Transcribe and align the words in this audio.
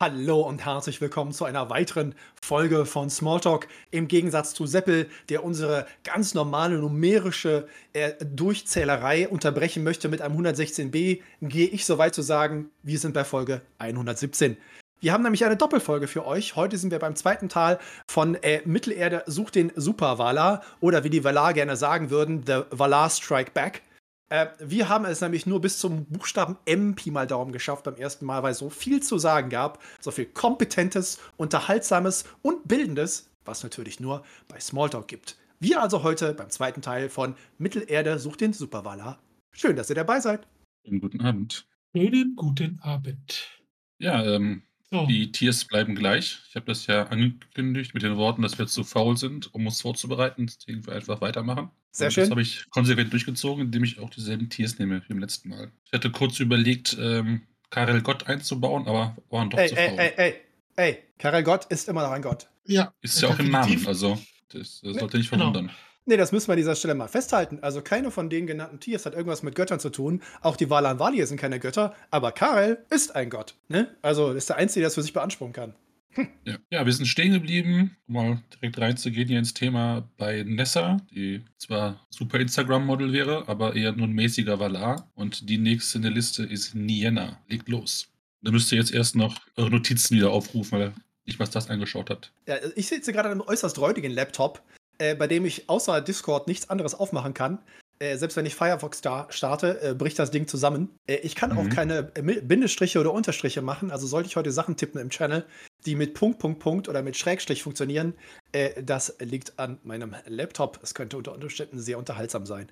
Hallo 0.00 0.42
und 0.42 0.64
herzlich 0.64 1.00
willkommen 1.00 1.32
zu 1.32 1.44
einer 1.44 1.70
weiteren 1.70 2.14
Folge 2.40 2.86
von 2.86 3.10
Smalltalk. 3.10 3.66
Im 3.90 4.06
Gegensatz 4.06 4.54
zu 4.54 4.64
Seppel, 4.64 5.10
der 5.28 5.42
unsere 5.42 5.88
ganz 6.04 6.34
normale 6.34 6.78
numerische 6.78 7.66
äh, 7.94 8.12
Durchzählerei 8.24 9.28
unterbrechen 9.28 9.82
möchte 9.82 10.08
mit 10.08 10.22
einem 10.22 10.38
116b, 10.38 11.20
gehe 11.42 11.66
ich 11.66 11.84
so 11.84 11.98
weit 11.98 12.14
zu 12.14 12.22
sagen, 12.22 12.70
wir 12.84 13.00
sind 13.00 13.12
bei 13.12 13.24
Folge 13.24 13.60
117. 13.78 14.56
Wir 15.00 15.12
haben 15.12 15.24
nämlich 15.24 15.44
eine 15.44 15.56
Doppelfolge 15.56 16.06
für 16.06 16.24
euch. 16.24 16.54
Heute 16.54 16.78
sind 16.78 16.92
wir 16.92 17.00
beim 17.00 17.16
zweiten 17.16 17.48
Teil 17.48 17.80
von 18.06 18.36
äh, 18.36 18.62
Mittelerde 18.64 19.24
sucht 19.26 19.56
den 19.56 19.72
Super 19.74 20.16
Valar 20.16 20.62
oder 20.78 21.02
wie 21.02 21.10
die 21.10 21.24
Valar 21.24 21.54
gerne 21.54 21.74
sagen 21.74 22.10
würden, 22.10 22.44
The 22.46 22.60
Valar 22.70 23.10
Strike 23.10 23.50
Back. 23.50 23.82
Äh, 24.30 24.48
wir 24.58 24.88
haben 24.88 25.04
es 25.04 25.20
nämlich 25.20 25.46
nur 25.46 25.60
bis 25.60 25.78
zum 25.78 26.04
Buchstaben 26.06 26.58
M 26.66 26.94
Pi 26.94 27.10
mal 27.10 27.26
Daumen 27.26 27.52
geschafft 27.52 27.84
beim 27.84 27.96
ersten 27.96 28.26
Mal, 28.26 28.42
weil 28.42 28.52
es 28.52 28.58
so 28.58 28.70
viel 28.70 29.02
zu 29.02 29.18
sagen 29.18 29.48
gab, 29.48 29.82
so 30.00 30.10
viel 30.10 30.26
Kompetentes, 30.26 31.18
Unterhaltsames 31.36 32.24
und 32.42 32.68
Bildendes, 32.68 33.30
was 33.44 33.62
natürlich 33.62 34.00
nur 34.00 34.24
bei 34.48 34.60
Smalltalk 34.60 35.08
gibt. 35.08 35.38
Wir 35.60 35.82
also 35.82 36.02
heute 36.02 36.34
beim 36.34 36.50
zweiten 36.50 36.82
Teil 36.82 37.08
von 37.08 37.34
Mittelerde 37.56 38.18
sucht 38.18 38.42
den 38.42 38.52
Superwaller. 38.52 39.18
Schön, 39.52 39.76
dass 39.76 39.88
ihr 39.88 39.96
dabei 39.96 40.20
seid. 40.20 40.46
Schönen 40.84 41.00
guten 41.00 41.20
Abend. 41.20 41.66
Schönen 41.96 42.36
guten 42.36 42.78
Abend. 42.80 43.62
Ja, 43.98 44.22
ähm, 44.24 44.62
so. 44.90 45.06
Die 45.06 45.30
Tiers 45.32 45.64
bleiben 45.64 45.94
gleich. 45.94 46.38
Ich 46.48 46.54
habe 46.56 46.66
das 46.66 46.86
ja 46.86 47.04
angekündigt 47.08 47.94
mit 47.94 48.02
den 48.02 48.16
Worten, 48.16 48.42
dass 48.42 48.58
wir 48.58 48.66
zu 48.66 48.84
faul 48.84 49.16
sind, 49.16 49.52
um 49.54 49.66
uns 49.66 49.82
vorzubereiten. 49.82 50.46
Deswegen 50.46 50.86
wir 50.86 50.94
einfach 50.94 51.20
weitermachen. 51.20 51.70
Sehr 51.90 52.06
Und 52.06 52.12
schön. 52.12 52.22
Das 52.24 52.30
habe 52.30 52.42
ich 52.42 52.70
konsequent 52.70 53.12
durchgezogen, 53.12 53.66
indem 53.66 53.84
ich 53.84 53.98
auch 53.98 54.10
dieselben 54.10 54.48
Tiers 54.48 54.78
nehme 54.78 55.02
wie 55.06 55.12
im 55.12 55.18
letzten 55.18 55.50
Mal. 55.50 55.70
Ich 55.84 55.92
hatte 55.92 56.10
kurz 56.10 56.40
überlegt, 56.40 56.96
ähm, 57.00 57.42
Karel 57.70 58.00
Gott 58.02 58.26
einzubauen, 58.28 58.86
aber 58.86 59.16
waren 59.30 59.50
doch 59.50 59.58
ey, 59.58 59.68
zu 59.68 59.74
faul. 59.74 59.84
Ey, 59.84 59.98
ey, 59.98 60.12
ey, 60.16 60.34
ey, 60.76 60.98
Karel 61.18 61.42
Gott 61.42 61.66
ist 61.66 61.88
immer 61.88 62.02
noch 62.02 62.12
ein 62.12 62.22
Gott. 62.22 62.48
Ja. 62.64 62.92
Ist 63.02 63.20
ja 63.20 63.28
auch 63.28 63.38
im 63.38 63.50
Namen, 63.50 63.86
also 63.86 64.18
das, 64.48 64.80
das 64.82 64.96
sollte 64.96 65.18
nicht 65.18 65.30
genau. 65.30 65.52
verwundern. 65.52 65.66
Genau. 65.66 65.87
Nee, 66.08 66.16
das 66.16 66.32
müssen 66.32 66.48
wir 66.48 66.54
an 66.54 66.56
dieser 66.56 66.74
Stelle 66.74 66.94
mal 66.94 67.06
festhalten. 67.06 67.58
Also 67.60 67.82
keine 67.82 68.10
von 68.10 68.30
den 68.30 68.46
genannten 68.46 68.80
Tiers 68.80 69.04
hat 69.04 69.12
irgendwas 69.12 69.42
mit 69.42 69.54
Göttern 69.54 69.78
zu 69.78 69.90
tun. 69.90 70.22
Auch 70.40 70.56
die 70.56 70.70
Valan 70.70 70.98
Valir 70.98 71.26
sind 71.26 71.38
keine 71.38 71.60
Götter, 71.60 71.94
aber 72.10 72.32
Karel 72.32 72.78
ist 72.88 73.14
ein 73.14 73.28
Gott. 73.28 73.56
Ne? 73.68 73.94
Also 74.00 74.32
ist 74.32 74.48
der 74.48 74.56
Einzige, 74.56 74.80
der 74.80 74.88
es 74.88 74.94
für 74.94 75.02
sich 75.02 75.12
beanspruchen 75.12 75.52
kann. 75.52 75.74
Hm. 76.12 76.28
Ja. 76.46 76.56
ja, 76.70 76.86
wir 76.86 76.92
sind 76.94 77.04
stehen 77.04 77.34
geblieben, 77.34 77.94
um 78.06 78.14
mal 78.14 78.42
direkt 78.54 78.78
reinzugehen 78.78 79.28
hier 79.28 79.38
ins 79.38 79.52
Thema 79.52 80.08
bei 80.16 80.44
Nessa, 80.44 80.96
die 81.14 81.42
zwar 81.58 82.06
super 82.08 82.40
Instagram-Model 82.40 83.12
wäre, 83.12 83.46
aber 83.46 83.76
eher 83.76 83.92
nur 83.92 84.06
ein 84.06 84.14
mäßiger 84.14 84.58
Valar. 84.58 85.10
Und 85.14 85.50
die 85.50 85.58
nächste 85.58 85.98
in 85.98 86.02
der 86.04 86.12
Liste 86.12 86.42
ist 86.42 86.74
Nienna. 86.74 87.38
Legt 87.50 87.68
los. 87.68 88.08
Da 88.40 88.50
müsst 88.50 88.72
ihr 88.72 88.78
jetzt 88.78 88.94
erst 88.94 89.14
noch 89.14 89.36
eure 89.56 89.72
Notizen 89.72 90.16
wieder 90.16 90.30
aufrufen, 90.30 90.78
weil 90.78 90.92
ich 91.26 91.38
was 91.38 91.50
das 91.50 91.68
angeschaut 91.68 92.08
hat. 92.08 92.32
Ja, 92.46 92.56
ich 92.76 92.88
sitze 92.88 93.12
gerade 93.12 93.28
an 93.28 93.32
einem 93.32 93.46
äußerst 93.46 93.78
räudigen 93.78 94.10
Laptop 94.10 94.62
äh, 94.98 95.14
bei 95.14 95.26
dem 95.26 95.44
ich 95.44 95.68
außer 95.68 96.00
Discord 96.00 96.48
nichts 96.48 96.68
anderes 96.70 96.94
aufmachen 96.94 97.34
kann. 97.34 97.58
Äh, 98.00 98.16
selbst 98.16 98.36
wenn 98.36 98.46
ich 98.46 98.54
Firefox 98.54 98.98
starte, 99.30 99.80
äh, 99.82 99.94
bricht 99.94 100.18
das 100.18 100.30
Ding 100.30 100.46
zusammen. 100.46 100.90
Äh, 101.08 101.16
ich 101.16 101.34
kann 101.34 101.52
mhm. 101.52 101.58
auch 101.58 101.68
keine 101.68 102.10
äh, 102.14 102.22
Bindestriche 102.22 103.00
oder 103.00 103.12
Unterstriche 103.12 103.60
machen. 103.60 103.90
Also 103.90 104.06
sollte 104.06 104.28
ich 104.28 104.36
heute 104.36 104.52
Sachen 104.52 104.76
tippen 104.76 105.00
im 105.00 105.10
Channel, 105.10 105.44
die 105.84 105.96
mit 105.96 106.14
Punkt, 106.14 106.38
Punkt, 106.38 106.60
Punkt 106.60 106.88
oder 106.88 107.02
mit 107.02 107.16
Schrägstrich 107.16 107.62
funktionieren, 107.62 108.14
äh, 108.52 108.82
das 108.82 109.16
liegt 109.18 109.58
an 109.58 109.78
meinem 109.82 110.14
Laptop. 110.26 110.78
Es 110.82 110.94
könnte 110.94 111.16
unter 111.16 111.34
Umständen 111.34 111.80
sehr 111.80 111.98
unterhaltsam 111.98 112.46
sein. 112.46 112.70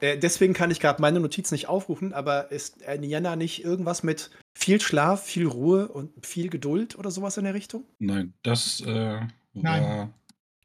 deswegen 0.00 0.54
kann 0.54 0.70
ich 0.70 0.80
gerade 0.80 1.02
meine 1.02 1.20
Notiz 1.20 1.50
nicht 1.50 1.68
aufrufen, 1.68 2.14
aber 2.14 2.50
ist 2.50 2.82
äh, 2.82 2.96
Nienna 2.96 3.36
nicht 3.36 3.62
irgendwas 3.62 4.02
mit 4.02 4.30
viel 4.54 4.80
Schlaf, 4.80 5.22
viel 5.22 5.46
Ruhe 5.46 5.88
und 5.88 6.24
viel 6.24 6.48
Geduld 6.48 6.98
oder 6.98 7.10
sowas 7.10 7.36
in 7.36 7.44
der 7.44 7.54
Richtung? 7.54 7.84
Nein, 7.98 8.32
das 8.42 8.86
war 8.86 9.28
Nein. 9.54 10.14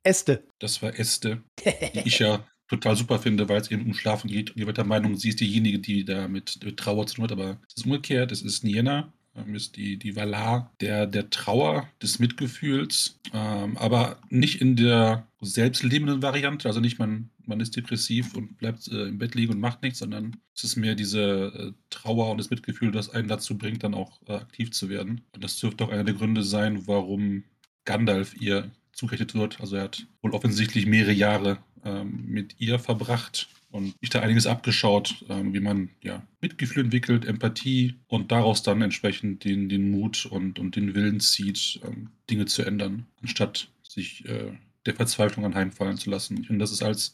Äste. 0.08 0.44
Das 0.60 0.82
war 0.82 0.98
Äste, 0.98 1.44
die 1.66 2.02
ich 2.06 2.20
ja 2.20 2.46
total 2.68 2.96
super 2.96 3.20
finde, 3.20 3.48
weil 3.48 3.62
es 3.62 3.72
eben 3.72 3.86
um 3.86 3.94
Schlafen 3.94 4.30
geht. 4.30 4.52
Und 4.52 4.58
ihr 4.58 4.68
wird 4.68 4.78
der 4.78 4.86
Meinung, 4.86 5.16
sie 5.16 5.30
ist 5.30 5.40
diejenige, 5.40 5.80
die 5.80 6.06
da 6.06 6.28
mit, 6.28 6.60
mit 6.64 6.78
Trauer 6.78 7.08
zu 7.08 7.16
tun 7.16 7.24
hat, 7.24 7.32
aber 7.32 7.60
es 7.68 7.78
ist 7.78 7.86
umgekehrt. 7.86 8.32
Es 8.32 8.42
ist 8.42 8.64
Nienna, 8.64 9.14
ähm, 9.38 9.56
ist 9.56 9.78
die, 9.78 9.98
die 9.98 10.16
Valar 10.16 10.74
der, 10.82 11.08
der 11.08 11.30
Trauer, 11.30 11.88
des 12.02 12.20
Mitgefühls, 12.20 13.20
ähm, 13.34 13.78
aber 13.78 14.20
nicht 14.30 14.62
in 14.62 14.76
der 14.76 15.28
selbstlebenden 15.42 16.22
Variante, 16.22 16.68
also 16.68 16.80
nicht 16.80 17.00
man, 17.00 17.30
man 17.46 17.60
ist 17.60 17.76
depressiv 17.76 18.34
und 18.34 18.58
bleibt 18.58 18.88
äh, 18.88 19.06
im 19.06 19.18
Bett 19.18 19.36
liegen 19.36 19.54
und 19.54 19.60
macht 19.60 19.84
nichts, 19.84 20.00
sondern 20.00 20.38
es 20.56 20.64
ist 20.64 20.76
mehr 20.76 20.96
diese 20.96 21.22
äh, 21.22 21.72
Trauer 21.90 22.32
und 22.32 22.40
das 22.40 22.50
Mitgefühl, 22.50 22.92
das 22.92 23.10
einen 23.10 23.28
dazu 23.28 23.58
bringt, 23.58 23.84
dann 23.84 23.94
auch 23.94 24.20
äh, 24.28 24.34
aktiv 24.34 24.72
zu 24.72 24.90
werden. 24.90 25.22
Und 25.34 25.44
das 25.44 25.58
dürfte 25.58 25.86
auch 25.86 25.90
einer 25.90 26.04
der 26.04 26.16
Gründe 26.16 26.44
sein, 26.44 26.88
warum 26.88 27.44
Gandalf 27.86 28.36
ihr 28.42 28.72
zugerechnet 28.98 29.36
wird. 29.36 29.62
Also 29.62 29.78
er 29.78 29.84
hat 29.84 30.06
wohl 30.22 30.32
offensichtlich 30.32 30.86
mehrere 30.86 31.14
Jahre 31.14 31.60
ähm, 31.86 32.26
mit 32.28 32.56
ihr 32.60 32.80
verbracht 32.80 33.48
und 33.72 33.94
sich 34.02 34.10
da 34.10 34.22
einiges 34.22 34.48
abgeschaut, 34.48 35.24
ähm, 35.30 35.54
wie 35.54 35.60
man 35.60 35.90
ja 36.02 36.26
Mitgefühl 36.42 36.86
entwickelt, 36.86 37.26
Empathie 37.26 37.96
und 38.08 38.32
daraus 38.32 38.64
dann 38.64 38.82
entsprechend 38.82 39.44
den, 39.44 39.70
den 39.70 39.92
Mut 39.92 40.26
und, 40.26 40.60
und 40.60 40.76
den 40.76 40.96
Willen 40.96 41.20
zieht, 41.20 41.80
ähm, 41.86 42.10
Dinge 42.30 42.46
zu 42.46 42.64
ändern, 42.64 43.06
anstatt 43.22 43.70
sich 43.84 44.26
äh, 44.26 44.52
der 44.86 44.96
Verzweiflung 44.96 45.46
anheimfallen 45.46 45.98
zu 45.98 46.10
lassen. 46.10 46.40
Ich 46.42 46.48
finde, 46.48 46.64
das 46.64 46.72
ist 46.72 46.82
als, 46.82 47.14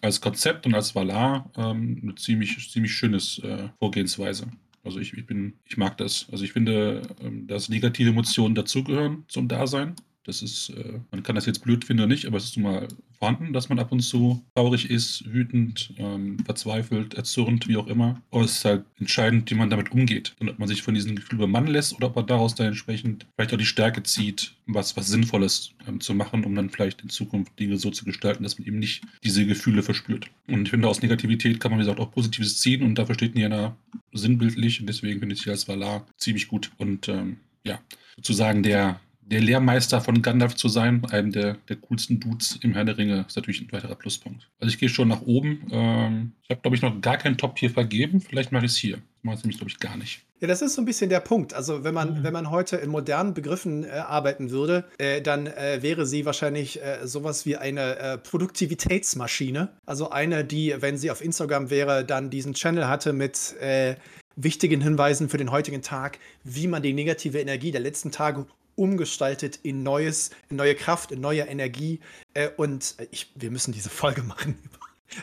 als 0.00 0.20
Konzept 0.20 0.66
und 0.66 0.74
als 0.74 0.94
Valar 0.94 1.50
ähm, 1.56 2.00
eine 2.02 2.14
ziemlich, 2.16 2.70
ziemlich 2.70 2.92
schönes 2.92 3.38
äh, 3.38 3.68
Vorgehensweise. 3.78 4.48
Also 4.84 4.98
ich, 4.98 5.12
ich 5.14 5.26
bin, 5.26 5.54
ich 5.64 5.76
mag 5.76 5.96
das. 5.96 6.26
Also 6.32 6.44
ich 6.44 6.52
finde, 6.52 7.02
ähm, 7.20 7.46
dass 7.46 7.68
negative 7.68 8.10
Emotionen 8.10 8.54
dazugehören 8.54 9.24
zum 9.28 9.48
Dasein. 9.48 9.94
Das 10.24 10.40
ist, 10.40 10.70
äh, 10.70 11.00
man 11.10 11.22
kann 11.22 11.34
das 11.34 11.46
jetzt 11.46 11.64
blöd 11.64 11.84
finden 11.84 12.02
oder 12.02 12.12
nicht, 12.12 12.26
aber 12.26 12.36
es 12.36 12.44
ist 12.44 12.56
nun 12.56 12.72
mal 12.72 12.88
vorhanden, 13.18 13.52
dass 13.52 13.68
man 13.68 13.78
ab 13.78 13.90
und 13.90 14.00
zu 14.00 14.44
traurig 14.54 14.88
ist, 14.90 15.32
wütend, 15.32 15.92
ähm, 15.96 16.38
verzweifelt, 16.44 17.14
erzürnt, 17.14 17.68
wie 17.68 17.76
auch 17.76 17.86
immer. 17.86 18.20
Aber 18.30 18.42
es 18.42 18.58
ist 18.58 18.64
halt 18.64 18.84
entscheidend, 18.98 19.50
wie 19.50 19.54
man 19.54 19.70
damit 19.70 19.92
umgeht. 19.92 20.34
Und 20.38 20.48
ob 20.48 20.58
man 20.58 20.68
sich 20.68 20.82
von 20.82 20.94
diesem 20.94 21.16
Gefühl 21.16 21.36
übermannen 21.36 21.70
lässt 21.70 21.94
oder 21.94 22.08
ob 22.08 22.16
man 22.16 22.26
daraus 22.26 22.54
dann 22.54 22.68
entsprechend 22.68 23.26
vielleicht 23.34 23.52
auch 23.52 23.58
die 23.58 23.66
Stärke 23.66 24.02
zieht, 24.02 24.54
was, 24.66 24.96
was 24.96 25.08
Sinnvolles 25.08 25.72
ähm, 25.88 26.00
zu 26.00 26.14
machen, 26.14 26.44
um 26.44 26.54
dann 26.54 26.70
vielleicht 26.70 27.02
in 27.02 27.08
Zukunft 27.08 27.58
Dinge 27.58 27.76
so 27.76 27.90
zu 27.90 28.04
gestalten, 28.04 28.44
dass 28.44 28.58
man 28.58 28.66
eben 28.66 28.78
nicht 28.78 29.02
diese 29.24 29.44
Gefühle 29.44 29.82
verspürt. 29.82 30.28
Und 30.46 30.62
ich 30.62 30.70
finde, 30.70 30.88
aus 30.88 31.02
Negativität 31.02 31.58
kann 31.60 31.72
man, 31.72 31.80
wie 31.80 31.84
gesagt, 31.84 32.00
auch 32.00 32.12
Positives 32.12 32.60
ziehen 32.60 32.82
und 32.82 32.96
dafür 32.96 33.14
steht 33.14 33.34
Niana 33.34 33.76
sinnbildlich 34.12 34.80
und 34.80 34.86
deswegen 34.86 35.20
finde 35.20 35.34
ich 35.34 35.42
sie 35.42 35.50
als 35.50 35.66
Valar 35.66 36.06
ziemlich 36.16 36.48
gut. 36.48 36.70
Und 36.78 37.08
ähm, 37.08 37.38
ja, 37.64 37.80
sozusagen 38.16 38.62
der 38.62 39.00
der 39.24 39.40
Lehrmeister 39.40 40.00
von 40.00 40.20
Gandalf 40.20 40.54
zu 40.56 40.68
sein, 40.68 41.04
einem 41.06 41.32
der, 41.32 41.56
der 41.68 41.76
coolsten 41.76 42.20
Dudes 42.20 42.58
im 42.62 42.74
Herr 42.74 42.84
der 42.84 42.98
Ringe, 42.98 43.24
ist 43.26 43.36
natürlich 43.36 43.60
ein 43.60 43.72
weiterer 43.72 43.94
Pluspunkt. 43.94 44.48
Also 44.60 44.72
ich 44.72 44.78
gehe 44.78 44.88
schon 44.88 45.08
nach 45.08 45.22
oben. 45.22 45.66
Ähm, 45.70 46.32
ich 46.42 46.50
habe, 46.50 46.60
glaube 46.60 46.76
ich, 46.76 46.82
noch 46.82 47.00
gar 47.00 47.16
keinen 47.16 47.38
Top-Tier 47.38 47.70
vergeben. 47.70 48.20
Vielleicht 48.20 48.52
mache 48.52 48.66
ich 48.66 48.72
es 48.72 48.76
hier. 48.76 48.96
Das 48.96 49.22
mache 49.22 49.36
ich 49.36 49.44
nämlich, 49.44 49.58
glaube 49.58 49.70
ich, 49.70 49.78
gar 49.78 49.96
nicht. 49.96 50.22
Ja, 50.40 50.48
das 50.48 50.60
ist 50.60 50.74
so 50.74 50.82
ein 50.82 50.84
bisschen 50.84 51.08
der 51.08 51.20
Punkt. 51.20 51.54
Also 51.54 51.84
wenn 51.84 51.94
man, 51.94 52.18
mhm. 52.18 52.22
wenn 52.24 52.32
man 52.32 52.50
heute 52.50 52.76
in 52.76 52.90
modernen 52.90 53.32
Begriffen 53.32 53.84
äh, 53.84 53.90
arbeiten 53.90 54.50
würde, 54.50 54.84
äh, 54.98 55.22
dann 55.22 55.46
äh, 55.46 55.78
wäre 55.82 56.04
sie 56.04 56.26
wahrscheinlich 56.26 56.82
äh, 56.82 57.06
sowas 57.06 57.46
wie 57.46 57.56
eine 57.56 57.96
äh, 57.96 58.18
Produktivitätsmaschine. 58.18 59.68
Also 59.86 60.10
eine, 60.10 60.44
die, 60.44 60.74
wenn 60.80 60.98
sie 60.98 61.12
auf 61.12 61.24
Instagram 61.24 61.70
wäre, 61.70 62.04
dann 62.04 62.28
diesen 62.28 62.54
Channel 62.54 62.88
hatte 62.88 63.12
mit 63.12 63.54
äh, 63.60 63.94
wichtigen 64.34 64.80
Hinweisen 64.80 65.28
für 65.28 65.38
den 65.38 65.50
heutigen 65.50 65.82
Tag, 65.82 66.18
wie 66.42 66.66
man 66.66 66.82
die 66.82 66.92
negative 66.92 67.38
Energie 67.38 67.70
der 67.70 67.80
letzten 67.80 68.10
Tage 68.10 68.46
umgestaltet 68.76 69.58
in 69.62 69.82
Neues, 69.82 70.30
in 70.48 70.56
neue 70.56 70.74
Kraft, 70.74 71.12
in 71.12 71.20
neue 71.20 71.42
Energie. 71.42 72.00
Äh, 72.34 72.50
und 72.56 72.96
ich, 73.10 73.32
wir 73.34 73.50
müssen 73.50 73.72
diese 73.72 73.90
Folge 73.90 74.22
machen. 74.22 74.58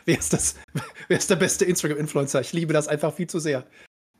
wer, 0.05 0.17
ist 0.17 0.33
das, 0.33 0.55
wer 1.07 1.17
ist 1.17 1.29
der 1.29 1.35
beste 1.35 1.65
Instagram-Influencer? 1.65 2.41
Ich 2.41 2.53
liebe 2.53 2.73
das 2.73 2.87
einfach 2.87 3.13
viel 3.13 3.27
zu 3.27 3.39
sehr. 3.39 3.65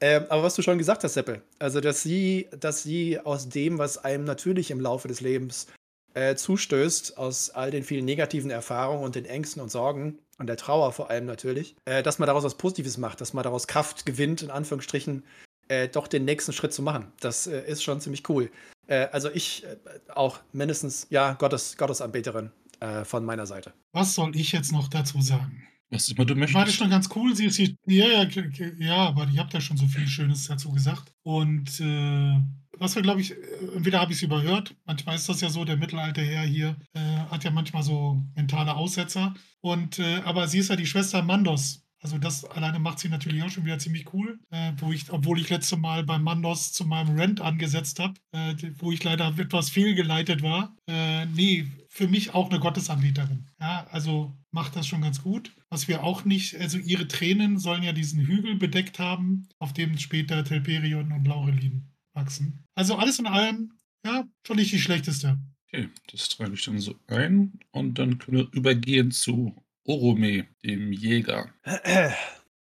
Ähm, 0.02 0.26
aber 0.30 0.44
was 0.44 0.56
du 0.56 0.62
schon 0.62 0.78
gesagt 0.78 1.04
hast, 1.04 1.14
Seppel, 1.14 1.42
also 1.60 1.82
dass 1.82 2.02
sie, 2.02 2.48
dass 2.58 2.84
sie 2.84 3.20
aus 3.20 3.50
dem, 3.50 3.78
was 3.78 3.98
einem 3.98 4.24
natürlich 4.24 4.72
im 4.72 4.80
Laufe 4.80 5.10
des 5.10 5.20
Lebens 5.20 5.68
äh, 6.14 6.36
zustößt, 6.36 7.18
aus 7.18 7.50
all 7.50 7.70
den 7.72 7.84
vielen 7.84 8.06
negativen 8.06 8.50
Erfahrungen 8.50 9.04
und 9.04 9.16
den 9.16 9.26
Ängsten 9.26 9.62
und 9.62 9.70
Sorgen 9.70 10.20
und 10.38 10.48
der 10.48 10.58
Trauer 10.58 10.94
vor 10.94 11.10
allem 11.10 11.26
natürlich, 11.26 11.76
äh, 11.86 12.02
dass 12.02 12.18
man 12.18 12.28
daraus 12.28 12.44
was 12.44 12.56
Positives 12.56 12.98
macht, 12.98 13.20
dass 13.20 13.34
man 13.34 13.44
daraus 13.44 13.68
Kraft 13.68 14.06
gewinnt, 14.06 14.42
in 14.42 14.52
Anführungsstrichen, 14.52 15.24
äh, 15.68 15.88
doch 15.88 16.08
den 16.08 16.26
nächsten 16.26 16.54
Schritt 16.54 16.74
zu 16.74 16.82
machen. 16.82 17.12
Das 17.20 17.46
äh, 17.48 17.62
ist 17.68 17.84
schon 17.84 18.02
ziemlich 18.02 18.28
cool. 18.30 18.50
Äh, 18.90 19.08
also 19.12 19.30
ich 19.32 19.64
äh, 19.64 19.78
auch 20.14 20.40
mindestens, 20.52 21.08
ja, 21.10 21.34
Gottes, 21.34 21.78
Gottesanbeterin 21.78 22.52
äh, 22.80 23.06
von 23.06 23.24
meiner 23.24 23.46
Seite. 23.46 23.74
Was 23.94 24.16
soll 24.16 24.36
ich 24.36 24.52
jetzt 24.52 24.72
noch 24.72 24.88
dazu 24.88 25.22
sagen? 25.22 25.64
Was 25.92 26.10
immer 26.10 26.26
du 26.26 26.36
möchtest. 26.36 26.56
War 26.56 26.66
das 26.66 26.76
schon 26.76 26.90
ganz 26.90 27.10
cool. 27.16 27.36
Sie 27.36 27.46
ist 27.46 27.56
hier, 27.56 27.76
ja, 27.86 28.24
ja, 28.24 28.46
ja, 28.78 28.96
aber 29.08 29.28
ihr 29.28 29.40
habt 29.40 29.54
ja 29.54 29.62
schon 29.62 29.78
so 29.78 29.88
viel 29.88 30.08
Schönes 30.08 30.48
dazu 30.48 30.72
gesagt. 30.72 31.12
Und 31.24 31.80
äh, 31.80 32.40
was 32.78 32.96
wir, 32.96 33.02
glaube 33.02 33.22
ich, 33.22 33.34
entweder 33.76 34.00
habe 34.00 34.12
ich 34.12 34.20
es 34.20 34.24
überhört, 34.24 34.76
manchmal 34.86 35.16
ist 35.16 35.28
das 35.28 35.42
ja 35.42 35.50
so, 35.50 35.66
der 35.66 35.78
Mittelalterherr 35.78 36.44
hier 36.44 36.76
äh, 36.94 37.00
hat 37.30 37.44
ja 37.44 37.52
manchmal 37.52 37.84
so 37.84 38.22
mentale 38.36 38.76
Aussetzer. 38.76 39.34
Und 39.62 40.00
äh, 40.00 40.22
aber 40.26 40.48
sie 40.48 40.60
ist 40.60 40.70
ja 40.70 40.76
die 40.76 40.86
Schwester 40.86 41.24
Mandos 41.24 41.84
Also 42.02 42.18
das 42.18 42.46
alleine 42.46 42.80
macht 42.80 43.00
sie 43.00 43.10
natürlich 43.10 43.44
auch 43.44 43.50
schon 43.50 43.66
wieder 43.66 43.80
ziemlich 43.80 44.14
cool. 44.14 44.40
Äh, 44.52 44.74
wo 44.78 44.92
ich, 44.92 45.12
obwohl 45.12 45.40
ich 45.40 45.50
letzte 45.50 45.78
Mal 45.78 46.04
bei 46.04 46.18
Mandos 46.18 46.72
zu 46.72 46.86
meinem 46.86 47.18
Rent 47.18 47.42
angesetzt 47.42 48.00
habe, 48.00 48.14
äh, 48.32 48.56
wo 48.78 48.92
ich 48.92 49.04
leider 49.04 49.38
etwas 49.38 49.70
fehlgeleitet 49.70 50.42
war. 50.42 50.76
Äh, 50.88 51.26
nee, 51.28 51.68
für 51.90 52.08
mich 52.08 52.34
auch 52.34 52.50
eine 52.50 52.60
Gottesanbieterin. 52.60 53.50
Ja, 53.60 53.88
also 53.92 54.34
macht 54.52 54.76
das 54.76 54.88
schon 54.88 55.02
ganz 55.02 55.22
gut. 55.22 55.54
Was 55.70 55.88
wir 55.88 56.04
auch 56.04 56.24
nicht, 56.26 56.56
also 56.56 56.78
ihre 56.78 57.08
Tränen 57.08 57.58
sollen 57.60 57.84
ja 57.84 57.92
diesen 57.92 58.22
Hügel 58.26 58.56
bedeckt 58.56 59.00
haben, 59.00 59.48
auf 59.60 59.74
dem 59.74 59.98
später 59.98 60.44
Telperion 60.44 61.12
und 61.12 61.26
Laurelin 61.26 61.90
wachsen. 62.14 62.64
Also 62.76 62.96
alles 62.96 63.20
in 63.20 63.28
allem, 63.28 63.74
ja, 64.06 64.26
schon 64.46 64.58
nicht 64.58 64.72
die 64.72 64.80
schlechteste. 64.80 65.40
Okay, 65.68 65.90
das 66.12 66.30
trage 66.30 66.54
ich 66.54 66.64
dann 66.64 66.80
so 66.80 66.96
ein 67.08 67.60
und 67.72 68.00
dann 68.00 68.18
können 68.18 68.38
wir 68.38 68.54
übergehen 68.54 69.12
zu 69.12 69.56
Orome, 69.90 70.46
dem 70.64 70.94
Jäger. 70.94 71.50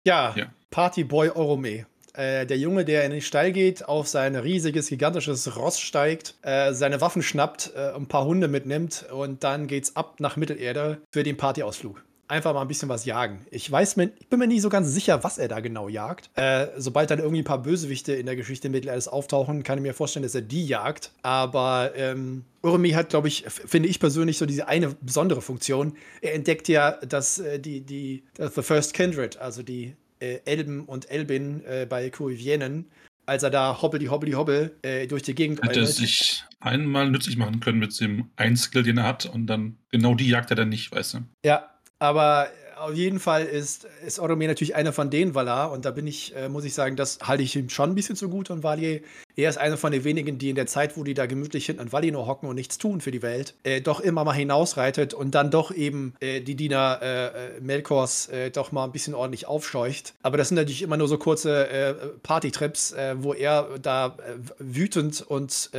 Ja, 0.06 0.34
ja. 0.38 0.54
Partyboy 0.72 1.30
Orome. 1.32 1.86
Äh, 2.14 2.46
der 2.46 2.58
Junge, 2.58 2.86
der 2.86 3.04
in 3.04 3.12
den 3.12 3.22
Stall 3.22 3.52
geht, 3.52 3.88
auf 3.88 4.08
sein 4.08 4.38
riesiges, 4.38 4.88
gigantisches 4.88 5.58
Ross 5.58 5.80
steigt, 5.82 6.36
äh, 6.42 6.74
seine 6.74 7.02
Waffen 7.02 7.22
schnappt, 7.22 7.74
äh, 7.76 7.94
ein 7.94 8.08
paar 8.08 8.24
Hunde 8.24 8.48
mitnimmt 8.48 9.06
und 9.12 9.44
dann 9.44 9.68
geht's 9.68 9.98
ab 9.98 10.22
nach 10.22 10.38
Mittelerde 10.38 11.02
für 11.12 11.24
den 11.24 11.36
Partyausflug 11.36 12.02
einfach 12.30 12.54
mal 12.54 12.62
ein 12.62 12.68
bisschen 12.68 12.90
was 12.90 13.06
jagen. 13.06 13.46
Ich 13.52 13.70
weiß 13.70 13.98
mir, 13.98 14.12
ich 14.20 14.28
bin 14.28 14.40
mir 14.40 14.48
nicht 14.48 14.62
so 14.62 14.70
ganz 14.70 14.90
sicher, 14.94 15.24
was 15.24 15.38
er 15.38 15.48
da 15.48 15.60
genau 15.60 15.90
jagt. 15.90 16.30
Äh, 16.36 16.68
sobald 16.78 17.10
dann 17.10 17.20
irgendwie 17.20 17.42
ein 17.42 17.46
paar 17.46 17.62
Bösewichte 17.62 18.14
in 18.14 18.28
der 18.28 18.36
Geschichte 18.36 18.70
Mittelalters 18.70 19.08
auftauchen, 19.08 19.64
kann 19.64 19.80
ich 19.80 19.82
mir 19.82 19.94
vorstellen, 19.94 20.24
dass 20.24 20.36
er 20.36 20.42
die 20.42 20.66
jagt. 20.66 21.12
Aber 21.24 21.92
ähm, 21.96 22.46
Urmi 22.62 22.92
hat, 22.92 23.10
glaube 23.10 23.28
ich, 23.28 23.46
finde 23.48 23.90
ich 23.90 24.00
persönlich 24.00 24.38
so 24.38 24.46
diese 24.46 24.68
eine 24.68 24.96
besondere 25.02 25.42
Funktion. 25.42 25.98
Er 26.22 26.36
entdeckt 26.36 26.68
ja, 26.68 26.92
dass 26.92 27.40
äh, 27.40 27.60
die, 27.60 27.82
die, 27.82 28.24
The 28.38 28.62
First 28.62 28.94
Kindred, 28.94 29.38
also 29.38 29.64
die 29.64 29.96
äh, 30.20 30.40
Elben 30.46 30.86
und 30.86 31.10
Elbin 31.10 31.66
äh, 31.66 31.88
bei 31.90 32.10
Kuivienen, 32.12 32.86
als 33.26 33.44
er 33.44 33.50
da 33.50 33.82
hobbel 33.82 34.00
die 34.00 34.10
hobbel 34.10 34.76
äh, 34.82 35.08
durch 35.08 35.24
die 35.24 35.36
Gegend 35.36 35.62
Hätte 35.62 35.80
er 35.82 35.86
sich 35.86 36.44
einmal 36.60 37.10
nützlich 37.10 37.38
machen 37.38 37.60
können 37.60 37.80
mit 37.80 38.00
dem 38.00 38.30
einen 38.36 38.58
Skill, 38.58 38.84
den 38.84 38.98
er 38.98 39.06
hat 39.06 39.26
und 39.26 39.48
dann 39.48 39.78
genau 39.90 40.16
die 40.16 40.28
jagt 40.28 40.50
er 40.52 40.56
dann 40.56 40.70
nicht, 40.70 40.92
weißt 40.92 41.16
du? 41.16 41.18
Ja, 41.46 41.70
aber 42.00 42.50
auf 42.80 42.94
jeden 42.94 43.20
Fall 43.20 43.46
ist, 43.46 43.88
ist 44.06 44.20
Oromir 44.20 44.48
natürlich 44.48 44.76
einer 44.76 44.94
von 44.94 45.10
denen 45.10 45.36
Valar 45.36 45.72
und 45.72 45.86
da 45.86 45.92
bin 45.92 46.08
ich, 46.08 46.36
äh, 46.36 46.50
muss 46.50 46.64
ich 46.64 46.74
sagen, 46.74 46.96
das 46.96 47.20
halte 47.22 47.44
ich 47.44 47.56
ihm 47.56 47.70
schon 47.70 47.92
ein 47.92 47.96
bisschen 47.96 48.16
zugute 48.16 48.54
und 48.54 48.64
Valier 48.64 49.02
er 49.40 49.50
ist 49.50 49.58
einer 49.58 49.78
von 49.78 49.92
den 49.92 50.04
wenigen, 50.04 50.38
die 50.38 50.50
in 50.50 50.56
der 50.56 50.68
Zeit, 50.68 50.98
wo 50.98 51.04
die 51.04 51.14
da 51.14 51.26
gemütlich 51.26 51.66
hinten 51.66 51.82
an 51.82 51.92
Valinor 51.92 52.28
hocken 52.28 52.50
und 52.50 52.56
nichts 52.56 52.78
tun 52.78 53.02
für 53.02 53.12
die 53.12 53.22
Welt, 53.22 53.54
äh, 53.64 53.82
doch 53.82 54.00
immer 54.00 54.24
mal 54.24 54.34
hinausreitet 54.34 55.14
und 55.14 55.34
dann 55.34 55.50
doch 55.50 55.72
eben 55.72 56.14
äh, 56.20 56.42
die 56.42 56.56
Diener 56.56 57.00
äh, 57.02 57.26
äh 57.28 57.62
Melkors 57.62 58.28
äh, 58.28 58.52
doch 58.52 58.72
mal 58.72 58.84
ein 58.84 58.92
bisschen 58.92 59.16
ordentlich 59.16 59.48
aufscheucht. 59.48 60.14
Aber 60.24 60.38
das 60.38 60.50
sind 60.50 60.56
natürlich 60.56 60.82
immer 60.82 60.98
nur 60.98 61.08
so 61.08 61.18
kurze 61.18 61.70
äh, 61.70 61.94
Partytrips, 62.24 62.96
wo 63.18 63.34
er 63.34 63.80
da 63.82 64.18
wütend 64.58 65.22
und 65.22 65.72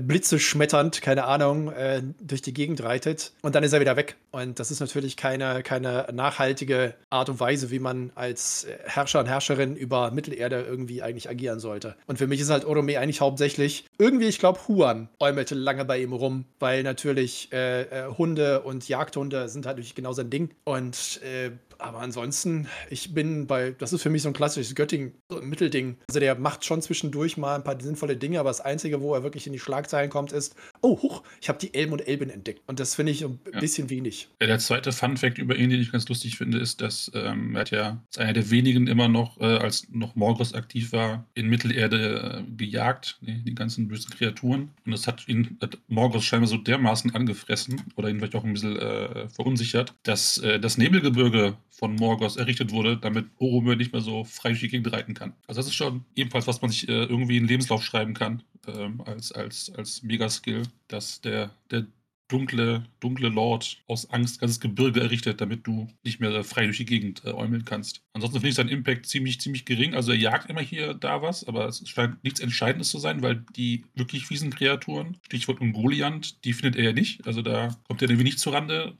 blitzeschmetternd, 0.00 1.00
keine 1.00 1.24
Ahnung, 1.24 1.72
durch 2.20 2.42
die 2.42 2.54
Gegend 2.54 2.82
reitet 2.82 3.32
und 3.42 3.54
dann 3.54 3.62
ist 3.62 3.72
er 3.72 3.80
wieder 3.80 3.96
weg. 3.96 4.16
Und 4.32 4.58
das 4.58 4.70
ist 4.70 4.80
natürlich 4.80 5.16
keine, 5.16 5.62
keine 5.62 6.08
nachhaltige 6.36 6.94
Art 7.10 7.28
und 7.28 7.40
Weise, 7.40 7.70
wie 7.70 7.78
man 7.78 8.12
als 8.14 8.66
Herrscher 8.84 9.20
und 9.20 9.26
Herrscherin 9.26 9.76
über 9.76 10.10
Mittelerde 10.10 10.62
irgendwie 10.62 11.02
eigentlich 11.02 11.28
agieren 11.28 11.60
sollte. 11.60 11.96
Und 12.06 12.18
für 12.18 12.26
mich 12.26 12.40
ist 12.40 12.50
halt 12.50 12.64
Orome 12.64 12.98
eigentlich 12.98 13.20
hauptsächlich. 13.20 13.86
Irgendwie, 13.98 14.26
ich 14.26 14.38
glaube, 14.38 14.60
Huan 14.68 15.08
äumelte 15.20 15.54
lange 15.54 15.84
bei 15.84 16.00
ihm 16.00 16.12
rum, 16.12 16.44
weil 16.58 16.82
natürlich 16.82 17.50
äh, 17.52 17.82
äh, 17.82 18.08
Hunde 18.16 18.62
und 18.62 18.88
Jagdhunde 18.88 19.48
sind 19.48 19.66
halt 19.66 19.76
natürlich 19.76 19.94
genau 19.94 20.12
sein 20.12 20.30
Ding. 20.30 20.50
Und 20.64 21.20
äh, 21.22 21.52
aber 21.78 22.00
ansonsten, 22.00 22.68
ich 22.88 23.12
bin 23.12 23.46
bei, 23.46 23.72
das 23.72 23.92
ist 23.92 24.02
für 24.02 24.10
mich 24.10 24.22
so 24.22 24.28
ein 24.28 24.34
klassisches 24.34 24.74
Götting, 24.74 25.12
so 25.28 25.40
ein 25.40 25.48
Mittelding. 25.48 25.98
Also 26.08 26.20
der 26.20 26.34
macht 26.34 26.64
schon 26.64 26.82
zwischendurch 26.82 27.36
mal 27.36 27.54
ein 27.54 27.64
paar 27.64 27.80
sinnvolle 27.80 28.16
Dinge, 28.16 28.40
aber 28.40 28.50
das 28.50 28.60
Einzige, 28.60 29.00
wo 29.00 29.14
er 29.14 29.22
wirklich 29.22 29.46
in 29.46 29.52
die 29.52 29.58
Schlagzeilen 29.58 30.10
kommt, 30.10 30.32
ist, 30.32 30.54
oh, 30.86 31.02
huch, 31.02 31.22
ich 31.40 31.48
habe 31.48 31.58
die 31.58 31.74
Elben 31.74 31.92
und 31.92 32.06
Elben 32.06 32.30
entdeckt. 32.30 32.62
Und 32.66 32.78
das 32.78 32.94
finde 32.94 33.12
ich 33.12 33.24
ein 33.24 33.40
ja. 33.52 33.58
bisschen 33.58 33.90
wenig. 33.90 34.28
Der 34.40 34.58
zweite 34.58 34.92
Fun-Fact 34.92 35.38
über 35.38 35.56
ihn, 35.56 35.70
den 35.70 35.80
ich 35.80 35.90
ganz 35.90 36.08
lustig 36.08 36.36
finde, 36.36 36.58
ist, 36.58 36.80
dass 36.80 37.10
ähm, 37.14 37.54
er 37.54 37.60
hat 37.60 37.70
ja 37.72 38.02
als 38.08 38.18
einer 38.18 38.32
der 38.32 38.50
wenigen 38.50 38.86
immer 38.86 39.08
noch, 39.08 39.40
äh, 39.40 39.44
als 39.44 39.88
noch 39.90 40.14
Morgos 40.14 40.54
aktiv 40.54 40.92
war, 40.92 41.26
in 41.34 41.48
Mittelerde 41.48 42.44
äh, 42.46 42.52
gejagt, 42.56 43.18
die, 43.20 43.42
die, 43.42 43.54
ganzen 43.54 43.88
bösen 43.88 44.10
Kreaturen. 44.10 44.70
Und 44.84 44.92
das 44.92 45.06
hat 45.06 45.26
ihn, 45.28 45.58
hat 45.60 45.78
Morgos 45.88 46.24
scheinbar 46.24 46.48
so 46.48 46.56
dermaßen 46.56 47.14
angefressen 47.14 47.82
oder 47.96 48.08
ihn 48.08 48.18
vielleicht 48.18 48.36
auch 48.36 48.44
ein 48.44 48.52
bisschen 48.52 48.76
äh, 48.76 49.28
verunsichert, 49.28 49.94
dass 50.04 50.38
äh, 50.38 50.60
das 50.60 50.78
Nebelgebirge 50.78 51.56
von 51.70 51.94
Morgos 51.96 52.36
errichtet 52.36 52.70
wurde, 52.70 52.96
damit 52.96 53.36
Boromir 53.38 53.76
nicht 53.76 53.92
mehr 53.92 54.00
so 54.00 54.24
frei 54.24 54.50
durch 54.50 54.60
die 54.60 54.68
Gegend 54.68 54.92
reiten 54.92 55.14
kann. 55.14 55.34
Also 55.46 55.58
das 55.58 55.66
ist 55.66 55.74
schon 55.74 56.04
ebenfalls, 56.14 56.46
was 56.46 56.62
man 56.62 56.70
sich 56.70 56.88
äh, 56.88 57.04
irgendwie 57.04 57.36
in 57.36 57.42
den 57.42 57.48
Lebenslauf 57.48 57.84
schreiben 57.84 58.14
kann, 58.14 58.42
ähm, 58.68 59.00
als, 59.02 59.32
als, 59.32 59.72
als 59.74 60.02
Megaskill, 60.02 60.62
dass 60.88 61.20
der, 61.20 61.50
der 61.70 61.86
dunkle, 62.28 62.84
dunkle 63.00 63.28
Lord 63.28 63.78
aus 63.86 64.10
Angst 64.10 64.40
ganzes 64.40 64.60
Gebirge 64.60 65.00
errichtet, 65.00 65.40
damit 65.40 65.66
du 65.66 65.86
nicht 66.02 66.20
mehr 66.20 66.42
frei 66.44 66.64
durch 66.64 66.78
die 66.78 66.84
Gegend 66.84 67.24
äh, 67.24 67.30
äumeln 67.30 67.64
kannst. 67.64 68.02
Ansonsten 68.12 68.40
finde 68.40 68.48
ich 68.48 68.54
seinen 68.56 68.68
Impact 68.68 69.06
ziemlich, 69.06 69.40
ziemlich 69.40 69.64
gering. 69.64 69.94
Also 69.94 70.12
er 70.12 70.18
jagt 70.18 70.50
immer 70.50 70.60
hier 70.60 70.94
da 70.94 71.22
was, 71.22 71.46
aber 71.46 71.66
es 71.66 71.88
scheint 71.88 72.22
nichts 72.24 72.40
Entscheidendes 72.40 72.90
zu 72.90 72.98
sein, 72.98 73.22
weil 73.22 73.44
die 73.54 73.84
wirklich 73.94 74.26
fiesen 74.26 74.50
Kreaturen, 74.50 75.16
Stichwort 75.22 75.60
Ungoliant, 75.60 76.44
die 76.44 76.52
findet 76.52 76.76
er 76.76 76.84
ja 76.84 76.92
nicht. 76.92 77.26
Also 77.26 77.42
da 77.42 77.76
kommt 77.86 78.02
er 78.02 78.08
irgendwie 78.08 78.24
nicht 78.24 78.40
zurande, 78.40 78.96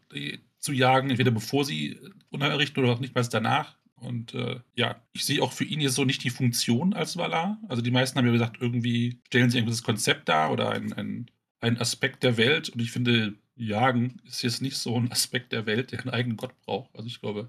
zu 0.59 0.73
jagen, 0.73 1.11
entweder 1.11 1.31
bevor 1.31 1.65
sie 1.65 1.99
unerrichten 2.31 2.83
oder 2.83 2.93
auch 2.93 3.01
nicht 3.01 3.15
mal 3.15 3.23
danach. 3.25 3.76
Und 4.01 4.35
äh, 4.35 4.61
ja, 4.75 5.03
ich 5.13 5.25
sehe 5.25 5.43
auch 5.43 5.53
für 5.53 5.65
ihn 5.65 5.81
jetzt 5.81 5.95
so 5.95 6.05
nicht 6.05 6.23
die 6.23 6.31
Funktion 6.31 6.93
als 6.93 7.17
Valar. 7.17 7.59
Also 7.69 7.83
die 7.83 7.91
meisten 7.91 8.19
haben 8.19 8.27
ja 8.27 8.33
gesagt, 8.33 8.59
irgendwie 8.61 9.21
stellen 9.27 9.51
sie 9.51 9.59
ein 9.59 9.65
gewisses 9.65 9.83
Konzept 9.83 10.29
dar 10.29 10.53
oder 10.53 10.71
ein, 10.71 10.93
ein, 10.93 11.31
ein 11.61 11.79
Aspekt 11.79 12.23
der 12.23 12.37
Welt. 12.37 12.69
Und 12.69 12.81
ich 12.81 12.93
finde, 12.93 13.35
Jagen 13.57 14.21
ist 14.25 14.43
jetzt 14.43 14.63
nicht 14.63 14.77
so 14.77 14.97
ein 14.97 15.11
Aspekt 15.13 15.53
der 15.53 15.67
Welt, 15.67 15.93
der 15.93 16.01
einen 16.01 16.11
eigenen 16.11 16.37
Gott 16.37 16.59
braucht. 16.61 16.95
Also 16.95 17.07
ich 17.07 17.21
glaube, 17.21 17.49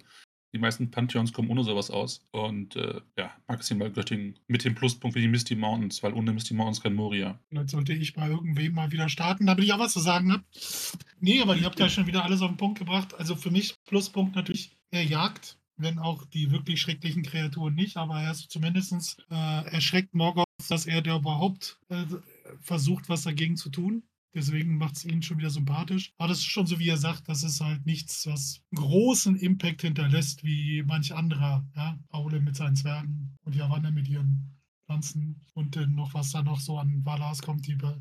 die 0.53 0.59
meisten 0.59 0.89
Pantheons 0.89 1.33
kommen 1.33 1.49
ohne 1.49 1.63
sowas 1.63 1.91
aus. 1.91 2.25
Und 2.31 2.77
äh, 2.77 3.01
ja, 3.17 3.31
maximal 3.47 3.91
Göttingen 3.91 4.39
mit 4.47 4.63
dem 4.63 4.75
Pluspunkt 4.75 5.13
für 5.13 5.21
die 5.21 5.27
Misty 5.27 5.55
Mountains, 5.55 6.01
weil 6.01 6.13
ohne 6.13 6.31
Misty 6.31 6.53
Mountains 6.53 6.81
kein 6.81 6.93
Moria. 6.93 7.39
Vielleicht 7.49 7.69
sollte 7.69 7.93
ich 7.93 8.13
bei 8.13 8.29
irgendwem 8.29 8.73
mal 8.73 8.91
wieder 8.91 9.09
starten, 9.09 9.45
damit 9.45 9.65
ich 9.65 9.73
auch 9.73 9.79
was 9.79 9.93
zu 9.93 9.99
sagen 9.99 10.31
habe. 10.31 10.43
Nee, 11.19 11.41
aber 11.41 11.55
ihr 11.55 11.65
habt 11.65 11.79
ja 11.79 11.89
schon 11.89 12.07
wieder 12.07 12.23
alles 12.23 12.41
auf 12.41 12.49
den 12.49 12.57
Punkt 12.57 12.79
gebracht. 12.79 13.13
Also 13.15 13.35
für 13.35 13.51
mich 13.51 13.75
Pluspunkt 13.85 14.35
natürlich, 14.35 14.77
er 14.91 15.03
jagt, 15.03 15.57
wenn 15.77 15.99
auch 15.99 16.25
die 16.25 16.51
wirklich 16.51 16.81
schrecklichen 16.81 17.23
Kreaturen 17.23 17.75
nicht, 17.75 17.97
aber 17.97 18.21
er 18.21 18.31
ist 18.31 18.49
zumindest 18.51 19.17
äh, 19.29 19.65
erschreckt 19.71 20.13
Morgoth, 20.13 20.45
dass 20.69 20.85
er 20.85 21.01
da 21.01 21.17
überhaupt 21.17 21.79
äh, 21.89 22.05
versucht, 22.59 23.09
was 23.09 23.23
dagegen 23.23 23.55
zu 23.55 23.69
tun. 23.69 24.03
Deswegen 24.33 24.77
macht 24.77 24.97
es 24.97 25.05
ihn 25.05 25.23
schon 25.23 25.39
wieder 25.39 25.49
sympathisch. 25.49 26.13
Aber 26.17 26.27
das 26.27 26.39
ist 26.39 26.45
schon 26.45 26.67
so, 26.67 26.77
wie 26.79 26.89
er 26.89 26.97
sagt, 26.97 27.27
das 27.27 27.43
ist 27.43 27.61
halt 27.61 27.85
nichts, 27.85 28.27
was 28.27 28.61
großen 28.75 29.35
Impact 29.35 29.81
hinterlässt, 29.81 30.43
wie 30.43 30.83
manch 30.83 31.15
anderer. 31.15 31.65
Ja? 31.75 31.97
Aule 32.09 32.39
mit 32.39 32.55
seinen 32.55 32.75
Zwergen 32.75 33.35
und 33.41 33.55
Javanne 33.55 33.91
mit 33.91 34.07
ihren 34.07 34.57
Pflanzen 34.85 35.41
und 35.53 35.75
dann 35.75 35.95
noch, 35.95 36.13
was 36.13 36.31
da 36.31 36.43
noch 36.43 36.59
so 36.59 36.77
an 36.77 37.03
Valas 37.03 37.41
kommt, 37.41 37.67
die 37.67 37.81
wir 37.81 37.99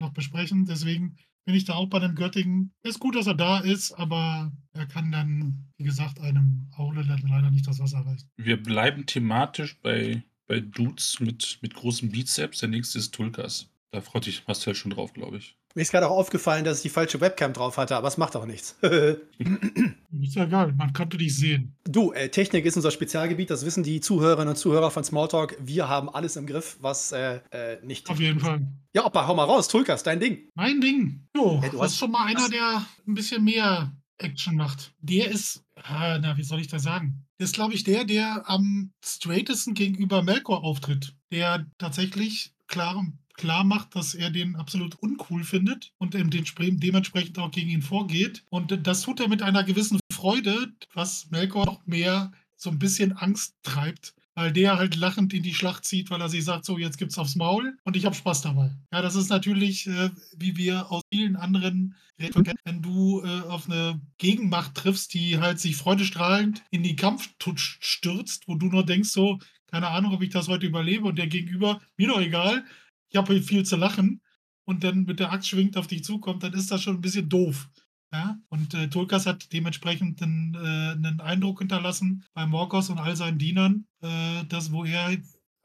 noch 0.00 0.12
besprechen. 0.12 0.66
Deswegen 0.66 1.16
bin 1.48 1.54
ich 1.54 1.64
da 1.64 1.76
auch 1.76 1.86
bei 1.86 1.98
dem 1.98 2.14
Göttingen. 2.14 2.74
Ist 2.82 3.00
gut, 3.00 3.16
dass 3.16 3.26
er 3.26 3.32
da 3.32 3.60
ist, 3.60 3.92
aber 3.92 4.52
er 4.74 4.84
kann 4.84 5.10
dann, 5.10 5.64
wie 5.78 5.84
gesagt, 5.84 6.20
einem 6.20 6.70
Aule 6.76 7.00
leider 7.00 7.50
nicht 7.50 7.66
das 7.66 7.78
Wasser 7.78 8.00
reichen. 8.00 8.28
Wir 8.36 8.62
bleiben 8.62 9.06
thematisch 9.06 9.80
bei, 9.80 10.22
bei 10.46 10.60
Dudes 10.60 11.20
mit, 11.20 11.58
mit 11.62 11.72
großen 11.72 12.10
Bizeps. 12.10 12.58
Der 12.58 12.68
nächste 12.68 12.98
ist 12.98 13.14
Tulkas. 13.14 13.70
Da 13.92 14.02
freut 14.02 14.24
sich 14.24 14.46
Marcel 14.46 14.74
schon 14.74 14.90
drauf, 14.90 15.14
glaube 15.14 15.38
ich. 15.38 15.56
Mir 15.78 15.82
ist 15.82 15.92
gerade 15.92 16.08
auch 16.08 16.16
aufgefallen, 16.16 16.64
dass 16.64 16.78
ich 16.78 16.82
die 16.82 16.88
falsche 16.88 17.20
Webcam 17.20 17.52
drauf 17.52 17.76
hatte, 17.76 17.94
aber 17.94 18.08
es 18.08 18.16
macht 18.16 18.34
auch 18.34 18.46
nichts. 18.46 18.76
ist 18.82 20.34
ja 20.34 20.42
egal, 20.42 20.72
man 20.72 20.92
konnte 20.92 21.16
dich 21.16 21.36
sehen. 21.36 21.76
Du, 21.84 22.10
äh, 22.10 22.30
Technik 22.30 22.64
ist 22.64 22.74
unser 22.74 22.90
Spezialgebiet, 22.90 23.48
das 23.48 23.64
wissen 23.64 23.84
die 23.84 24.00
Zuhörerinnen 24.00 24.48
und 24.48 24.56
Zuhörer 24.56 24.90
von 24.90 25.04
Smalltalk. 25.04 25.56
Wir 25.60 25.88
haben 25.88 26.08
alles 26.08 26.34
im 26.34 26.48
Griff, 26.48 26.78
was 26.80 27.12
äh, 27.12 27.36
äh, 27.52 27.78
nicht. 27.84 28.10
Auf 28.10 28.18
jeden 28.18 28.40
Fall. 28.40 28.66
Ja, 28.92 29.06
Opa, 29.06 29.28
hau 29.28 29.36
mal 29.36 29.44
raus, 29.44 29.68
Tulkas, 29.68 30.02
dein 30.02 30.18
Ding. 30.18 30.48
Mein 30.56 30.80
Ding. 30.80 31.28
Jo, 31.36 31.60
ja, 31.62 31.68
du 31.68 31.78
das 31.78 31.92
ist 31.92 31.98
schon 31.98 32.10
mal 32.10 32.26
einer, 32.26 32.48
der 32.48 32.84
ein 33.06 33.14
bisschen 33.14 33.44
mehr 33.44 33.92
Action 34.16 34.56
macht. 34.56 34.92
Der 34.98 35.30
ist, 35.30 35.62
ah, 35.76 36.18
na, 36.20 36.36
wie 36.36 36.42
soll 36.42 36.60
ich 36.60 36.66
das 36.66 36.82
sagen? 36.82 37.24
Der 37.38 37.44
ist, 37.44 37.54
glaube 37.54 37.74
ich, 37.74 37.84
der, 37.84 38.02
der 38.02 38.50
am 38.50 38.90
straightesten 39.04 39.74
gegenüber 39.74 40.24
Melkor 40.24 40.64
auftritt. 40.64 41.14
Der 41.30 41.66
tatsächlich 41.78 42.52
klar 42.66 42.96
klar 43.38 43.64
macht, 43.64 43.96
dass 43.96 44.14
er 44.14 44.30
den 44.30 44.56
absolut 44.56 44.96
uncool 44.96 45.44
findet 45.44 45.92
und 45.96 46.12
dementsprechend 46.12 47.38
auch 47.38 47.50
gegen 47.50 47.70
ihn 47.70 47.82
vorgeht. 47.82 48.44
Und 48.50 48.86
das 48.86 49.02
tut 49.02 49.20
er 49.20 49.28
mit 49.28 49.42
einer 49.42 49.64
gewissen 49.64 49.98
Freude, 50.12 50.72
was 50.92 51.30
Melkor 51.30 51.64
noch 51.64 51.86
mehr 51.86 52.32
so 52.56 52.68
ein 52.68 52.78
bisschen 52.78 53.12
Angst 53.12 53.54
treibt, 53.62 54.14
weil 54.34 54.52
der 54.52 54.76
halt 54.76 54.96
lachend 54.96 55.32
in 55.32 55.42
die 55.42 55.54
Schlacht 55.54 55.84
zieht, 55.84 56.10
weil 56.10 56.20
er 56.20 56.28
sich 56.28 56.44
sagt, 56.44 56.64
so, 56.64 56.76
jetzt 56.76 56.98
gibt's 56.98 57.18
aufs 57.18 57.36
Maul 57.36 57.78
und 57.84 57.96
ich 57.96 58.04
habe 58.04 58.14
Spaß 58.16 58.42
dabei. 58.42 58.74
Ja, 58.92 59.00
das 59.00 59.14
ist 59.14 59.30
natürlich, 59.30 59.86
äh, 59.86 60.10
wie 60.36 60.56
wir 60.56 60.90
aus 60.90 61.02
vielen 61.12 61.36
anderen 61.36 61.94
kennen, 62.18 62.58
wenn 62.64 62.82
du 62.82 63.22
äh, 63.22 63.42
auf 63.48 63.70
eine 63.70 64.00
Gegenmacht 64.18 64.74
triffst, 64.74 65.14
die 65.14 65.38
halt 65.38 65.60
sich 65.60 65.76
freudestrahlend 65.76 66.62
in 66.70 66.82
den 66.82 66.96
Kampf 66.96 67.30
stürzt, 67.56 68.48
wo 68.48 68.56
du 68.56 68.66
nur 68.66 68.84
denkst, 68.84 69.10
so, 69.10 69.38
keine 69.70 69.88
Ahnung, 69.88 70.12
ob 70.12 70.22
ich 70.22 70.30
das 70.30 70.48
heute 70.48 70.66
überlebe 70.66 71.06
und 71.06 71.16
der 71.16 71.28
Gegenüber, 71.28 71.80
mir 71.96 72.08
doch 72.08 72.20
egal, 72.20 72.64
ich 73.10 73.16
habe 73.16 73.40
viel 73.42 73.64
zu 73.64 73.76
lachen 73.76 74.20
und 74.64 74.84
dann 74.84 75.04
mit 75.04 75.20
der 75.20 75.32
Axt 75.32 75.48
schwingt 75.48 75.76
auf 75.76 75.86
dich 75.86 76.04
zukommt, 76.04 76.42
dann 76.42 76.52
ist 76.52 76.70
das 76.70 76.82
schon 76.82 76.96
ein 76.96 77.00
bisschen 77.00 77.28
doof. 77.28 77.68
Ja, 78.10 78.38
und 78.48 78.72
äh, 78.72 78.88
Tulkas 78.88 79.26
hat 79.26 79.52
dementsprechend 79.52 80.22
einen, 80.22 80.54
äh, 80.54 80.92
einen 80.92 81.20
Eindruck 81.20 81.58
hinterlassen 81.58 82.24
bei 82.32 82.46
Morkos 82.46 82.88
und 82.88 82.98
all 82.98 83.16
seinen 83.16 83.38
Dienern, 83.38 83.86
äh, 84.00 84.44
dass 84.48 84.72
wo 84.72 84.84
er 84.84 85.14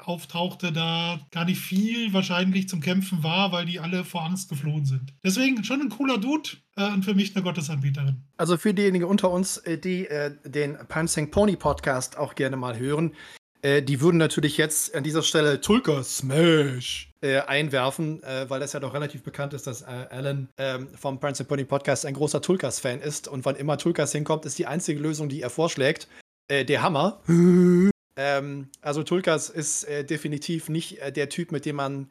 auftauchte, 0.07 0.71
da 0.71 1.19
gar 1.31 1.45
nicht 1.45 1.61
viel 1.61 2.13
wahrscheinlich 2.13 2.67
zum 2.67 2.81
Kämpfen 2.81 3.23
war, 3.23 3.51
weil 3.51 3.65
die 3.65 3.79
alle 3.79 4.03
vor 4.03 4.23
Angst 4.23 4.49
geflohen 4.49 4.85
sind. 4.85 5.13
Deswegen 5.23 5.63
schon 5.63 5.81
ein 5.81 5.89
cooler 5.89 6.17
Dude 6.17 6.49
äh, 6.75 6.91
und 6.91 7.05
für 7.05 7.13
mich 7.13 7.35
eine 7.35 7.43
Gottesanbieterin. 7.43 8.21
Also 8.37 8.57
für 8.57 8.73
diejenigen 8.73 9.05
unter 9.05 9.31
uns, 9.31 9.57
äh, 9.59 9.77
die 9.77 10.07
äh, 10.07 10.35
den 10.45 10.77
Pansing 10.87 11.31
Pony 11.31 11.55
Podcast 11.55 12.17
auch 12.17 12.35
gerne 12.35 12.57
mal 12.57 12.77
hören, 12.77 13.13
äh, 13.63 13.81
die 13.81 14.01
würden 14.01 14.17
natürlich 14.17 14.57
jetzt 14.57 14.93
an 14.93 15.03
dieser 15.03 15.23
Stelle 15.23 15.61
Tulka 15.61 16.03
Smash 16.03 17.09
äh, 17.21 17.39
einwerfen, 17.39 18.21
äh, 18.23 18.49
weil 18.49 18.59
das 18.59 18.73
ja 18.73 18.81
doch 18.81 18.93
relativ 18.93 19.23
bekannt 19.23 19.53
ist, 19.53 19.65
dass 19.67 19.83
äh, 19.83 19.85
Alan 19.85 20.49
ähm, 20.57 20.89
vom 20.95 21.19
Prince 21.19 21.45
Pony 21.45 21.63
Podcast 21.63 22.05
ein 22.05 22.13
großer 22.13 22.41
Tulkas-Fan 22.41 22.99
ist. 22.99 23.29
Und 23.29 23.45
wann 23.45 23.55
immer 23.55 23.77
Tulkas 23.77 24.11
hinkommt, 24.11 24.45
ist 24.45 24.59
die 24.59 24.67
einzige 24.67 24.99
Lösung, 24.99 25.29
die 25.29 25.41
er 25.41 25.49
vorschlägt, 25.49 26.09
äh, 26.49 26.65
der 26.65 26.83
Hammer. 26.83 27.21
ähm, 28.17 28.67
also 28.81 29.03
Tulkas 29.03 29.49
ist 29.49 29.85
äh, 29.85 30.03
definitiv 30.03 30.67
nicht 30.67 30.99
der 31.15 31.29
Typ, 31.29 31.53
mit 31.53 31.65
dem 31.65 31.77
man 31.77 32.09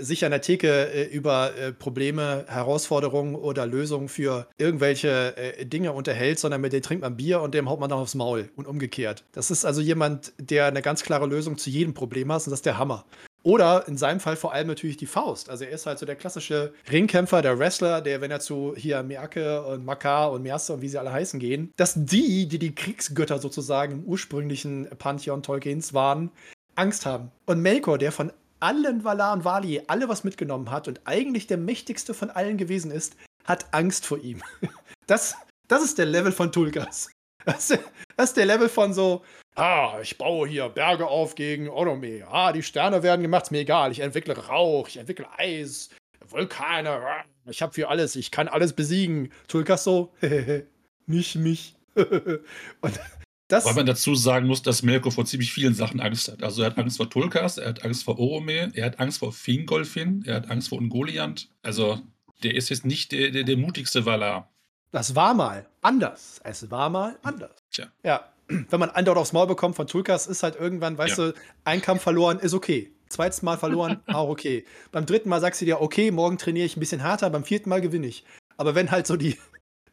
sich 0.00 0.24
an 0.24 0.30
der 0.30 0.40
Theke 0.40 1.08
über 1.12 1.52
Probleme, 1.78 2.44
Herausforderungen 2.48 3.34
oder 3.34 3.66
Lösungen 3.66 4.08
für 4.08 4.46
irgendwelche 4.58 5.34
Dinge 5.64 5.92
unterhält, 5.92 6.38
sondern 6.38 6.60
mit 6.60 6.72
dem 6.72 6.82
trinkt 6.82 7.02
man 7.02 7.16
Bier 7.16 7.40
und 7.40 7.54
dem 7.54 7.68
haut 7.68 7.80
man 7.80 7.90
dann 7.90 7.98
aufs 7.98 8.14
Maul 8.14 8.50
und 8.56 8.66
umgekehrt. 8.66 9.24
Das 9.32 9.50
ist 9.50 9.64
also 9.64 9.80
jemand, 9.80 10.32
der 10.38 10.66
eine 10.66 10.82
ganz 10.82 11.02
klare 11.02 11.26
Lösung 11.26 11.58
zu 11.58 11.70
jedem 11.70 11.94
Problem 11.94 12.32
hat 12.32 12.46
und 12.46 12.50
das 12.50 12.58
ist 12.58 12.66
der 12.66 12.78
Hammer. 12.78 13.04
Oder 13.42 13.86
in 13.88 13.98
seinem 13.98 14.20
Fall 14.20 14.36
vor 14.36 14.54
allem 14.54 14.68
natürlich 14.68 14.96
die 14.96 15.04
Faust. 15.04 15.50
Also 15.50 15.64
er 15.64 15.72
ist 15.72 15.84
halt 15.84 15.98
so 15.98 16.06
der 16.06 16.16
klassische 16.16 16.72
Ringkämpfer, 16.90 17.42
der 17.42 17.58
Wrestler, 17.58 18.00
der, 18.00 18.22
wenn 18.22 18.30
er 18.30 18.40
zu 18.40 18.74
hier 18.74 19.02
Merke 19.02 19.62
und 19.66 19.84
Makar 19.84 20.32
und 20.32 20.42
Meerste 20.42 20.72
und 20.72 20.80
wie 20.80 20.88
sie 20.88 20.96
alle 20.96 21.12
heißen 21.12 21.38
gehen, 21.38 21.70
dass 21.76 21.92
die, 21.94 22.48
die 22.48 22.58
die 22.58 22.74
Kriegsgötter 22.74 23.38
sozusagen 23.38 23.92
im 23.92 24.04
ursprünglichen 24.04 24.88
Pantheon 24.98 25.42
Tolkiens 25.42 25.92
waren, 25.92 26.30
Angst 26.74 27.04
haben. 27.04 27.32
Und 27.44 27.60
Melkor, 27.60 27.98
der 27.98 28.12
von 28.12 28.32
allen 28.64 29.04
Valar 29.04 29.34
und 29.34 29.44
Vali 29.44 29.82
alle 29.86 30.08
was 30.08 30.24
mitgenommen 30.24 30.70
hat 30.70 30.88
und 30.88 31.00
eigentlich 31.04 31.46
der 31.46 31.58
mächtigste 31.58 32.14
von 32.14 32.30
allen 32.30 32.56
gewesen 32.56 32.90
ist, 32.90 33.16
hat 33.44 33.72
Angst 33.72 34.06
vor 34.06 34.18
ihm. 34.18 34.42
Das, 35.06 35.36
das 35.68 35.84
ist 35.84 35.98
der 35.98 36.06
Level 36.06 36.32
von 36.32 36.50
Tulgas. 36.50 37.10
Das, 37.44 37.68
das 38.16 38.30
ist 38.30 38.36
der 38.38 38.46
Level 38.46 38.70
von 38.70 38.94
so, 38.94 39.22
Ah, 39.56 39.98
ich 40.02 40.18
baue 40.18 40.48
hier 40.48 40.68
Berge 40.68 41.06
auf 41.06 41.36
gegen 41.36 41.68
Onome. 41.68 42.26
Ah, 42.28 42.52
die 42.52 42.62
Sterne 42.62 43.02
werden 43.02 43.22
gemacht, 43.22 43.44
ist 43.44 43.50
mir 43.50 43.60
egal. 43.60 43.92
Ich 43.92 44.00
entwickle 44.00 44.36
Rauch, 44.36 44.88
ich 44.88 44.96
entwickle 44.96 45.26
Eis, 45.38 45.90
Vulkane. 46.26 47.00
Ich 47.46 47.62
habe 47.62 47.72
für 47.72 47.88
alles, 47.88 48.16
ich 48.16 48.32
kann 48.32 48.48
alles 48.48 48.72
besiegen. 48.72 49.30
Tulkas 49.46 49.84
so, 49.84 50.12
nicht 51.06 51.36
mich. 51.36 51.76
Und 51.94 53.00
das 53.48 53.66
Weil 53.66 53.74
man 53.74 53.86
dazu 53.86 54.14
sagen 54.14 54.46
muss, 54.46 54.62
dass 54.62 54.82
Melko 54.82 55.10
vor 55.10 55.26
ziemlich 55.26 55.52
vielen 55.52 55.74
Sachen 55.74 56.00
Angst 56.00 56.28
hat. 56.28 56.42
Also 56.42 56.62
er 56.62 56.70
hat 56.70 56.78
Angst 56.78 56.96
vor 56.96 57.10
Tulkas, 57.10 57.58
er 57.58 57.68
hat 57.68 57.84
Angst 57.84 58.04
vor 58.04 58.18
Orome, 58.18 58.70
er 58.74 58.86
hat 58.86 59.00
Angst 59.00 59.18
vor 59.18 59.32
Fingolfin, 59.32 60.24
er 60.26 60.36
hat 60.36 60.50
Angst 60.50 60.70
vor 60.70 60.78
Ungoliant. 60.78 61.50
Also 61.62 62.00
der 62.42 62.54
ist 62.54 62.70
jetzt 62.70 62.86
nicht 62.86 63.12
der, 63.12 63.30
der, 63.30 63.44
der 63.44 63.56
mutigste 63.56 64.06
Valar. 64.06 64.50
Das 64.92 65.14
war 65.14 65.34
mal 65.34 65.66
anders. 65.82 66.40
Es 66.44 66.70
war 66.70 66.88
mal 66.88 67.18
anders. 67.22 67.50
Tja. 67.70 67.88
Ja, 68.02 68.24
wenn 68.48 68.80
man 68.80 68.90
ein 68.90 69.04
Dort 69.04 69.18
aufs 69.18 69.32
Maul 69.32 69.46
bekommt 69.46 69.76
von 69.76 69.86
Tulkas, 69.86 70.26
ist 70.26 70.42
halt 70.42 70.56
irgendwann, 70.56 70.96
weißt 70.96 71.18
ja. 71.18 71.26
du, 71.28 71.34
ein 71.64 71.82
Kampf 71.82 72.02
verloren 72.02 72.38
ist 72.38 72.54
okay. 72.54 72.92
Zweites 73.08 73.42
Mal 73.42 73.58
verloren, 73.58 74.00
auch 74.06 74.28
okay. 74.28 74.64
Beim 74.92 75.04
dritten 75.04 75.28
Mal 75.28 75.40
sagst 75.40 75.60
du 75.60 75.64
dir, 75.64 75.80
okay, 75.80 76.10
morgen 76.10 76.38
trainiere 76.38 76.66
ich 76.66 76.76
ein 76.76 76.80
bisschen 76.80 77.00
härter, 77.00 77.28
beim 77.30 77.44
vierten 77.44 77.68
Mal 77.68 77.80
gewinne 77.80 78.06
ich. 78.06 78.24
Aber 78.56 78.74
wenn 78.74 78.90
halt 78.90 79.06
so 79.06 79.16
die 79.16 79.36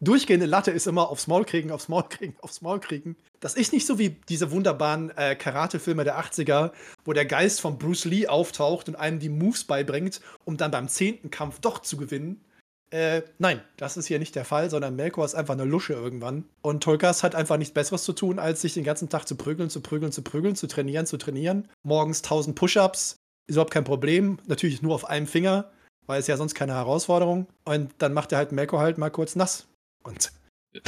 durchgehende 0.02 0.46
Latte 0.46 0.72
ist 0.72 0.88
immer 0.88 1.10
aufs 1.10 1.28
Maul 1.28 1.46
kriegen, 1.46 1.72
aufs 1.72 1.88
Maul 1.88 2.04
kriegen, 2.10 2.36
aufs 2.42 2.62
Maul 2.62 2.80
kriegen. 2.80 3.16
Das 3.40 3.56
ist 3.56 3.74
nicht 3.74 3.86
so 3.88 3.98
wie 3.98 4.18
diese 4.30 4.52
wunderbaren 4.52 5.16
äh, 5.18 5.36
Karate-Filme 5.36 6.04
der 6.04 6.20
80er, 6.20 6.72
wo 7.06 7.14
der 7.14 7.26
Geist 7.26 7.62
von 7.62 7.78
Bruce 7.78 8.06
Lee 8.06 8.28
auftaucht 8.28 8.90
und 8.90 8.96
einem 8.96 9.20
die 9.20 9.30
Moves 9.30 9.64
beibringt, 9.64 10.22
um 10.44 10.58
dann 10.58 10.72
beim 10.72 10.88
zehnten 10.88 11.32
Kampf 11.32 11.60
doch 11.60 11.80
zu 11.80 11.98
gewinnen. 11.98 12.44
Äh, 12.92 13.22
nein, 13.40 13.62
das 13.78 13.96
ist 13.96 14.08
hier 14.08 14.20
nicht 14.20 14.36
der 14.36 14.44
Fall, 14.44 14.70
sondern 14.70 14.98
Melkor 14.98 15.24
ist 15.24 15.34
einfach 15.34 15.54
eine 15.54 15.64
Lusche 15.64 15.94
irgendwann. 15.94 16.44
Und 16.62 16.84
Tolkas 16.84 17.24
hat 17.24 17.36
einfach 17.36 17.58
nichts 17.58 17.74
Besseres 17.74 18.04
zu 18.04 18.12
tun, 18.12 18.38
als 18.38 18.62
sich 18.62 18.74
den 18.74 18.84
ganzen 18.84 19.08
Tag 19.08 19.28
zu 19.28 19.36
prügeln, 19.36 19.70
zu 19.70 19.82
prügeln, 19.82 20.12
zu 20.12 20.22
prügeln, 20.22 20.56
zu 20.56 20.68
trainieren, 20.68 21.06
zu 21.06 21.18
trainieren. 21.18 21.70
Morgens 21.84 22.22
1000 22.22 22.56
Push-Ups, 22.56 23.16
ist 23.48 23.56
überhaupt 23.56 23.72
kein 23.72 23.86
Problem. 23.86 24.40
Natürlich 24.46 24.82
nur 24.82 24.94
auf 24.94 25.06
einem 25.06 25.28
Finger, 25.28 25.72
weil 26.06 26.20
es 26.20 26.28
ja 26.28 26.36
sonst 26.38 26.54
keine 26.54 26.74
Herausforderung. 26.74 27.48
Und 27.64 27.94
dann 27.98 28.14
macht 28.14 28.34
er 28.34 28.40
halt 28.40 28.52
Melkor 28.52 28.82
halt 28.82 28.98
mal 28.98 29.10
kurz 29.10 29.36
nass. 29.36 29.68
Und 30.04 30.32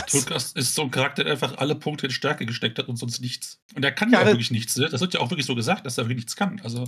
Tulkas 0.07 0.53
ist 0.53 0.75
so 0.75 0.83
ein 0.83 0.91
Charakter, 0.91 1.23
der 1.23 1.33
einfach 1.33 1.57
alle 1.57 1.75
Punkte 1.75 2.07
in 2.07 2.11
Stärke 2.11 2.45
gesteckt 2.45 2.79
hat 2.79 2.87
und 2.87 2.97
sonst 2.97 3.19
nichts. 3.19 3.61
Und 3.75 3.83
er 3.83 3.91
kann 3.91 4.11
ja, 4.11 4.21
ja 4.21 4.27
wirklich 4.27 4.51
nichts. 4.51 4.77
Ne? 4.77 4.87
Das 4.89 5.01
wird 5.01 5.13
ja 5.13 5.19
auch 5.19 5.29
wirklich 5.29 5.45
so 5.45 5.55
gesagt, 5.55 5.85
dass 5.85 5.97
er 5.97 6.05
wirklich 6.05 6.17
nichts 6.17 6.35
kann. 6.35 6.61
Also 6.63 6.87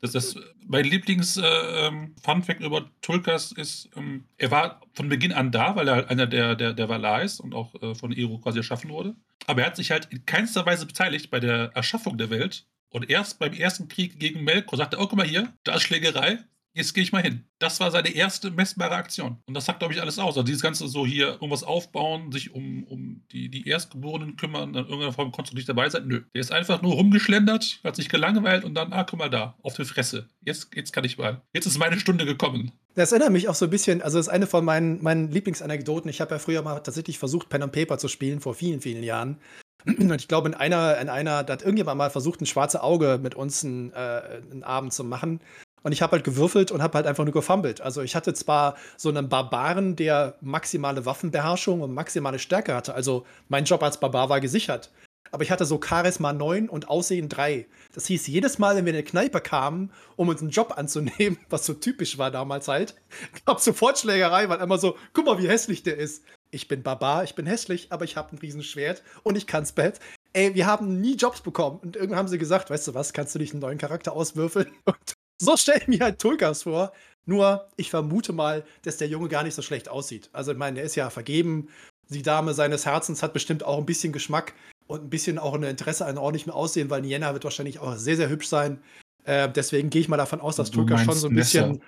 das 0.00 0.14
ist 0.14 0.38
mein 0.66 0.84
Lieblings-Fun-Fact 0.84 2.60
äh, 2.60 2.64
ähm, 2.64 2.66
über 2.66 2.90
Tulkas 3.02 3.52
ist, 3.52 3.88
ähm, 3.96 4.24
er 4.38 4.50
war 4.50 4.80
von 4.94 5.08
Beginn 5.08 5.32
an 5.32 5.52
da, 5.52 5.76
weil 5.76 5.88
er 5.88 5.94
halt 5.94 6.10
einer 6.10 6.26
der, 6.26 6.54
der, 6.56 6.72
der 6.72 6.88
Valar 6.88 7.22
ist 7.22 7.40
und 7.40 7.54
auch 7.54 7.74
äh, 7.82 7.94
von 7.94 8.12
Ero 8.12 8.38
quasi 8.38 8.58
erschaffen 8.58 8.90
wurde. 8.90 9.14
Aber 9.46 9.60
er 9.60 9.66
hat 9.66 9.76
sich 9.76 9.90
halt 9.90 10.06
in 10.06 10.24
keinster 10.26 10.64
Weise 10.66 10.86
beteiligt 10.86 11.30
bei 11.30 11.40
der 11.40 11.72
Erschaffung 11.74 12.18
der 12.18 12.30
Welt. 12.30 12.66
Und 12.90 13.10
erst 13.10 13.38
beim 13.38 13.52
ersten 13.52 13.88
Krieg 13.88 14.18
gegen 14.18 14.44
Melkor 14.44 14.78
sagte 14.78 14.96
er, 14.96 15.02
oh, 15.02 15.06
guck 15.06 15.18
mal 15.18 15.26
hier, 15.26 15.52
da 15.64 15.74
ist 15.74 15.82
Schlägerei, 15.82 16.38
jetzt 16.74 16.92
gehe 16.92 17.02
ich 17.02 17.12
mal 17.12 17.22
hin. 17.22 17.44
Das 17.58 17.80
war 17.80 17.90
seine 17.90 18.14
erste 18.14 18.50
messbare 18.50 18.94
Aktion. 18.94 19.38
Und 19.46 19.54
das 19.54 19.64
sagt, 19.64 19.78
glaube 19.78 19.94
ich, 19.94 20.00
alles 20.00 20.18
aus. 20.18 20.36
Also 20.36 20.42
dieses 20.42 20.60
Ganze 20.60 20.86
so 20.88 21.06
hier 21.06 21.28
irgendwas 21.28 21.62
aufbauen, 21.62 22.32
sich 22.32 22.52
um, 22.52 22.84
um 22.84 23.22
die, 23.32 23.48
die 23.48 23.66
Erstgeborenen 23.66 24.36
kümmern, 24.36 24.70
in 24.70 24.74
irgendeiner 24.74 25.12
Form 25.12 25.32
konntest 25.32 25.52
du 25.52 25.56
nicht 25.56 25.68
dabei 25.68 25.88
sein. 25.88 26.06
Nö. 26.06 26.22
Der 26.34 26.40
ist 26.40 26.52
einfach 26.52 26.82
nur 26.82 26.94
rumgeschlendert, 26.94 27.80
hat 27.84 27.96
sich 27.96 28.08
gelangweilt 28.08 28.64
und 28.64 28.74
dann, 28.74 28.92
ah, 28.92 29.04
guck 29.04 29.18
mal 29.18 29.30
da, 29.30 29.56
auf 29.62 29.74
die 29.76 29.84
Fresse. 29.84 30.28
Jetzt, 30.42 30.74
jetzt 30.74 30.92
kann 30.92 31.04
ich 31.04 31.16
mal. 31.16 31.40
Jetzt 31.54 31.66
ist 31.66 31.78
meine 31.78 31.98
Stunde 31.98 32.26
gekommen. 32.26 32.72
Das 32.94 33.12
erinnert 33.12 33.32
mich 33.32 33.48
auch 33.48 33.54
so 33.54 33.66
ein 33.66 33.70
bisschen, 33.70 34.02
also 34.02 34.18
das 34.18 34.26
ist 34.26 34.32
eine 34.32 34.46
von 34.46 34.64
meinen, 34.64 35.02
meinen 35.02 35.30
Lieblingsanekdoten. 35.30 36.10
Ich 36.10 36.20
habe 36.20 36.34
ja 36.34 36.38
früher 36.38 36.62
mal 36.62 36.80
tatsächlich 36.80 37.18
versucht, 37.18 37.48
Pen 37.48 37.62
and 37.62 37.72
Paper 37.72 37.98
zu 37.98 38.08
spielen, 38.08 38.40
vor 38.40 38.54
vielen, 38.54 38.80
vielen 38.80 39.02
Jahren. 39.02 39.38
Und 39.86 40.12
ich 40.12 40.28
glaube, 40.28 40.48
in 40.48 40.54
einer, 40.54 40.98
in 40.98 41.08
einer, 41.08 41.44
da 41.44 41.54
hat 41.54 41.62
irgendjemand 41.62 41.98
mal 41.98 42.10
versucht, 42.10 42.40
ein 42.40 42.46
schwarzes 42.46 42.80
Auge 42.80 43.18
mit 43.22 43.34
uns 43.34 43.64
einen, 43.64 43.92
äh, 43.92 44.40
einen 44.50 44.62
Abend 44.62 44.92
zu 44.92 45.04
machen. 45.04 45.40
Und 45.84 45.92
ich 45.92 46.02
habe 46.02 46.12
halt 46.12 46.24
gewürfelt 46.24 46.72
und 46.72 46.82
habe 46.82 46.96
halt 46.96 47.06
einfach 47.06 47.24
nur 47.24 47.34
gefummelt. 47.34 47.82
Also 47.82 48.00
ich 48.00 48.16
hatte 48.16 48.32
zwar 48.32 48.76
so 48.96 49.10
einen 49.10 49.28
Barbaren, 49.28 49.96
der 49.96 50.36
maximale 50.40 51.04
Waffenbeherrschung 51.04 51.82
und 51.82 51.92
maximale 51.92 52.38
Stärke 52.38 52.74
hatte. 52.74 52.94
Also 52.94 53.26
mein 53.48 53.64
Job 53.64 53.82
als 53.82 54.00
Barbar 54.00 54.30
war 54.30 54.40
gesichert. 54.40 54.90
Aber 55.30 55.42
ich 55.42 55.50
hatte 55.50 55.64
so 55.66 55.80
Charisma 55.82 56.32
9 56.32 56.68
und 56.68 56.88
Aussehen 56.88 57.28
3. 57.28 57.66
Das 57.92 58.06
hieß, 58.06 58.28
jedes 58.28 58.58
Mal, 58.58 58.76
wenn 58.76 58.86
wir 58.86 58.92
in 58.92 58.98
eine 58.98 59.04
Kneipe 59.04 59.40
kamen, 59.40 59.90
um 60.16 60.28
uns 60.28 60.40
einen 60.40 60.50
Job 60.50 60.72
anzunehmen, 60.78 61.38
was 61.50 61.66
so 61.66 61.74
typisch 61.74 62.16
war 62.18 62.30
damals 62.30 62.68
halt, 62.68 62.94
gab 63.44 63.58
es 63.58 63.64
sofort 63.64 63.98
Schlägerei, 63.98 64.48
weil 64.48 64.60
immer 64.60 64.78
so, 64.78 64.96
guck 65.12 65.26
mal, 65.26 65.38
wie 65.38 65.48
hässlich 65.48 65.82
der 65.82 65.98
ist. 65.98 66.24
Ich 66.50 66.68
bin 66.68 66.84
Barbar, 66.84 67.24
ich 67.24 67.34
bin 67.34 67.46
hässlich, 67.46 67.88
aber 67.90 68.04
ich 68.04 68.16
habe 68.16 68.34
ein 68.34 68.38
Riesenschwert 68.38 69.02
und 69.24 69.36
ich 69.36 69.48
kann's 69.48 69.72
Bett. 69.72 69.98
Ey, 70.34 70.54
wir 70.54 70.66
haben 70.66 71.00
nie 71.00 71.16
Jobs 71.16 71.40
bekommen. 71.40 71.80
Und 71.80 71.96
irgendwann 71.96 72.18
haben 72.20 72.28
sie 72.28 72.38
gesagt, 72.38 72.70
weißt 72.70 72.86
du 72.86 72.94
was, 72.94 73.12
kannst 73.12 73.34
du 73.34 73.40
nicht 73.40 73.52
einen 73.54 73.60
neuen 73.60 73.78
Charakter 73.78 74.12
auswürfeln? 74.12 74.70
Und 74.84 75.13
so 75.40 75.56
stelle 75.56 75.80
ich 75.80 75.88
mir 75.88 76.00
halt 76.00 76.18
Tulkas 76.18 76.62
vor. 76.64 76.92
Nur, 77.26 77.68
ich 77.76 77.90
vermute 77.90 78.32
mal, 78.32 78.64
dass 78.82 78.98
der 78.98 79.08
Junge 79.08 79.28
gar 79.28 79.42
nicht 79.42 79.54
so 79.54 79.62
schlecht 79.62 79.88
aussieht. 79.88 80.28
Also, 80.32 80.52
ich 80.52 80.58
meine, 80.58 80.80
er 80.80 80.84
ist 80.84 80.94
ja 80.94 81.08
vergeben. 81.10 81.68
Die 82.10 82.22
Dame 82.22 82.52
seines 82.52 82.84
Herzens 82.84 83.22
hat 83.22 83.32
bestimmt 83.32 83.64
auch 83.64 83.78
ein 83.78 83.86
bisschen 83.86 84.12
Geschmack 84.12 84.52
und 84.86 85.04
ein 85.04 85.10
bisschen 85.10 85.38
auch 85.38 85.54
ein 85.54 85.62
Interesse 85.62 86.04
an 86.04 86.18
ordentlichem 86.18 86.52
Aussehen, 86.52 86.90
weil 86.90 87.00
Nienna 87.00 87.32
wird 87.32 87.44
wahrscheinlich 87.44 87.78
auch 87.78 87.96
sehr, 87.96 88.16
sehr 88.16 88.28
hübsch 88.28 88.48
sein. 88.48 88.82
Äh, 89.24 89.48
deswegen 89.50 89.88
gehe 89.88 90.02
ich 90.02 90.08
mal 90.08 90.18
davon 90.18 90.40
aus, 90.40 90.56
dass 90.56 90.70
Tulkas 90.70 91.02
schon 91.02 91.14
so 91.14 91.28
ein 91.28 91.34
bisschen. 91.34 91.82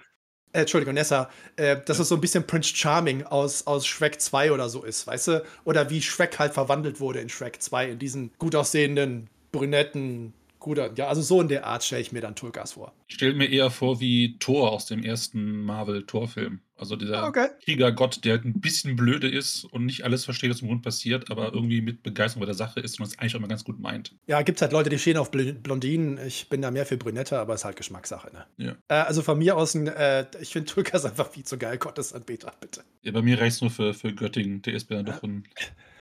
Äh, 0.53 0.61
Entschuldigung, 0.61 0.95
Nessa, 0.95 1.29
äh, 1.57 1.76
dass 1.85 1.99
ja. 1.99 2.03
es 2.03 2.09
so 2.09 2.15
ein 2.15 2.21
bisschen 2.23 2.47
Prince 2.47 2.75
Charming 2.75 3.25
aus, 3.25 3.67
aus 3.67 3.87
Shrek 3.87 4.21
2 4.21 4.53
oder 4.53 4.71
so 4.71 4.85
ist, 4.85 5.07
weißt 5.07 5.29
du? 5.29 5.45
Oder 5.65 5.91
wie 5.91 6.00
Shrek 6.00 6.38
halt 6.38 6.55
verwandelt 6.55 6.99
wurde 6.99 7.21
in 7.21 7.29
Shrek 7.29 7.61
2, 7.61 7.91
in 7.91 7.99
diesen 7.99 8.31
gut 8.38 8.55
aussehenden, 8.55 9.29
brünetten, 9.53 10.33
guter. 10.66 10.92
Ja, 10.96 11.06
also 11.08 11.23
so 11.23 11.40
in 11.40 11.49
der 11.49 11.64
Art 11.66 11.82
stelle 11.85 12.02
ich 12.02 12.12
mir 12.12 12.20
dann 12.20 12.35
Tulkas 12.35 12.73
vor. 12.73 12.92
Ich 13.06 13.14
stelle 13.14 13.35
mir 13.35 13.49
eher 13.49 13.70
vor 13.70 14.00
wie 14.00 14.37
Thor 14.38 14.73
aus 14.73 14.85
dem 14.87 15.02
ersten 15.02 15.62
Marvel-Thor-Film. 15.64 16.61
Also 16.78 16.94
dieser 16.96 17.26
Okay. 17.26 17.46
Kriegergott, 17.64 18.23
der 18.25 18.35
halt 18.35 18.44
ein 18.44 18.61
bisschen 18.61 18.96
blöde 18.96 19.28
ist 19.28 19.64
und 19.64 19.87
nicht 19.87 20.04
alles 20.04 20.26
versteht, 20.26 20.50
was 20.50 20.61
im 20.61 20.68
Grund 20.68 20.82
passiert, 20.82 21.30
aber 21.30 21.54
irgendwie 21.54 21.80
mit 21.80 22.02
Begeisterung 22.02 22.40
bei 22.40 22.46
der 22.46 22.54
Sache 22.54 22.80
ist 22.80 23.00
und 23.00 23.06
es 23.06 23.18
eigentlich 23.18 23.35
auch 23.35 23.38
immer 23.38 23.49
ganz 23.49 23.64
gut 23.64 23.80
meint. 23.80 24.14
Ja, 24.26 24.42
gibt 24.42 24.61
halt 24.61 24.73
Leute, 24.73 24.90
die 24.90 24.99
stehen 24.99 25.16
auf 25.16 25.32
Bl- 25.32 25.54
Blondinen. 25.54 26.18
Ich 26.26 26.50
bin 26.50 26.61
da 26.61 26.70
mehr 26.70 26.85
für 26.85 26.99
Brünette, 26.99 27.38
aber 27.38 27.54
ist 27.54 27.64
halt 27.64 27.76
Geschmackssache, 27.76 28.30
ne? 28.32 28.44
Ja. 28.58 28.73
Äh, 28.88 29.06
also 29.06 29.23
von 29.23 29.38
mir 29.38 29.56
aus, 29.56 29.75
äh, 29.75 30.26
ich 30.40 30.50
finde 30.50 30.70
Tulkas 30.70 31.06
einfach 31.06 31.30
viel 31.30 31.44
zu 31.44 31.56
geil, 31.56 31.78
Gottesanbeter, 31.78 32.52
bitte. 32.61 32.82
Ja, 33.02 33.12
bei 33.12 33.23
mir 33.23 33.40
reicht 33.40 33.56
es 33.56 33.61
nur 33.62 33.70
für, 33.70 33.94
für 33.94 34.12
Göttingen. 34.12 34.61
Der 34.61 34.75
ist 34.75 34.90
mir 34.90 34.96
dann 34.96 35.06
doch 35.06 35.23
in, 35.23 35.44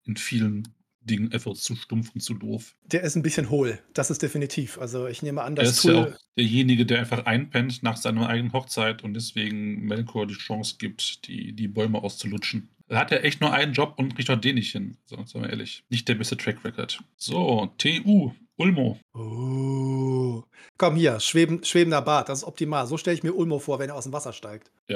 in 0.05 0.17
vielen 0.17 0.67
Dingen 1.05 1.31
einfach 1.31 1.53
zu 1.53 1.75
stumpf 1.75 2.11
und 2.13 2.21
zu 2.21 2.33
doof. 2.33 2.75
Der 2.85 3.03
ist 3.03 3.15
ein 3.15 3.21
bisschen 3.23 3.49
hohl, 3.49 3.79
das 3.93 4.11
ist 4.11 4.21
definitiv. 4.21 4.77
Also 4.79 5.07
ich 5.07 5.21
nehme 5.23 5.41
an, 5.43 5.55
Er 5.57 5.63
das 5.63 5.77
ist 5.77 5.83
ja 5.85 5.91
Tool. 5.93 6.13
auch 6.13 6.17
derjenige, 6.37 6.85
der 6.85 6.99
einfach 6.99 7.25
einpennt 7.25 7.83
nach 7.83 7.97
seiner 7.97 8.27
eigenen 8.27 8.53
Hochzeit 8.53 9.03
und 9.03 9.13
deswegen 9.13 9.85
Melkor 9.85 10.27
die 10.27 10.33
Chance 10.33 10.75
gibt, 10.79 11.27
die, 11.27 11.53
die 11.53 11.67
Bäume 11.67 12.03
auszulutschen. 12.03 12.69
Da 12.87 12.99
hat 12.99 13.11
er 13.11 13.23
echt 13.23 13.41
nur 13.41 13.51
einen 13.51 13.73
Job 13.73 13.95
und 13.97 14.15
kriegt 14.15 14.29
auch 14.29 14.39
den 14.39 14.55
nicht 14.55 14.71
hin. 14.71 14.97
So, 15.05 15.15
sagen 15.25 15.41
wir 15.45 15.49
ehrlich. 15.49 15.83
Nicht 15.89 16.07
der 16.07 16.15
beste 16.15 16.37
Track 16.37 16.63
Record. 16.63 16.99
So, 17.17 17.73
TU, 17.79 18.31
Ulmo. 18.57 18.99
Oh. 19.13 20.43
Komm 20.77 20.95
hier, 20.95 21.19
schweben, 21.19 21.63
schwebender 21.63 22.01
Bart, 22.03 22.29
das 22.29 22.39
ist 22.39 22.43
optimal. 22.43 22.85
So 22.85 22.97
stelle 22.97 23.15
ich 23.17 23.23
mir 23.23 23.33
Ulmo 23.33 23.57
vor, 23.59 23.79
wenn 23.79 23.89
er 23.89 23.95
aus 23.95 24.03
dem 24.03 24.13
Wasser 24.13 24.33
steigt. 24.33 24.71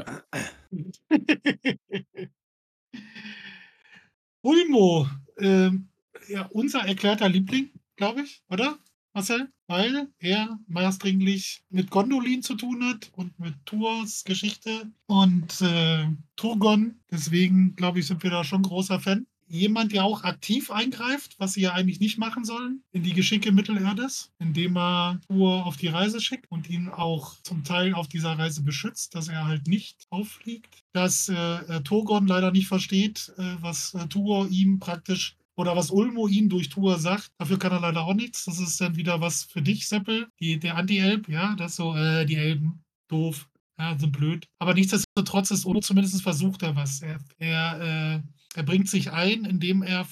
Ulmo, 4.42 5.08
ähm, 5.38 5.89
ja, 6.30 6.46
unser 6.52 6.82
erklärter 6.82 7.28
Liebling, 7.28 7.72
glaube 7.96 8.22
ich, 8.22 8.42
oder, 8.50 8.78
Marcel? 9.14 9.52
Weil 9.68 10.08
er 10.20 10.60
maßdringlich 10.68 11.62
mit 11.70 11.90
Gondolin 11.90 12.42
zu 12.42 12.56
tun 12.56 12.84
hat 12.86 13.12
und 13.16 13.38
mit 13.40 13.54
Tours 13.66 14.24
Geschichte 14.24 14.92
und 15.08 15.62
äh, 15.62 16.08
Turgon. 16.36 17.00
Deswegen, 17.12 17.76
glaube 17.76 18.00
ich, 18.00 18.08
sind 18.08 18.24
wir 18.24 18.32
da 18.32 18.44
schon 18.44 18.64
großer 18.64 19.00
Fan. 19.00 19.28
Jemand, 19.52 19.94
der 19.94 20.04
auch 20.04 20.24
aktiv 20.24 20.70
eingreift, 20.70 21.40
was 21.40 21.54
sie 21.54 21.62
ja 21.62 21.74
eigentlich 21.74 22.00
nicht 22.00 22.20
machen 22.20 22.46
sollen, 22.46 22.84
in 22.92 23.02
die 23.02 23.14
Geschicke 23.14 23.52
Mittelerdes, 23.52 24.32
indem 24.38 24.78
er 24.78 25.20
Tur 25.28 25.66
auf 25.66 25.76
die 25.76 25.88
Reise 25.88 26.22
schickt 26.22 26.52
und 26.52 26.70
ihn 26.70 26.88
auch 26.88 27.36
zum 27.42 27.64
Teil 27.64 27.96
auf 27.96 28.08
dieser 28.08 28.38
Reise 28.38 28.62
beschützt, 28.62 29.16
dass 29.16 29.28
er 29.28 29.48
halt 29.48 29.68
nicht 29.68 30.06
auffliegt. 30.12 30.84
Dass 30.94 31.30
äh, 31.30 31.34
äh, 31.34 31.82
Turgon 31.82 32.28
leider 32.28 32.52
nicht 32.52 32.68
versteht, 32.68 33.34
äh, 33.38 33.56
was 33.60 33.96
äh, 33.96 34.08
Tur 34.08 34.48
ihm 34.50 34.78
praktisch 34.78 35.36
oder 35.60 35.76
was 35.76 35.92
Ulmo 35.92 36.30
ihm 36.30 36.48
durch 36.48 36.70
Tour 36.70 36.98
sagt, 37.00 37.32
dafür 37.38 37.60
kann 37.60 37.74
er 37.74 37.82
leider 37.82 38.06
auch 38.06 38.14
nichts. 38.14 38.46
Das 38.46 38.60
ist 38.60 38.80
dann 38.80 38.96
wieder 38.96 39.20
was 39.20 39.44
für 39.44 39.62
dich, 39.62 39.90
Seppel. 39.90 40.30
Die, 40.40 40.58
der 40.58 40.78
Anti-Elb, 40.78 41.28
ja, 41.28 41.54
das 41.56 41.76
so, 41.76 41.94
äh, 41.98 42.26
die 42.26 42.38
Elben, 42.38 42.82
doof, 43.10 43.50
ja, 43.78 44.00
sind 44.00 44.14
blöd. 44.14 44.48
Aber 44.60 44.74
nichtsdestotrotz 44.74 45.52
ist 45.52 45.66
Ulmo 45.66 45.82
zumindest 45.82 46.22
versucht 46.22 46.64
er 46.64 46.78
was. 46.78 47.02
Er, 47.02 47.20
er, 47.40 47.82
äh, 47.82 48.22
er 48.56 48.64
bringt 48.64 48.90
sich 48.90 49.12
ein, 49.12 49.44
indem 49.44 49.84
er 49.84 50.08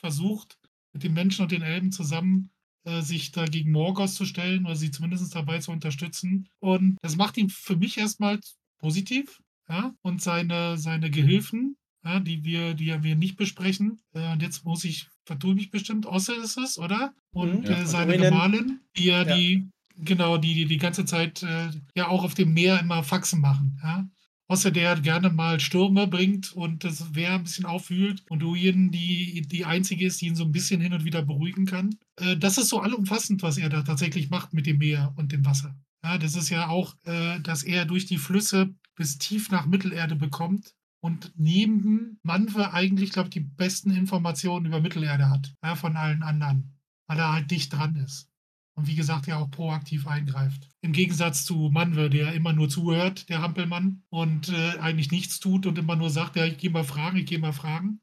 versucht, 0.00 0.58
mit 0.92 1.04
den 1.04 1.12
Menschen 1.12 1.42
und 1.42 1.52
den 1.52 1.62
Elben 1.62 1.92
zusammen 1.92 2.50
äh, 2.82 3.00
sich 3.00 3.30
da 3.30 3.44
gegen 3.44 3.70
Morgoth 3.70 4.10
zu 4.10 4.24
stellen 4.24 4.66
oder 4.66 4.74
sie 4.74 4.90
zumindest 4.90 5.32
dabei 5.32 5.60
zu 5.60 5.70
unterstützen. 5.70 6.48
Und 6.58 6.96
das 7.02 7.14
macht 7.14 7.36
ihn 7.36 7.50
für 7.50 7.76
mich 7.76 7.98
erstmal 7.98 8.40
positiv. 8.78 9.40
Ja? 9.68 9.94
Und 10.02 10.22
seine, 10.22 10.76
seine 10.76 11.08
Gehilfen, 11.08 11.76
ja, 12.04 12.20
die 12.20 12.44
wir, 12.44 12.74
die 12.74 12.86
ja 12.86 13.02
wir 13.02 13.16
nicht 13.16 13.36
besprechen. 13.36 14.00
Äh, 14.14 14.32
und 14.32 14.42
jetzt 14.42 14.64
muss 14.64 14.84
ich, 14.84 15.08
vertue 15.24 15.54
mich 15.54 15.70
bestimmt, 15.70 16.06
Osse 16.06 16.34
ist 16.34 16.56
es, 16.58 16.78
oder? 16.78 17.14
Und 17.32 17.60
Mhm. 17.60 17.64
äh, 17.66 17.70
Ja. 17.80 17.86
seine 17.86 18.12
Orinen. 18.12 18.30
Gemahlin, 18.30 18.80
die 18.96 19.04
ja, 19.04 19.24
Ja. 19.26 19.36
die, 19.36 19.68
genau, 19.96 20.38
die, 20.38 20.54
die 20.54 20.66
die 20.66 20.76
ganze 20.78 21.04
Zeit 21.04 21.42
äh, 21.42 21.70
ja 21.94 22.08
auch 22.08 22.24
auf 22.24 22.34
dem 22.34 22.54
Meer 22.54 22.80
immer 22.80 23.02
Faxen 23.02 23.40
machen. 23.40 23.78
Ja? 23.82 24.08
Osse, 24.50 24.72
der 24.72 24.98
gerne 25.00 25.28
mal 25.28 25.60
Stürme 25.60 26.06
bringt 26.06 26.52
und 26.54 26.82
das 26.82 27.14
Wehr 27.14 27.34
ein 27.34 27.42
bisschen 27.42 27.66
aufwühlt 27.66 28.22
und 28.30 28.38
Duin, 28.40 28.90
die 28.90 29.42
die 29.42 29.66
einzige 29.66 30.06
ist, 30.06 30.22
die 30.22 30.26
ihn 30.28 30.36
so 30.36 30.44
ein 30.44 30.52
bisschen 30.52 30.80
hin 30.80 30.94
und 30.94 31.04
wieder 31.04 31.20
beruhigen 31.22 31.66
kann. 31.66 31.90
Äh, 32.16 32.36
das 32.38 32.56
ist 32.56 32.70
so 32.70 32.80
allumfassend, 32.80 33.42
was 33.42 33.58
er 33.58 33.68
da 33.68 33.82
tatsächlich 33.82 34.30
macht 34.30 34.54
mit 34.54 34.64
dem 34.66 34.78
Meer 34.78 35.12
und 35.16 35.32
dem 35.32 35.44
Wasser. 35.44 35.76
Ja, 36.02 36.16
das 36.16 36.34
ist 36.34 36.48
ja 36.48 36.68
auch, 36.68 36.94
äh, 37.04 37.40
dass 37.40 37.62
er 37.62 37.84
durch 37.84 38.06
die 38.06 38.16
Flüsse 38.18 38.74
bis 38.94 39.18
tief 39.18 39.50
nach 39.50 39.66
Mittelerde 39.66 40.16
bekommt 40.16 40.74
und 41.00 41.32
neben 41.36 42.18
Manwe 42.22 42.72
eigentlich, 42.72 43.12
glaube 43.12 43.28
ich, 43.28 43.34
die 43.34 43.40
besten 43.40 43.90
Informationen 43.90 44.66
über 44.66 44.80
Mittelerde 44.80 45.30
hat, 45.30 45.54
ja, 45.62 45.76
von 45.76 45.96
allen 45.96 46.22
anderen, 46.22 46.76
weil 47.06 47.18
er 47.18 47.32
halt 47.32 47.50
dicht 47.50 47.72
dran 47.72 47.96
ist. 47.96 48.28
Und 48.74 48.86
wie 48.86 48.94
gesagt, 48.94 49.26
ja 49.26 49.38
auch 49.38 49.50
proaktiv 49.50 50.06
eingreift. 50.06 50.68
Im 50.82 50.92
Gegensatz 50.92 51.44
zu 51.44 51.68
Manwe, 51.72 52.10
der 52.10 52.32
immer 52.34 52.52
nur 52.52 52.68
zuhört, 52.68 53.28
der 53.28 53.42
Hampelmann, 53.42 54.04
und 54.08 54.50
äh, 54.50 54.78
eigentlich 54.78 55.10
nichts 55.10 55.40
tut 55.40 55.66
und 55.66 55.78
immer 55.78 55.96
nur 55.96 56.10
sagt, 56.10 56.36
ja, 56.36 56.46
ich 56.46 56.58
gehe 56.58 56.70
mal 56.70 56.84
fragen, 56.84 57.18
ich 57.18 57.26
gehe 57.26 57.40
mal 57.40 57.52
fragen. 57.52 58.00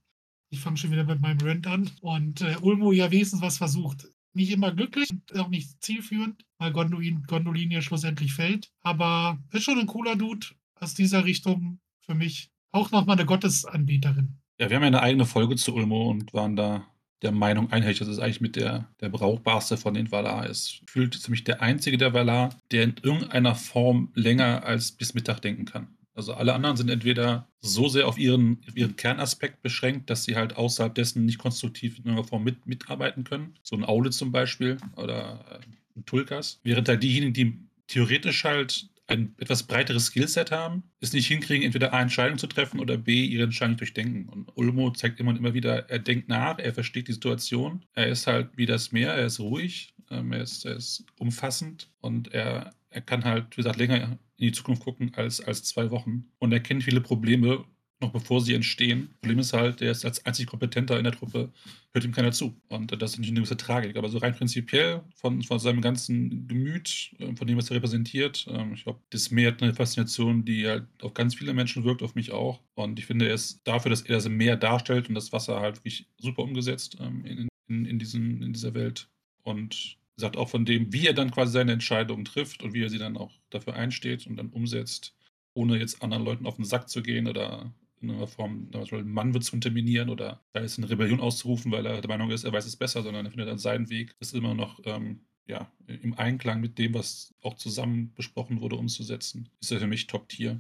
Ich 0.49 0.59
fange 0.59 0.75
schon 0.75 0.91
wieder 0.91 1.05
mit 1.05 1.21
meinem 1.21 1.39
Rant 1.39 1.65
an. 1.65 1.89
Und 2.01 2.41
äh, 2.41 2.57
Ulmo 2.61 2.91
ja 2.91 3.09
wenigstens 3.09 3.41
was 3.41 3.57
versucht. 3.57 4.07
Nicht 4.33 4.51
immer 4.51 4.73
glücklich 4.73 5.09
auch 5.37 5.47
nicht 5.47 5.81
zielführend, 5.81 6.45
weil 6.57 6.73
Gondolin, 6.73 7.23
Gondolin 7.23 7.71
ja 7.71 7.81
schlussendlich 7.81 8.33
fällt. 8.33 8.69
Aber 8.81 9.41
ist 9.51 9.63
schon 9.63 9.79
ein 9.79 9.87
cooler 9.87 10.17
Dude 10.17 10.47
aus 10.75 10.93
dieser 10.93 11.23
Richtung 11.23 11.79
für 12.01 12.15
mich. 12.15 12.51
Auch 12.75 12.91
nochmal 12.91 13.15
eine 13.15 13.25
Gottesanbeterin. 13.25 14.35
Ja, 14.59 14.69
wir 14.69 14.75
haben 14.75 14.83
ja 14.83 14.87
eine 14.87 15.01
eigene 15.01 15.25
Folge 15.25 15.55
zu 15.55 15.73
Ulmo 15.73 16.09
und 16.09 16.33
waren 16.33 16.57
da 16.57 16.85
der 17.21 17.31
Meinung 17.31 17.71
einhellig, 17.71 17.99
dass 17.99 18.09
es 18.09 18.19
eigentlich 18.19 18.41
mit 18.41 18.57
der, 18.57 18.89
der 18.99 19.07
brauchbarste 19.07 19.77
von 19.77 19.93
den 19.93 20.11
Valar 20.11 20.49
ist. 20.49 20.81
Fühlt 20.85 21.13
ziemlich 21.13 21.45
der 21.45 21.61
einzige 21.61 21.97
der 21.97 22.13
Valar, 22.13 22.53
der 22.71 22.83
in 22.83 22.95
irgendeiner 23.01 23.55
Form 23.55 24.11
länger 24.13 24.65
als 24.65 24.91
bis 24.91 25.13
Mittag 25.13 25.39
denken 25.39 25.63
kann. 25.63 25.87
Also 26.15 26.33
alle 26.33 26.53
anderen 26.53 26.75
sind 26.75 26.89
entweder 26.89 27.47
so 27.61 27.87
sehr 27.87 28.09
auf 28.09 28.17
ihren, 28.17 28.61
auf 28.67 28.75
ihren 28.75 28.97
Kernaspekt 28.97 29.61
beschränkt, 29.61 30.09
dass 30.09 30.25
sie 30.25 30.35
halt 30.35 30.57
außerhalb 30.57 30.93
dessen 30.93 31.25
nicht 31.25 31.37
konstruktiv 31.37 31.93
in 31.97 32.03
irgendeiner 32.03 32.27
Form 32.27 32.43
mit, 32.43 32.67
mitarbeiten 32.67 33.23
können. 33.23 33.53
So 33.63 33.77
ein 33.77 33.85
Aule 33.85 34.09
zum 34.09 34.33
Beispiel 34.33 34.77
oder 34.97 35.45
äh, 35.49 35.97
ein 35.97 36.05
Tulkas. 36.05 36.59
Während 36.63 36.89
halt 36.89 37.03
diejenigen, 37.03 37.33
die 37.33 37.57
theoretisch 37.87 38.43
halt 38.43 38.89
ein 39.07 39.35
etwas 39.37 39.63
breiteres 39.63 40.07
Skillset 40.07 40.51
haben, 40.51 40.83
es 40.99 41.13
nicht 41.13 41.27
hinkriegen, 41.27 41.65
entweder 41.65 41.93
A, 41.93 42.01
Entscheidungen 42.01 42.39
zu 42.39 42.47
treffen 42.47 42.79
oder 42.79 42.97
B, 42.97 43.23
ihre 43.23 43.43
Entscheidung 43.43 43.77
durchdenken. 43.77 44.27
Und 44.29 44.49
Ulmo 44.55 44.91
zeigt 44.91 45.19
immer 45.19 45.31
und 45.31 45.37
immer 45.37 45.53
wieder, 45.53 45.89
er 45.89 45.99
denkt 45.99 46.27
nach, 46.27 46.57
er 46.57 46.73
versteht 46.73 47.07
die 47.07 47.13
Situation, 47.13 47.85
er 47.93 48.07
ist 48.07 48.27
halt 48.27 48.49
wie 48.55 48.65
das 48.65 48.91
Meer, 48.91 49.13
er 49.13 49.27
ist 49.27 49.39
ruhig, 49.39 49.93
ähm, 50.09 50.31
er, 50.31 50.41
ist, 50.41 50.65
er 50.65 50.75
ist 50.75 51.05
umfassend 51.19 51.91
und 52.01 52.33
er, 52.33 52.73
er 52.89 53.01
kann 53.01 53.23
halt, 53.23 53.45
wie 53.51 53.57
gesagt, 53.57 53.77
länger 53.77 54.17
in 54.37 54.47
die 54.47 54.51
Zukunft 54.51 54.83
gucken 54.83 55.13
als, 55.15 55.39
als 55.39 55.63
zwei 55.63 55.91
Wochen. 55.91 56.25
Und 56.39 56.51
er 56.51 56.59
kennt 56.59 56.83
viele 56.83 57.01
Probleme, 57.01 57.63
noch 58.01 58.11
bevor 58.11 58.41
sie 58.41 58.53
entstehen. 58.53 59.15
Problem 59.21 59.39
ist 59.39 59.53
halt, 59.53 59.79
der 59.79 59.91
ist 59.91 60.05
als 60.05 60.25
einzig 60.25 60.47
kompetenter 60.47 60.97
in 60.97 61.05
der 61.05 61.13
Truppe, 61.13 61.51
hört 61.93 62.05
ihm 62.05 62.11
keiner 62.11 62.31
zu. 62.31 62.59
Und 62.67 62.91
das 62.91 63.11
ist 63.11 63.17
natürlich 63.17 63.31
eine 63.31 63.39
gewisse 63.41 63.57
Tragik. 63.57 63.95
Aber 63.95 64.09
so 64.09 64.17
rein 64.17 64.35
prinzipiell 64.35 65.01
von, 65.15 65.41
von 65.43 65.59
seinem 65.59 65.81
ganzen 65.81 66.47
Gemüt, 66.47 67.15
äh, 67.19 67.35
von 67.35 67.47
dem, 67.47 67.57
was 67.57 67.69
er 67.69 67.77
repräsentiert, 67.77 68.45
ähm, 68.49 68.73
ich 68.73 68.83
glaube, 68.83 68.99
das 69.11 69.31
Meer 69.31 69.51
hat 69.51 69.63
eine 69.63 69.73
Faszination, 69.73 70.43
die 70.43 70.67
halt 70.67 70.85
auf 71.01 71.13
ganz 71.13 71.35
viele 71.35 71.53
Menschen 71.53 71.83
wirkt, 71.85 72.03
auf 72.03 72.15
mich 72.15 72.31
auch. 72.31 72.61
Und 72.75 72.99
ich 72.99 73.05
finde, 73.05 73.27
er 73.27 73.35
ist 73.35 73.61
dafür, 73.63 73.89
dass 73.89 74.01
er 74.01 74.15
das 74.15 74.27
Meer 74.27 74.57
darstellt 74.57 75.07
und 75.07 75.15
das 75.15 75.31
Wasser 75.31 75.59
halt 75.61 75.77
wirklich 75.77 76.07
super 76.17 76.43
umgesetzt 76.43 76.97
ähm, 76.99 77.23
in, 77.25 77.47
in, 77.67 77.85
in, 77.85 77.99
diesen, 77.99 78.41
in 78.41 78.53
dieser 78.53 78.73
Welt. 78.73 79.09
Und 79.43 79.97
sagt 80.17 80.37
auch 80.37 80.49
von 80.49 80.65
dem, 80.65 80.91
wie 80.93 81.07
er 81.07 81.13
dann 81.13 81.31
quasi 81.31 81.51
seine 81.51 81.73
Entscheidungen 81.73 82.25
trifft 82.25 82.63
und 82.63 82.73
wie 82.73 82.83
er 82.83 82.89
sie 82.89 82.97
dann 82.97 83.17
auch 83.17 83.31
dafür 83.49 83.75
einsteht 83.75 84.27
und 84.27 84.37
dann 84.37 84.49
umsetzt, 84.49 85.13
ohne 85.53 85.77
jetzt 85.77 86.01
anderen 86.01 86.23
Leuten 86.23 86.45
auf 86.45 86.55
den 86.55 86.65
Sack 86.65 86.89
zu 86.89 87.01
gehen 87.01 87.27
oder 87.27 87.73
irgendeiner 88.09 88.27
Form 88.27 88.69
zum 88.71 88.81
Beispiel 88.81 88.99
einen 88.99 89.11
Mann 89.11 89.41
zu 89.41 89.53
unterminieren 89.53 90.09
oder 90.09 90.41
da 90.53 90.61
ist 90.61 90.77
eine 90.77 90.89
Rebellion 90.89 91.19
auszurufen, 91.19 91.71
weil 91.71 91.85
er 91.85 92.01
der 92.01 92.09
Meinung 92.09 92.31
ist, 92.31 92.43
er 92.43 92.53
weiß 92.53 92.65
es 92.65 92.75
besser, 92.75 93.03
sondern 93.03 93.25
er 93.25 93.31
findet 93.31 93.49
dann 93.49 93.57
seinen 93.57 93.89
Weg. 93.89 94.15
Das 94.19 94.29
ist 94.29 94.35
immer 94.35 94.53
noch 94.53 94.79
ähm, 94.85 95.21
ja, 95.47 95.71
im 95.87 96.17
Einklang 96.17 96.61
mit 96.61 96.77
dem, 96.77 96.93
was 96.93 97.33
auch 97.41 97.55
zusammen 97.55 98.13
besprochen 98.15 98.61
wurde, 98.61 98.75
umzusetzen. 98.75 99.49
Ist 99.61 99.71
er 99.71 99.79
für 99.79 99.87
mich 99.87 100.07
Top-Tier. 100.07 100.59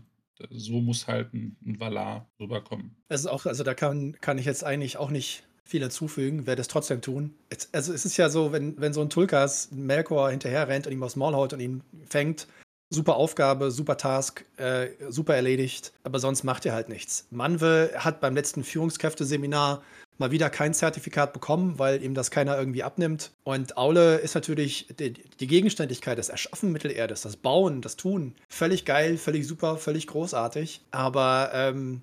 So 0.49 0.81
muss 0.81 1.07
halt 1.07 1.33
ein, 1.33 1.57
Valar 1.79 2.29
rüberkommen. 2.39 2.95
Also 3.07 3.29
auch, 3.29 3.45
also 3.45 3.63
da 3.63 3.73
kann, 3.73 4.19
kann 4.19 4.37
ich 4.37 4.45
jetzt 4.45 4.63
eigentlich 4.63 4.97
auch 4.97 5.09
nicht 5.09 5.43
viel 5.63 5.81
hinzufügen, 5.81 6.45
werde 6.45 6.61
es 6.61 6.67
trotzdem 6.67 7.01
tun. 7.01 7.33
Also 7.71 7.93
es 7.93 8.05
ist 8.05 8.17
ja 8.17 8.29
so, 8.29 8.51
wenn, 8.51 8.79
wenn 8.79 8.93
so 8.93 9.01
ein 9.01 9.09
Tulkas 9.09 9.71
Melkor 9.71 10.29
hinterher 10.29 10.67
rennt 10.67 10.85
und 10.85 10.93
ihm 10.93 11.01
aufs 11.01 11.15
Maul 11.15 11.33
haut 11.33 11.53
und 11.53 11.59
ihn 11.59 11.81
fängt, 12.05 12.47
super 12.95 13.15
Aufgabe, 13.15 13.69
super 13.69 13.97
Task, 13.97 14.45
äh, 14.57 14.87
super 15.09 15.35
erledigt, 15.35 15.93
aber 16.03 16.19
sonst 16.19 16.43
macht 16.43 16.65
er 16.65 16.73
halt 16.73 16.89
nichts. 16.89 17.27
Manwe 17.29 17.91
hat 17.95 18.19
beim 18.19 18.33
letzten 18.33 18.63
Führungskräfteseminar 18.63 19.83
mal 20.17 20.31
wieder 20.31 20.49
kein 20.49 20.73
Zertifikat 20.73 21.33
bekommen, 21.33 21.77
weil 21.77 22.01
ihm 22.01 22.13
das 22.13 22.31
keiner 22.31 22.57
irgendwie 22.57 22.83
abnimmt. 22.83 23.31
Und 23.43 23.77
Aule 23.77 24.15
ist 24.15 24.33
natürlich 24.33 24.87
die, 24.97 25.13
die 25.13 25.47
Gegenständigkeit, 25.47 26.17
das 26.17 26.29
Erschaffen 26.29 26.71
Mittelerdes, 26.71 27.21
das 27.21 27.35
Bauen, 27.35 27.81
das 27.81 27.97
Tun, 27.97 28.33
völlig 28.49 28.85
geil, 28.85 29.17
völlig 29.17 29.45
super, 29.45 29.77
völlig 29.77 30.07
großartig. 30.07 30.81
Aber 30.91 31.51
ähm, 31.53 32.01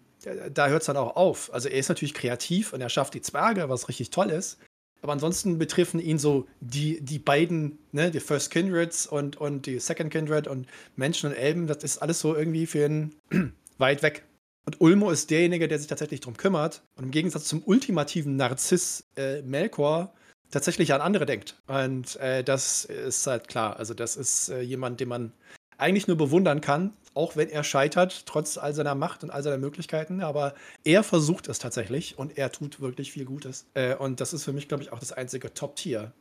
da 0.53 0.69
hört 0.69 0.83
es 0.83 0.87
dann 0.87 0.97
auch 0.97 1.17
auf. 1.17 1.53
Also 1.53 1.69
er 1.69 1.79
ist 1.79 1.89
natürlich 1.89 2.15
kreativ 2.15 2.73
und 2.73 2.81
er 2.81 2.89
schafft 2.89 3.15
die 3.15 3.23
Zwerge, 3.23 3.69
was 3.69 3.89
richtig 3.89 4.11
toll 4.11 4.31
ist. 4.31 4.59
Aber 5.03 5.12
ansonsten 5.12 5.59
betreffen 5.59 6.01
ihn 6.01 6.19
so 6.19 6.47
die, 6.61 7.01
die 7.01 7.19
beiden, 7.19 7.79
ne, 7.91 8.11
die 8.11 8.21
First 8.21 8.51
Kindreds 8.51 9.07
und, 9.07 9.37
und 9.37 9.67
die 9.67 9.81
Second 9.81 10.11
Kindred 10.11 10.47
und 10.47 10.67
Menschen 10.97 11.31
und 11.31 11.37
Elben, 11.37 11.67
das 11.67 11.83
ist 11.83 11.99
alles 11.99 12.21
so 12.21 12.35
irgendwie 12.35 12.67
für 12.67 12.87
ihn 12.87 13.15
weit 13.79 14.03
weg. 14.03 14.25
Und 14.65 14.81
Ulmo 14.81 15.11
ist 15.11 15.31
derjenige, 15.31 15.67
der 15.67 15.79
sich 15.79 15.88
tatsächlich 15.88 16.21
darum 16.21 16.37
kümmert. 16.37 16.83
Und 16.97 17.05
im 17.05 17.11
Gegensatz 17.11 17.47
zum 17.47 17.62
ultimativen 17.65 18.37
Narziss 18.37 19.05
äh, 19.17 19.43
Melkor 19.43 20.15
tatsächlich 20.53 20.95
an 20.95 21.01
andere 21.01 21.27
denkt. 21.27 21.61
Und 21.67 22.15
äh, 22.17 22.45
das 22.45 22.85
ist 22.85 23.27
halt 23.27 23.49
klar. 23.49 23.77
Also, 23.79 23.95
das 23.95 24.15
ist 24.15 24.51
äh, 24.51 24.61
jemand, 24.61 25.01
den 25.01 25.09
man 25.09 25.33
eigentlich 25.79 26.07
nur 26.07 26.17
bewundern 26.17 26.61
kann, 26.61 26.93
auch 27.14 27.37
wenn 27.37 27.48
er 27.48 27.64
scheitert, 27.64 28.27
trotz 28.27 28.59
all 28.59 28.75
seiner 28.75 28.94
Macht 28.94 29.22
und 29.22 29.31
all 29.31 29.42
seiner 29.42 29.59
Möglichkeiten. 29.59 30.22
Aber 30.22 30.55
er 30.85 31.03
versucht 31.03 31.48
es 31.48 31.59
tatsächlich 31.59 32.18
und 32.18 32.38
er 32.38 32.53
tut 32.53 32.81
wirklich 32.81 33.12
viel 33.12 33.25
Gutes. 33.25 33.66
Äh, 33.75 33.96
und 33.96 34.20
das 34.20 34.33
ist 34.33 34.44
für 34.44 34.53
mich, 34.53 34.68
glaube 34.68 34.83
ich, 34.83 34.92
auch 34.92 34.98
das 34.98 35.12
einzige 35.12 35.53
Top-Tier. 35.53 36.12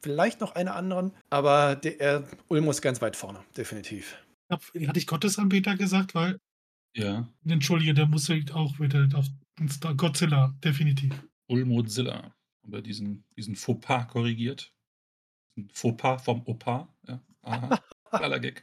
Vielleicht 0.00 0.40
noch 0.40 0.54
eine 0.54 0.74
anderen, 0.74 1.12
aber 1.30 1.76
der, 1.76 2.00
er, 2.00 2.24
Ulmo 2.48 2.70
ist 2.70 2.82
ganz 2.82 3.02
weit 3.02 3.16
vorne, 3.16 3.40
definitiv. 3.56 4.16
Hatte 4.50 4.98
ich 4.98 5.06
Gottesanbeter 5.06 5.76
gesagt, 5.76 6.14
weil. 6.14 6.38
Ja. 6.94 7.28
Entschuldige, 7.46 7.94
da 7.94 8.06
muss 8.06 8.28
ich 8.28 8.52
auch 8.52 8.78
wieder 8.78 9.08
auf 9.14 9.26
Godzilla, 9.96 10.54
definitiv. 10.64 11.12
Ulmozilla. 11.48 12.34
Haben 12.62 12.72
wir 12.72 12.82
diesen, 12.82 13.24
diesen 13.36 13.56
Fauxpas 13.56 14.06
korrigiert? 14.08 14.72
Fauxpas 15.72 16.22
vom 16.22 16.42
Opa. 16.46 16.88
Ja. 17.06 17.20
Aha. 17.42 17.80
Geiler 18.10 18.40
Gag. 18.40 18.62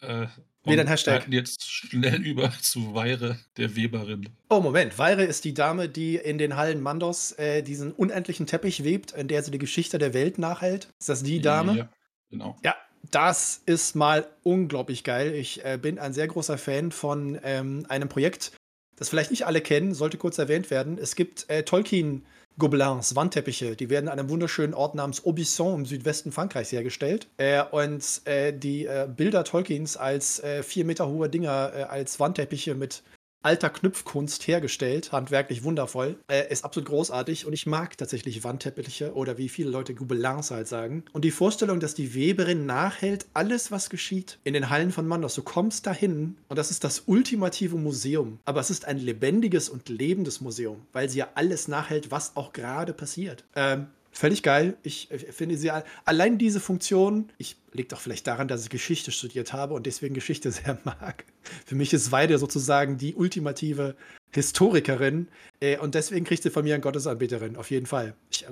Äh, 0.00 0.26
Wieder 0.64 0.82
ein 0.82 0.88
Hashtag. 0.88 1.30
Wir 1.30 1.38
jetzt 1.38 1.70
schnell 1.70 2.20
über 2.24 2.52
zu 2.60 2.94
Weire, 2.94 3.38
der 3.56 3.76
Weberin. 3.76 4.28
Oh, 4.50 4.60
Moment. 4.60 4.98
Weire 4.98 5.24
ist 5.24 5.44
die 5.44 5.54
Dame, 5.54 5.88
die 5.88 6.16
in 6.16 6.38
den 6.38 6.56
Hallen 6.56 6.82
Mandos 6.82 7.32
äh, 7.32 7.62
diesen 7.62 7.92
unendlichen 7.92 8.46
Teppich 8.46 8.84
webt, 8.84 9.12
in 9.12 9.28
der 9.28 9.42
sie 9.42 9.50
die 9.50 9.58
Geschichte 9.58 9.98
der 9.98 10.12
Welt 10.12 10.38
nachhält. 10.38 10.88
Ist 10.98 11.08
das 11.08 11.22
die 11.22 11.40
Dame? 11.40 11.76
Ja, 11.76 11.88
genau. 12.28 12.56
Ja, 12.62 12.76
das 13.10 13.62
ist 13.64 13.96
mal 13.96 14.26
unglaublich 14.42 15.02
geil. 15.04 15.34
Ich 15.34 15.64
äh, 15.64 15.78
bin 15.80 15.98
ein 15.98 16.12
sehr 16.12 16.28
großer 16.28 16.58
Fan 16.58 16.92
von 16.92 17.38
ähm, 17.42 17.86
einem 17.88 18.08
Projekt, 18.10 18.52
das 18.96 19.08
vielleicht 19.08 19.30
nicht 19.30 19.46
alle 19.46 19.62
kennen, 19.62 19.94
sollte 19.94 20.18
kurz 20.18 20.36
erwähnt 20.36 20.70
werden. 20.70 20.98
Es 20.98 21.16
gibt 21.16 21.48
äh, 21.48 21.62
Tolkien- 21.62 22.26
Gobelins, 22.60 23.16
Wandteppiche, 23.16 23.74
die 23.74 23.90
werden 23.90 24.08
an 24.08 24.20
einem 24.20 24.30
wunderschönen 24.30 24.74
Ort 24.74 24.94
namens 24.94 25.24
Aubusson 25.24 25.80
im 25.80 25.86
Südwesten 25.86 26.30
Frankreichs 26.30 26.70
hergestellt. 26.70 27.26
Äh, 27.38 27.64
und 27.64 28.04
äh, 28.26 28.52
die 28.52 28.86
äh, 28.86 29.08
Bilder 29.08 29.42
Tolkiens 29.42 29.96
als 29.96 30.38
äh, 30.44 30.62
vier 30.62 30.84
Meter 30.84 31.08
hohe 31.08 31.28
Dinger, 31.28 31.72
äh, 31.74 31.82
als 31.82 32.20
Wandteppiche 32.20 32.76
mit 32.76 33.02
alter 33.42 33.70
Knüpfkunst 33.70 34.46
hergestellt, 34.46 35.12
handwerklich 35.12 35.64
wundervoll. 35.64 36.16
Äh, 36.28 36.50
ist 36.50 36.64
absolut 36.64 36.88
großartig 36.88 37.46
und 37.46 37.52
ich 37.52 37.66
mag 37.66 37.96
tatsächlich 37.96 38.44
Wandteppiche 38.44 39.14
oder 39.14 39.38
wie 39.38 39.48
viele 39.48 39.70
Leute 39.70 39.94
Gobelins 39.94 40.50
halt 40.50 40.68
sagen. 40.68 41.04
Und 41.12 41.24
die 41.24 41.30
Vorstellung, 41.30 41.80
dass 41.80 41.94
die 41.94 42.14
Weberin 42.14 42.66
nachhält, 42.66 43.26
alles, 43.34 43.70
was 43.70 43.90
geschieht 43.90 44.38
in 44.44 44.54
den 44.54 44.70
Hallen 44.70 44.92
von 44.92 45.06
Mandos. 45.06 45.34
Du 45.34 45.42
kommst 45.42 45.86
dahin 45.86 46.36
und 46.48 46.58
das 46.58 46.70
ist 46.70 46.84
das 46.84 47.04
ultimative 47.06 47.76
Museum. 47.76 48.38
Aber 48.44 48.60
es 48.60 48.70
ist 48.70 48.84
ein 48.84 48.98
lebendiges 48.98 49.68
und 49.68 49.88
lebendes 49.88 50.40
Museum, 50.40 50.82
weil 50.92 51.08
sie 51.08 51.18
ja 51.18 51.28
alles 51.34 51.68
nachhält, 51.68 52.10
was 52.10 52.36
auch 52.36 52.52
gerade 52.52 52.92
passiert. 52.92 53.44
Ähm, 53.54 53.88
Völlig 54.12 54.42
geil. 54.42 54.76
Ich 54.82 55.08
finde 55.30 55.56
sie 55.56 55.70
allein 56.04 56.36
diese 56.36 56.60
Funktion, 56.60 57.30
ich 57.38 57.56
liegt 57.72 57.94
auch 57.94 58.00
vielleicht 58.00 58.26
daran, 58.26 58.48
dass 58.48 58.64
ich 58.64 58.70
Geschichte 58.70 59.12
studiert 59.12 59.52
habe 59.52 59.74
und 59.74 59.86
deswegen 59.86 60.14
Geschichte 60.14 60.50
sehr 60.52 60.78
mag. 60.84 61.24
Für 61.64 61.74
mich 61.74 61.92
ist 61.92 62.12
Weide 62.12 62.38
sozusagen 62.38 62.98
die 62.98 63.14
ultimative 63.14 63.96
Historikerin 64.32 65.28
äh, 65.60 65.78
und 65.78 65.94
deswegen 65.94 66.24
kriegt 66.24 66.42
sie 66.42 66.50
von 66.50 66.64
mir 66.64 66.74
eine 66.74 66.82
Gottesanbeterin, 66.82 67.56
auf 67.56 67.70
jeden 67.70 67.86
Fall. 67.86 68.14
Ich, 68.30 68.44
äh, 68.44 68.48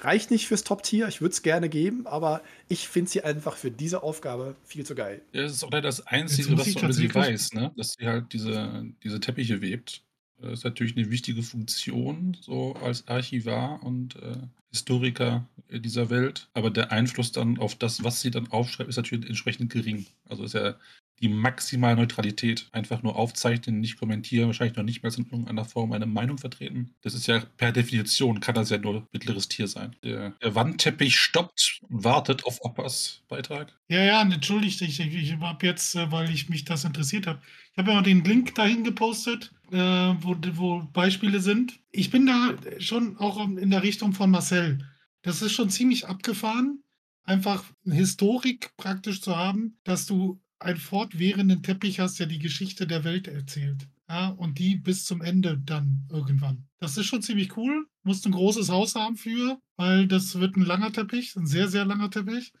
reicht 0.00 0.30
nicht 0.30 0.46
fürs 0.46 0.64
Top-Tier, 0.64 1.08
ich 1.08 1.20
würde 1.20 1.32
es 1.32 1.42
gerne 1.42 1.68
geben, 1.68 2.06
aber 2.06 2.42
ich 2.68 2.88
finde 2.88 3.10
sie 3.10 3.22
einfach 3.22 3.56
für 3.56 3.70
diese 3.70 4.02
Aufgabe 4.02 4.56
viel 4.64 4.86
zu 4.86 4.94
geil. 4.94 5.22
Ja, 5.32 5.42
das 5.42 5.52
ist 5.52 5.64
auch 5.64 5.70
das 5.70 6.06
Einzige, 6.06 6.56
was 6.56 6.72
du 6.72 6.78
über 6.80 6.92
sie 6.92 7.14
weiß, 7.14 7.52
ne? 7.52 7.72
dass 7.76 7.94
sie 7.98 8.06
halt 8.06 8.32
diese, 8.32 8.86
diese 9.02 9.20
Teppiche 9.20 9.60
webt. 9.60 10.02
Das 10.38 10.52
ist 10.52 10.64
natürlich 10.64 10.96
eine 10.96 11.10
wichtige 11.10 11.42
Funktion, 11.42 12.36
so 12.40 12.74
als 12.76 13.08
Archivar 13.08 13.82
und 13.82 14.16
äh, 14.16 14.36
Historiker 14.70 15.48
dieser 15.70 16.10
Welt. 16.10 16.48
Aber 16.52 16.70
der 16.70 16.92
Einfluss 16.92 17.32
dann 17.32 17.58
auf 17.58 17.74
das, 17.74 18.04
was 18.04 18.20
sie 18.20 18.30
dann 18.30 18.50
aufschreibt, 18.50 18.90
ist 18.90 18.96
natürlich 18.96 19.26
entsprechend 19.26 19.72
gering. 19.72 20.06
Also 20.28 20.44
ist 20.44 20.52
ja 20.54 20.76
die 21.20 21.28
maximale 21.28 21.96
Neutralität. 21.96 22.68
Einfach 22.72 23.02
nur 23.02 23.16
aufzeichnen, 23.16 23.80
nicht 23.80 23.98
kommentieren, 23.98 24.46
wahrscheinlich 24.46 24.76
noch 24.76 24.84
nicht 24.84 25.02
mehr 25.02 25.12
in 25.16 25.24
irgendeiner 25.24 25.64
Form 25.64 25.92
eine 25.92 26.06
Meinung 26.06 26.38
vertreten. 26.38 26.94
Das 27.02 27.14
ist 27.14 27.26
ja 27.26 27.40
per 27.56 27.72
Definition, 27.72 28.40
kann 28.40 28.54
das 28.54 28.70
ja 28.70 28.78
nur 28.78 29.06
mittleres 29.12 29.48
Tier 29.48 29.68
sein. 29.68 29.96
Der, 30.02 30.30
der 30.42 30.54
Wandteppich 30.54 31.16
stoppt 31.16 31.80
und 31.88 32.04
wartet 32.04 32.44
auf 32.44 32.62
Oppas 32.62 33.22
Beitrag. 33.28 33.72
Ja, 33.88 34.02
ja, 34.02 34.22
entschuldigt 34.22 34.80
dich. 34.80 35.00
Ich, 35.00 35.14
ich 35.14 35.36
habe 35.40 35.66
jetzt, 35.66 35.94
äh, 35.94 36.10
weil 36.10 36.30
ich 36.30 36.48
mich 36.48 36.64
das 36.64 36.84
interessiert 36.84 37.26
habe, 37.26 37.40
ich 37.72 37.78
habe 37.78 37.90
ja 37.90 37.96
mal 37.96 38.02
den 38.02 38.24
Link 38.24 38.54
dahin 38.54 38.84
gepostet, 38.84 39.52
äh, 39.70 39.76
wo, 39.76 40.36
wo 40.54 40.82
Beispiele 40.92 41.40
sind. 41.40 41.78
Ich 41.90 42.10
bin 42.10 42.26
da 42.26 42.54
schon 42.78 43.16
auch 43.18 43.38
in 43.46 43.70
der 43.70 43.82
Richtung 43.82 44.12
von 44.12 44.30
Marcel. 44.30 44.78
Das 45.22 45.42
ist 45.42 45.52
schon 45.52 45.70
ziemlich 45.70 46.06
abgefahren, 46.06 46.82
einfach 47.24 47.64
Historik 47.84 48.70
praktisch 48.76 49.20
zu 49.20 49.36
haben, 49.36 49.78
dass 49.84 50.06
du 50.06 50.40
einen 50.58 50.78
fortwährenden 50.78 51.62
Teppich 51.62 52.00
hast, 52.00 52.18
der 52.18 52.26
die 52.26 52.38
Geschichte 52.38 52.86
der 52.86 53.04
Welt 53.04 53.28
erzählt. 53.28 53.88
Ja, 54.08 54.28
und 54.28 54.58
die 54.58 54.76
bis 54.76 55.04
zum 55.04 55.20
Ende 55.20 55.58
dann 55.58 56.06
irgendwann. 56.10 56.68
Das 56.78 56.96
ist 56.96 57.06
schon 57.06 57.22
ziemlich 57.22 57.56
cool. 57.56 57.86
Musst 58.04 58.24
ein 58.24 58.32
großes 58.32 58.68
Haus 58.68 58.94
haben 58.94 59.16
für, 59.16 59.60
weil 59.76 60.06
das 60.06 60.38
wird 60.38 60.56
ein 60.56 60.64
langer 60.64 60.92
Teppich, 60.92 61.34
ein 61.36 61.46
sehr, 61.46 61.68
sehr 61.68 61.84
langer 61.84 62.10
Teppich. 62.10 62.52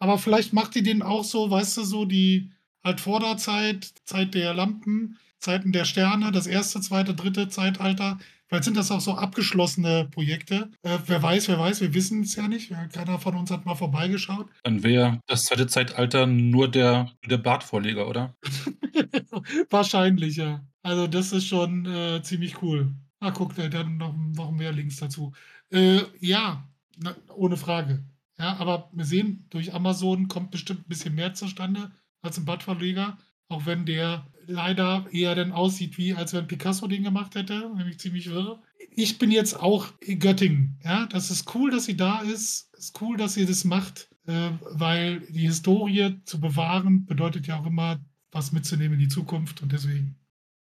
Aber 0.00 0.18
vielleicht 0.18 0.52
macht 0.52 0.74
die 0.74 0.82
den 0.82 1.02
auch 1.02 1.24
so, 1.24 1.50
weißt 1.50 1.76
du, 1.78 1.84
so 1.84 2.04
die 2.04 2.50
halt 2.82 3.00
Vorderzeit, 3.00 3.92
Zeit 4.04 4.34
der 4.34 4.54
Lampen, 4.54 5.18
Zeiten 5.38 5.72
der 5.72 5.84
Sterne, 5.84 6.32
das 6.32 6.46
erste, 6.46 6.80
zweite, 6.80 7.14
dritte 7.14 7.48
Zeitalter. 7.48 8.18
Vielleicht 8.48 8.64
sind 8.64 8.76
das 8.76 8.90
auch 8.90 9.00
so 9.00 9.14
abgeschlossene 9.14 10.08
Projekte. 10.10 10.70
Äh, 10.82 10.98
wer 11.06 11.22
weiß, 11.22 11.48
wer 11.48 11.58
weiß, 11.58 11.82
wir 11.82 11.92
wissen 11.92 12.22
es 12.22 12.34
ja 12.34 12.48
nicht. 12.48 12.72
Keiner 12.92 13.18
von 13.18 13.36
uns 13.36 13.50
hat 13.50 13.66
mal 13.66 13.74
vorbeigeschaut. 13.74 14.48
Dann 14.62 14.82
wäre 14.82 15.20
das 15.26 15.44
zweite 15.44 15.66
Zeitalter 15.66 16.26
nur 16.26 16.70
der, 16.70 17.10
der 17.26 17.36
Bartvorleger, 17.36 18.08
oder? 18.08 18.34
Wahrscheinlich, 19.70 20.36
ja. 20.36 20.64
Also 20.82 21.06
das 21.06 21.32
ist 21.32 21.46
schon 21.46 21.84
äh, 21.84 22.22
ziemlich 22.22 22.62
cool. 22.62 22.94
Ah, 23.20 23.32
guck, 23.32 23.54
dann 23.54 23.98
noch, 23.98 24.14
noch 24.16 24.50
mehr 24.50 24.72
Links 24.72 24.96
dazu. 24.96 25.32
Äh, 25.70 26.00
ja, 26.20 26.66
na, 26.96 27.14
ohne 27.34 27.56
Frage. 27.58 28.04
Ja, 28.38 28.56
aber 28.58 28.88
wir 28.92 29.04
sehen, 29.04 29.46
durch 29.50 29.74
Amazon 29.74 30.28
kommt 30.28 30.52
bestimmt 30.52 30.80
ein 30.80 30.88
bisschen 30.88 31.14
mehr 31.14 31.34
zustande 31.34 31.90
als 32.22 32.38
ein 32.38 32.44
Badverleger. 32.44 33.18
Auch 33.48 33.66
wenn 33.66 33.86
der 33.86 34.26
leider 34.46 35.06
eher 35.12 35.34
dann 35.34 35.52
aussieht, 35.52 35.98
wie 35.98 36.14
als 36.14 36.32
wenn 36.32 36.46
Picasso 36.46 36.86
den 36.86 37.02
gemacht 37.02 37.34
hätte, 37.34 37.70
nämlich 37.76 37.98
ziemlich 37.98 38.30
wirr. 38.30 38.62
Ich 38.90 39.18
bin 39.18 39.30
jetzt 39.30 39.54
auch 39.54 39.92
in 40.00 40.18
Göttingen. 40.18 40.78
Ja, 40.82 41.06
das 41.06 41.30
ist 41.30 41.54
cool, 41.54 41.70
dass 41.70 41.84
sie 41.84 41.96
da 41.96 42.20
ist. 42.20 42.70
Es 42.72 42.86
Ist 42.86 43.02
cool, 43.02 43.16
dass 43.16 43.34
sie 43.34 43.46
das 43.46 43.64
macht, 43.64 44.08
äh, 44.26 44.50
weil 44.70 45.20
die 45.30 45.46
Historie 45.46 46.20
zu 46.24 46.40
bewahren 46.40 47.06
bedeutet 47.06 47.46
ja 47.46 47.60
auch 47.60 47.66
immer, 47.66 48.00
was 48.32 48.52
mitzunehmen 48.52 48.94
in 48.94 49.00
die 49.00 49.08
Zukunft. 49.08 49.62
Und 49.62 49.72
deswegen, 49.72 50.16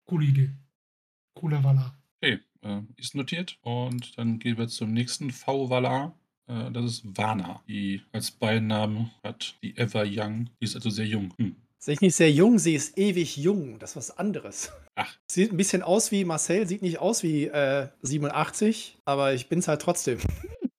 coole 0.06 0.26
Idee. 0.26 0.50
Cooler 1.34 1.64
Valar. 1.64 1.98
Okay, 2.22 2.40
äh, 2.62 2.82
ist 2.96 3.14
notiert. 3.14 3.58
Und 3.62 4.18
dann 4.18 4.38
gehen 4.38 4.58
wir 4.58 4.68
zum 4.68 4.92
nächsten 4.92 5.30
V-Valar. 5.30 6.14
Äh, 6.46 6.70
das 6.72 6.84
ist 6.84 7.16
Vana, 7.16 7.62
die 7.66 8.02
als 8.12 8.30
Beinamen 8.30 9.10
hat 9.22 9.56
die 9.62 9.76
Ever 9.76 10.04
Young. 10.06 10.50
Die 10.60 10.64
ist 10.64 10.74
also 10.74 10.90
sehr 10.90 11.06
jung. 11.06 11.32
Hm. 11.38 11.56
Sie 11.82 11.94
ist 11.94 12.02
nicht 12.02 12.14
sehr 12.14 12.30
jung, 12.30 12.58
sie 12.58 12.74
ist 12.74 12.98
ewig 12.98 13.38
jung. 13.38 13.78
Das 13.78 13.92
ist 13.92 13.96
was 13.96 14.18
anderes. 14.18 14.70
Ach. 14.96 15.16
Sieht 15.30 15.50
ein 15.50 15.56
bisschen 15.56 15.82
aus 15.82 16.12
wie 16.12 16.26
Marcel, 16.26 16.66
sieht 16.68 16.82
nicht 16.82 16.98
aus 16.98 17.22
wie 17.22 17.46
äh, 17.46 17.88
87, 18.02 18.98
aber 19.06 19.32
ich 19.32 19.48
bin's 19.48 19.66
halt 19.66 19.82
trotzdem. 19.82 20.18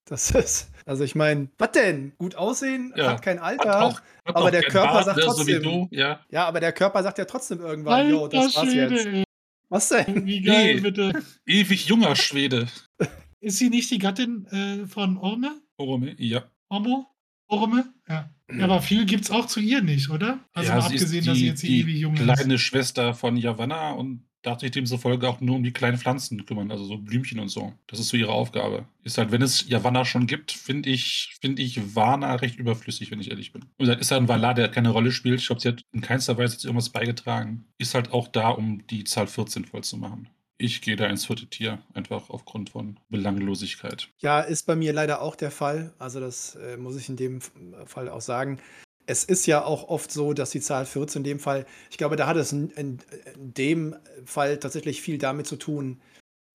Das 0.05 0.29
ist, 0.31 0.69
also 0.85 1.05
ich 1.05 1.15
meine, 1.15 1.47
was 1.57 1.71
denn? 1.71 2.11
Gut 2.17 2.35
aussehen, 2.35 2.93
ja. 2.97 3.11
hat 3.11 3.21
kein 3.21 3.39
Alter, 3.39 3.69
hat 3.69 3.81
auch, 3.81 4.01
hat 4.25 4.35
aber 4.35 4.51
der 4.51 4.63
Körper 4.63 4.91
Bart, 4.91 5.05
sagt 5.05 5.17
ne, 5.19 5.23
trotzdem. 5.23 5.63
So 5.63 5.87
ja. 5.89 6.19
ja, 6.29 6.45
aber 6.47 6.59
der 6.59 6.73
Körper 6.73 7.01
sagt 7.01 7.17
ja 7.17 7.23
trotzdem 7.23 7.61
irgendwann, 7.61 8.09
jo, 8.09 8.27
das 8.27 8.53
war's 8.53 8.69
Schwede, 8.69 8.95
jetzt. 8.95 9.05
Ey. 9.05 9.23
Was 9.69 9.87
denn? 9.87 10.25
Wie 10.25 10.41
geil, 10.41 10.75
nee, 10.75 10.81
bitte. 10.81 11.13
Ewig 11.45 11.85
junger 11.85 12.17
Schwede. 12.17 12.67
Ist 13.39 13.59
sie 13.59 13.69
nicht 13.69 13.89
die 13.89 13.99
Gattin 13.99 14.47
äh, 14.47 14.85
von 14.85 15.17
Orme? 15.17 15.61
Orme, 15.77 16.13
ja. 16.19 16.43
Ormo? 16.67 17.07
Orme? 17.51 17.93
Ja. 18.07 18.29
Ja, 18.53 18.65
aber 18.65 18.81
viel 18.81 19.05
gibt 19.05 19.23
es 19.23 19.31
auch 19.31 19.45
zu 19.45 19.59
ihr 19.59 19.81
nicht, 19.81 20.09
oder? 20.09 20.39
Also 20.53 20.71
ja, 20.71 20.79
abgesehen, 20.79 21.21
die, 21.21 21.27
dass 21.27 21.37
sie 21.37 21.47
jetzt 21.47 21.63
die 21.63 21.79
ewig 21.79 21.97
jung 21.97 22.15
ist. 22.15 22.23
kleine 22.23 22.57
Schwester 22.57 23.13
von 23.13 23.37
Yavanna 23.37 23.91
und 23.91 24.25
darf 24.41 24.59
sich 24.59 24.71
demzufolge 24.71 25.29
auch 25.29 25.39
nur 25.39 25.55
um 25.55 25.63
die 25.63 25.71
kleinen 25.71 25.97
Pflanzen 25.97 26.45
kümmern, 26.45 26.71
also 26.71 26.83
so 26.83 26.97
Blümchen 26.97 27.39
und 27.39 27.49
so. 27.49 27.73
Das 27.87 27.99
ist 27.99 28.09
so 28.09 28.17
ihre 28.17 28.31
Aufgabe. 28.31 28.87
Ist 29.03 29.17
halt, 29.17 29.31
wenn 29.31 29.41
es 29.41 29.69
Yavanna 29.69 30.03
schon 30.03 30.27
gibt, 30.27 30.51
finde 30.51 30.89
ich, 30.89 31.37
finde 31.39 31.61
ich 31.61 31.95
Vana 31.95 32.35
recht 32.35 32.57
überflüssig, 32.57 33.11
wenn 33.11 33.21
ich 33.21 33.29
ehrlich 33.29 33.51
bin. 33.51 33.65
Und 33.77 33.87
ist 33.87 34.11
halt 34.11 34.23
ein 34.23 34.27
Valar, 34.27 34.53
der 34.53 34.69
keine 34.69 34.89
Rolle 34.89 35.11
spielt. 35.11 35.39
Ich 35.39 35.47
glaube, 35.47 35.61
sie 35.61 35.69
hat 35.69 35.81
in 35.93 36.01
keinster 36.01 36.37
Weise 36.37 36.65
irgendwas 36.65 36.89
beigetragen. 36.89 37.65
Ist 37.77 37.93
halt 37.93 38.11
auch 38.11 38.27
da, 38.27 38.49
um 38.49 38.85
die 38.87 39.03
Zahl 39.03 39.27
14 39.27 39.65
voll 39.65 39.83
zu 39.83 39.97
machen. 39.97 40.27
Ich 40.61 40.81
gehe 40.81 40.95
da 40.95 41.07
ins 41.07 41.25
vierte 41.25 41.47
Tier, 41.47 41.79
einfach 41.95 42.29
aufgrund 42.29 42.69
von 42.69 42.99
Belanglosigkeit. 43.09 44.09
Ja, 44.19 44.41
ist 44.41 44.67
bei 44.67 44.75
mir 44.75 44.93
leider 44.93 45.23
auch 45.23 45.35
der 45.35 45.49
Fall. 45.49 45.91
Also 45.97 46.19
das 46.19 46.53
äh, 46.55 46.77
muss 46.77 46.95
ich 46.95 47.09
in 47.09 47.15
dem 47.15 47.41
Fall 47.41 48.07
auch 48.07 48.21
sagen. 48.21 48.59
es 49.07 49.23
ist 49.23 49.47
ja 49.47 49.65
auch 49.65 49.89
oft 49.89 50.11
so, 50.11 50.33
dass 50.33 50.51
die 50.51 50.61
Zahl 50.61 50.85
14 50.85 51.21
in 51.21 51.23
dem 51.23 51.39
Fall, 51.39 51.65
ich 51.89 51.97
glaube, 51.97 52.15
da 52.15 52.27
hat 52.27 52.37
es 52.37 52.51
in, 52.51 52.69
in, 52.71 52.99
in 53.35 53.53
dem 53.55 53.95
Fall 54.23 54.59
tatsächlich 54.59 55.01
viel 55.01 55.17
damit 55.17 55.47
zu 55.47 55.55
tun, 55.55 55.99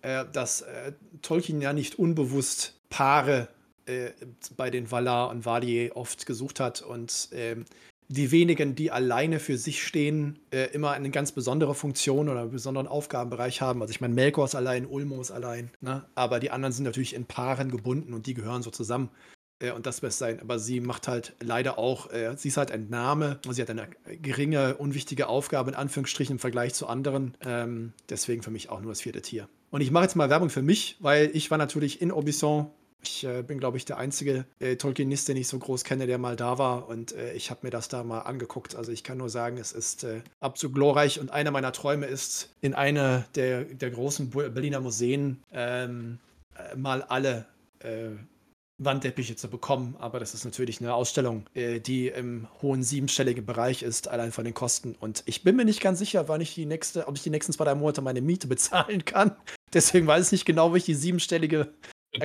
äh, 0.03 0.25
dass 0.33 0.63
äh, 0.63 0.93
Tolkien 1.23 1.61
ja 1.61 1.73
nicht 1.73 1.99
unbewusst 1.99 2.81
Paare 2.89 3.49
äh, 3.87 4.11
bei 4.57 4.71
den 4.71 4.89
Valar 4.89 5.31
und 5.31 5.45
Valier 5.45 5.97
oft 5.97 6.27
gesucht 6.27 6.61
hat 6.61 6.81
und 6.81 7.29
ähm, 7.33 7.65
die 8.09 8.31
wenigen, 8.31 8.75
die 8.75 8.91
alleine 8.91 9.41
für 9.41 9.59
sich 9.59 9.83
stehen, 9.83 10.39
äh, 10.51 10.71
immer 10.73 10.93
eine 10.93 11.11
ganz 11.11 11.33
besondere 11.33 11.75
Funktion 11.75 12.29
oder 12.29 12.43
einen 12.43 12.51
besonderen 12.51 12.87
Aufgabenbereich 12.87 13.61
haben. 13.61 13.83
Also 13.83 13.91
ich 13.91 14.01
meine, 14.01 14.15
Melkor 14.15 14.45
ist 14.45 14.55
allein, 14.55 14.87
Ulmo 14.87 15.21
ist 15.21 15.31
allein, 15.31 15.71
ne? 15.81 16.05
aber 16.15 16.39
die 16.39 16.51
anderen 16.51 16.73
sind 16.73 16.85
natürlich 16.85 17.15
in 17.15 17.25
Paaren 17.25 17.71
gebunden 17.71 18.15
und 18.15 18.27
die 18.27 18.35
gehören 18.35 18.63
so 18.63 18.71
zusammen. 18.71 19.11
Äh, 19.59 19.73
und 19.73 19.87
das 19.87 20.03
wird 20.03 20.13
sein. 20.13 20.41
Aber 20.41 20.59
sie 20.59 20.81
macht 20.81 21.09
halt 21.09 21.35
leider 21.41 21.79
auch, 21.79 22.11
äh, 22.13 22.35
sie 22.37 22.49
ist 22.49 22.57
halt 22.57 22.71
ein 22.71 22.89
Name, 22.89 23.41
sie 23.49 23.63
hat 23.63 23.71
eine 23.71 23.89
geringe, 24.23 24.77
unwichtige 24.77 25.29
Aufgabe 25.29 25.71
in 25.71 25.77
Anführungsstrichen 25.77 26.37
im 26.37 26.39
Vergleich 26.39 26.75
zu 26.75 26.87
anderen. 26.87 27.37
Ähm, 27.45 27.93
deswegen 28.09 28.43
für 28.43 28.51
mich 28.51 28.69
auch 28.69 28.81
nur 28.81 28.93
das 28.93 29.01
vierte 29.01 29.23
Tier. 29.23 29.49
Und 29.71 29.81
ich 29.81 29.91
mache 29.91 30.05
jetzt 30.05 30.17
mal 30.17 30.31
Werbung 30.31 30.51
für 30.51 30.63
mich, 30.63 30.97
weil 31.01 31.31
ich 31.33 31.51
war 31.51 31.59
natürlich 31.59 32.01
in 32.01 32.13
Aubusson 32.13 32.71
ich 33.07 33.25
äh, 33.25 33.43
bin, 33.43 33.59
glaube 33.59 33.77
ich, 33.77 33.85
der 33.85 33.99
einzige 33.99 34.45
äh, 34.59 34.77
Tolkienist, 34.77 35.29
den 35.29 35.37
ich 35.37 35.49
so 35.49 35.59
groß 35.59 35.85
kenne, 35.85 36.07
der 36.07 36.19
mal 36.19 36.37
da 36.37 36.59
war. 36.59 36.89
Und 36.89 37.13
äh, 37.13 37.33
ich 37.35 37.51
habe 37.51 37.61
mir 37.63 37.71
das 37.71 37.89
da 37.89 38.05
mal 38.05 38.21
angeguckt. 38.21 38.75
Also 38.75 38.93
ich 38.93 39.05
kann 39.05 39.19
nur 39.19 39.31
sagen, 39.31 39.59
es 39.59 39.73
ist 39.73 40.05
äh, 40.05 40.21
absolut 40.41 40.75
glorreich. 40.75 41.21
Und 41.21 41.31
einer 41.31 41.51
meiner 41.51 41.73
Träume 41.73 42.07
ist, 42.07 42.51
in 42.61 42.75
einer 42.75 43.25
der, 43.35 43.65
der 43.65 43.91
großen 43.91 44.31
Berliner 44.31 44.81
Museen 44.81 45.43
ähm, 45.53 46.19
äh, 46.57 46.77
mal 46.77 47.03
alle 47.03 47.47
äh, 47.81 48.11
Wandteppiche 48.79 49.37
zu 49.37 49.49
bekommen. 49.49 49.97
Aber 49.99 50.21
das 50.21 50.35
ist 50.35 50.45
natürlich 50.45 50.83
eine 50.83 50.93
Ausstellung, 50.93 51.47
die 51.55 52.09
im 52.09 52.47
hohen 52.61 52.83
siebenstelligen 52.83 53.47
Bereich 53.47 53.83
ist, 53.83 54.09
allein 54.09 54.33
von 54.33 54.45
den 54.45 54.53
Kosten. 54.53 54.95
Und 55.01 55.23
ich 55.25 55.43
bin 55.43 55.57
mir 55.57 55.65
nicht 55.65 55.81
ganz 55.81 55.99
sicher, 55.99 56.29
wann 56.29 56.43
ich 56.43 56.55
die 56.55 56.67
nächste, 56.67 57.09
ob 57.09 57.17
ich 57.17 57.23
die 57.23 57.31
nächsten 57.31 57.55
zwei, 57.55 57.65
drei 57.65 57.75
Monate 57.75 58.03
meine 58.03 58.21
Miete 58.21 58.49
bezahlen 58.49 59.07
kann. 59.07 59.35
Deswegen 59.73 60.07
weiß 60.07 60.27
ich 60.27 60.33
nicht 60.33 60.45
genau, 60.45 60.75
wie 60.75 60.79
ich 60.79 60.85
die 60.85 60.95
siebenstellige 60.95 61.73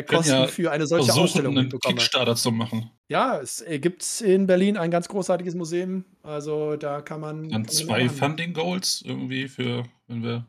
Kosten 0.08 0.32
ja 0.32 0.47
für 0.47 0.71
eine 0.71 0.88
solche 0.88 1.13
Ausstellung 1.13 1.58
einen 1.58 1.69
bekomme. 1.69 1.95
Kickstarter 1.95 2.36
zu 2.36 2.51
machen. 2.51 2.89
Ja, 3.10 3.39
es 3.39 3.63
gibt 3.67 4.21
in 4.21 4.47
Berlin 4.47 4.77
ein 4.77 4.91
ganz 4.91 5.08
großartiges 5.08 5.56
Museum. 5.56 6.06
Also 6.23 6.75
da 6.75 7.01
kann 7.01 7.21
man. 7.21 7.49
Dann 7.49 7.67
zwei 7.67 8.10
Funding 8.10 8.54
Goals 8.54 9.04
irgendwie 9.06 9.47
für, 9.47 9.84
wenn 10.08 10.23
wir 10.23 10.45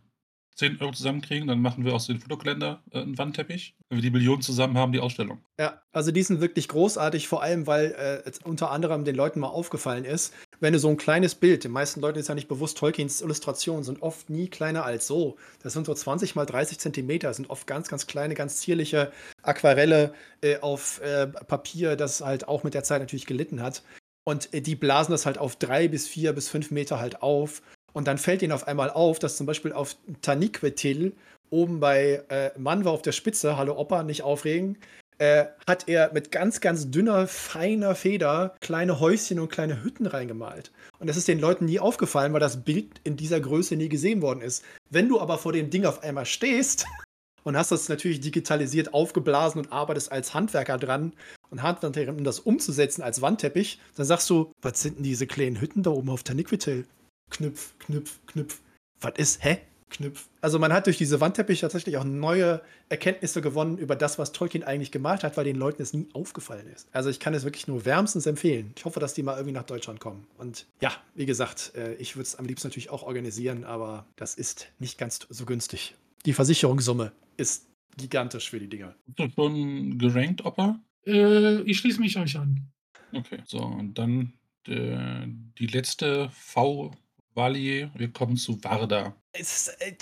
10 0.57 0.81
Euro 0.81 0.93
zusammenkriegen, 0.93 1.49
dann 1.49 1.61
machen 1.61 1.85
wir 1.85 1.95
aus 1.95 2.07
dem 2.07 2.21
Fotokalender 2.21 2.83
äh, 2.91 3.01
einen 3.01 3.17
Wandteppich. 3.17 3.75
Wenn 3.89 3.99
wir 3.99 4.03
die 4.03 4.11
Millionen 4.11 4.43
zusammen 4.43 4.77
haben, 4.77 4.93
die 4.93 5.01
Ausstellung. 5.01 5.41
Ja, 5.59 5.83
also 5.93 6.13
die 6.13 6.23
sind 6.23 6.41
wirklich 6.41 6.69
großartig, 6.69 7.27
vor 7.27 7.43
allem, 7.43 7.67
weil 7.67 8.23
äh, 8.27 8.31
unter 8.45 8.71
anderem 8.71 9.05
den 9.05 9.15
Leuten 9.17 9.41
mal 9.41 9.49
aufgefallen 9.49 10.05
ist, 10.05 10.35
wenn 10.63 10.73
du 10.73 10.79
so 10.79 10.89
ein 10.89 10.97
kleines 10.97 11.35
Bild, 11.35 11.65
den 11.65 11.73
meisten 11.73 12.01
Leuten 12.01 12.21
ist 12.21 12.29
ja 12.29 12.37
nicht 12.37 12.47
bewusst, 12.47 12.79
Tolkiens 12.79 13.21
Illustrationen 13.21 13.83
sind 13.83 14.01
oft 14.01 14.31
nie 14.31 14.47
kleiner 14.47 14.85
als 14.85 15.09
so. 15.09 15.37
Das 15.61 15.73
sind 15.73 15.87
so 15.87 15.93
20 15.93 16.37
mal 16.37 16.47
30 16.47 16.79
Zentimeter, 16.79 17.27
das 17.27 17.37
sind 17.37 17.51
oft 17.51 17.67
ganz, 17.67 17.89
ganz 17.89 18.07
kleine, 18.07 18.35
ganz 18.35 18.59
zierliche 18.59 19.11
Aquarelle 19.43 20.15
äh, 20.41 20.59
auf 20.61 21.01
äh, 21.01 21.27
Papier, 21.27 21.97
das 21.97 22.21
halt 22.21 22.47
auch 22.47 22.63
mit 22.63 22.75
der 22.75 22.85
Zeit 22.85 23.01
natürlich 23.01 23.27
gelitten 23.27 23.61
hat. 23.61 23.83
Und 24.23 24.55
äh, 24.55 24.61
die 24.61 24.77
blasen 24.77 25.11
das 25.11 25.27
halt 25.27 25.37
auf 25.37 25.57
drei 25.57 25.89
bis 25.89 26.07
vier 26.07 26.33
bis 26.33 26.49
fünf 26.49 26.71
Meter 26.71 27.01
halt 27.01 27.23
auf. 27.23 27.61
Und 27.93 28.07
dann 28.07 28.17
fällt 28.17 28.41
ihnen 28.43 28.53
auf 28.53 28.69
einmal 28.69 28.91
auf, 28.91 29.19
dass 29.19 29.37
zum 29.37 29.47
Beispiel 29.47 29.73
auf 29.73 29.97
Taniquetil 30.23 31.17
oben 31.51 31.81
bei 31.81 32.23
äh, 32.29 32.57
Mann 32.57 32.85
war 32.85 32.93
auf 32.93 33.03
der 33.03 33.13
Spitze, 33.13 33.57
hallo 33.57 33.77
Opa, 33.77 34.05
nicht 34.05 34.23
aufregen, 34.23 34.79
äh, 35.19 35.47
hat 35.67 35.89
er 35.89 36.13
mit 36.13 36.33
ganz, 36.33 36.61
ganz 36.61 36.91
dünner, 36.91 37.27
feiner 37.27 37.95
Feder 37.95 38.55
kleine 38.61 39.01
Häuschen 39.01 39.39
und 39.39 39.51
kleine 39.51 39.83
Hütten 39.85 40.07
reingemalt. 40.07 40.73
Und 40.99 41.09
das 41.09 41.17
ist 41.17 41.29
den 41.29 41.41
Leuten 41.41 41.67
nie 41.67 41.81
aufgefallen, 41.81 42.33
weil 42.33 42.41
das 42.41 42.65
Bild 42.65 43.01
in 43.05 43.17
dieser 43.17 43.41
Größe 43.41 43.77
nie 43.77 43.89
gesehen 43.89 44.23
worden 44.23 44.41
ist. 44.41 44.65
Wenn 44.91 45.09
du 45.09 45.21
aber 45.21 45.39
vor 45.39 45.53
dem 45.53 45.71
Ding 45.71 45.85
auf 45.85 46.03
einmal 46.03 46.27
stehst 46.27 46.87
und 47.45 47.57
hast 47.57 47.73
das 47.73 47.89
natürlich 47.89 48.21
digitalisiert 48.21 48.95
aufgeblasen 48.95 49.61
und 49.61 49.73
arbeitest 49.73 50.13
als 50.13 50.35
Handwerker 50.35 50.79
dran 50.79 51.13
und 51.51 51.63
Handwerker, 51.63 52.13
um 52.13 52.25
das 52.25 52.41
umzusetzen 52.41 53.03
als 53.03 53.23
Wandteppich, 53.23 53.81
dann 53.97 54.07
sagst 54.07 54.29
du, 54.31 54.53
was 54.63 54.83
sind 54.83 54.97
denn 54.99 55.05
diese 55.05 55.27
kleinen 55.27 55.61
Hütten 55.61 55.83
da 55.83 55.91
oben 55.91 56.11
auf 56.11 56.23
Taniquitel? 56.23 56.85
Knüpf, 57.31 57.73
Knüpf, 57.79 58.19
Knüpf. 58.27 58.61
Was 59.01 59.15
ist, 59.17 59.45
hä? 59.45 59.59
Knüpf. 59.93 60.29
Also 60.41 60.59
man 60.59 60.73
hat 60.73 60.87
durch 60.87 60.99
diese 60.99 61.21
Wandteppich 61.21 61.61
tatsächlich 61.61 61.97
auch 61.97 62.05
neue 62.05 62.61
Erkenntnisse 62.89 63.41
gewonnen 63.41 63.79
über 63.79 63.95
das, 63.95 64.19
was 64.19 64.33
Tolkien 64.33 64.65
eigentlich 64.65 64.91
gemalt 64.91 65.23
hat, 65.23 65.37
weil 65.37 65.45
den 65.45 65.57
Leuten 65.57 65.81
es 65.83 65.93
nie 65.93 66.09
aufgefallen 66.13 66.67
ist. 66.75 66.89
Also 66.93 67.11
ich 67.11 67.21
kann 67.21 67.35
es 67.35 67.45
wirklich 67.45 67.69
nur 67.69 67.85
wärmstens 67.85 68.27
empfehlen. 68.27 68.73
Ich 68.77 68.85
hoffe, 68.85 69.01
dass 69.01 69.15
die 69.15 69.23
mal 69.23 69.35
irgendwie 69.35 69.53
nach 69.53 69.63
Deutschland 69.63 70.01
kommen. 70.01 70.27
Und 70.39 70.67
ja, 70.81 70.93
wie 71.15 71.27
gesagt, 71.27 71.73
äh, 71.77 71.95
ich 71.95 72.17
würde 72.17 72.25
es 72.25 72.37
am 72.37 72.47
liebsten 72.47 72.69
natürlich 72.69 72.91
auch 72.91 73.03
organisieren, 73.03 73.65
aber 73.65 74.07
das 74.17 74.35
ist 74.35 74.69
nicht 74.79 74.99
ganz 74.99 75.21
so 75.29 75.47
günstig. 75.47 75.95
Die 76.27 76.33
Versicherungssumme 76.33 77.13
ist 77.37 77.69
gigantisch 77.97 78.51
für 78.51 78.59
die 78.59 78.69
Dinger. 78.69 78.95
Ist 79.07 79.19
das 79.19 79.33
schon 79.35 79.99
gerankt, 79.99 80.45
Opa? 80.45 80.81
Äh, 81.07 81.61
ich 81.63 81.79
schließe 81.79 82.01
mich 82.01 82.17
euch 82.17 82.37
an. 82.37 82.69
Okay, 83.13 83.41
so, 83.45 83.59
und 83.59 83.99
dann 83.99 84.33
der, 84.67 85.27
die 85.59 85.67
letzte 85.67 86.31
V 86.31 86.93
Valier. 87.35 87.91
Wir 87.95 88.13
kommen 88.13 88.37
zu 88.37 88.63
Varda. 88.63 89.17
Es, 89.33 89.69
äh, 89.69 89.95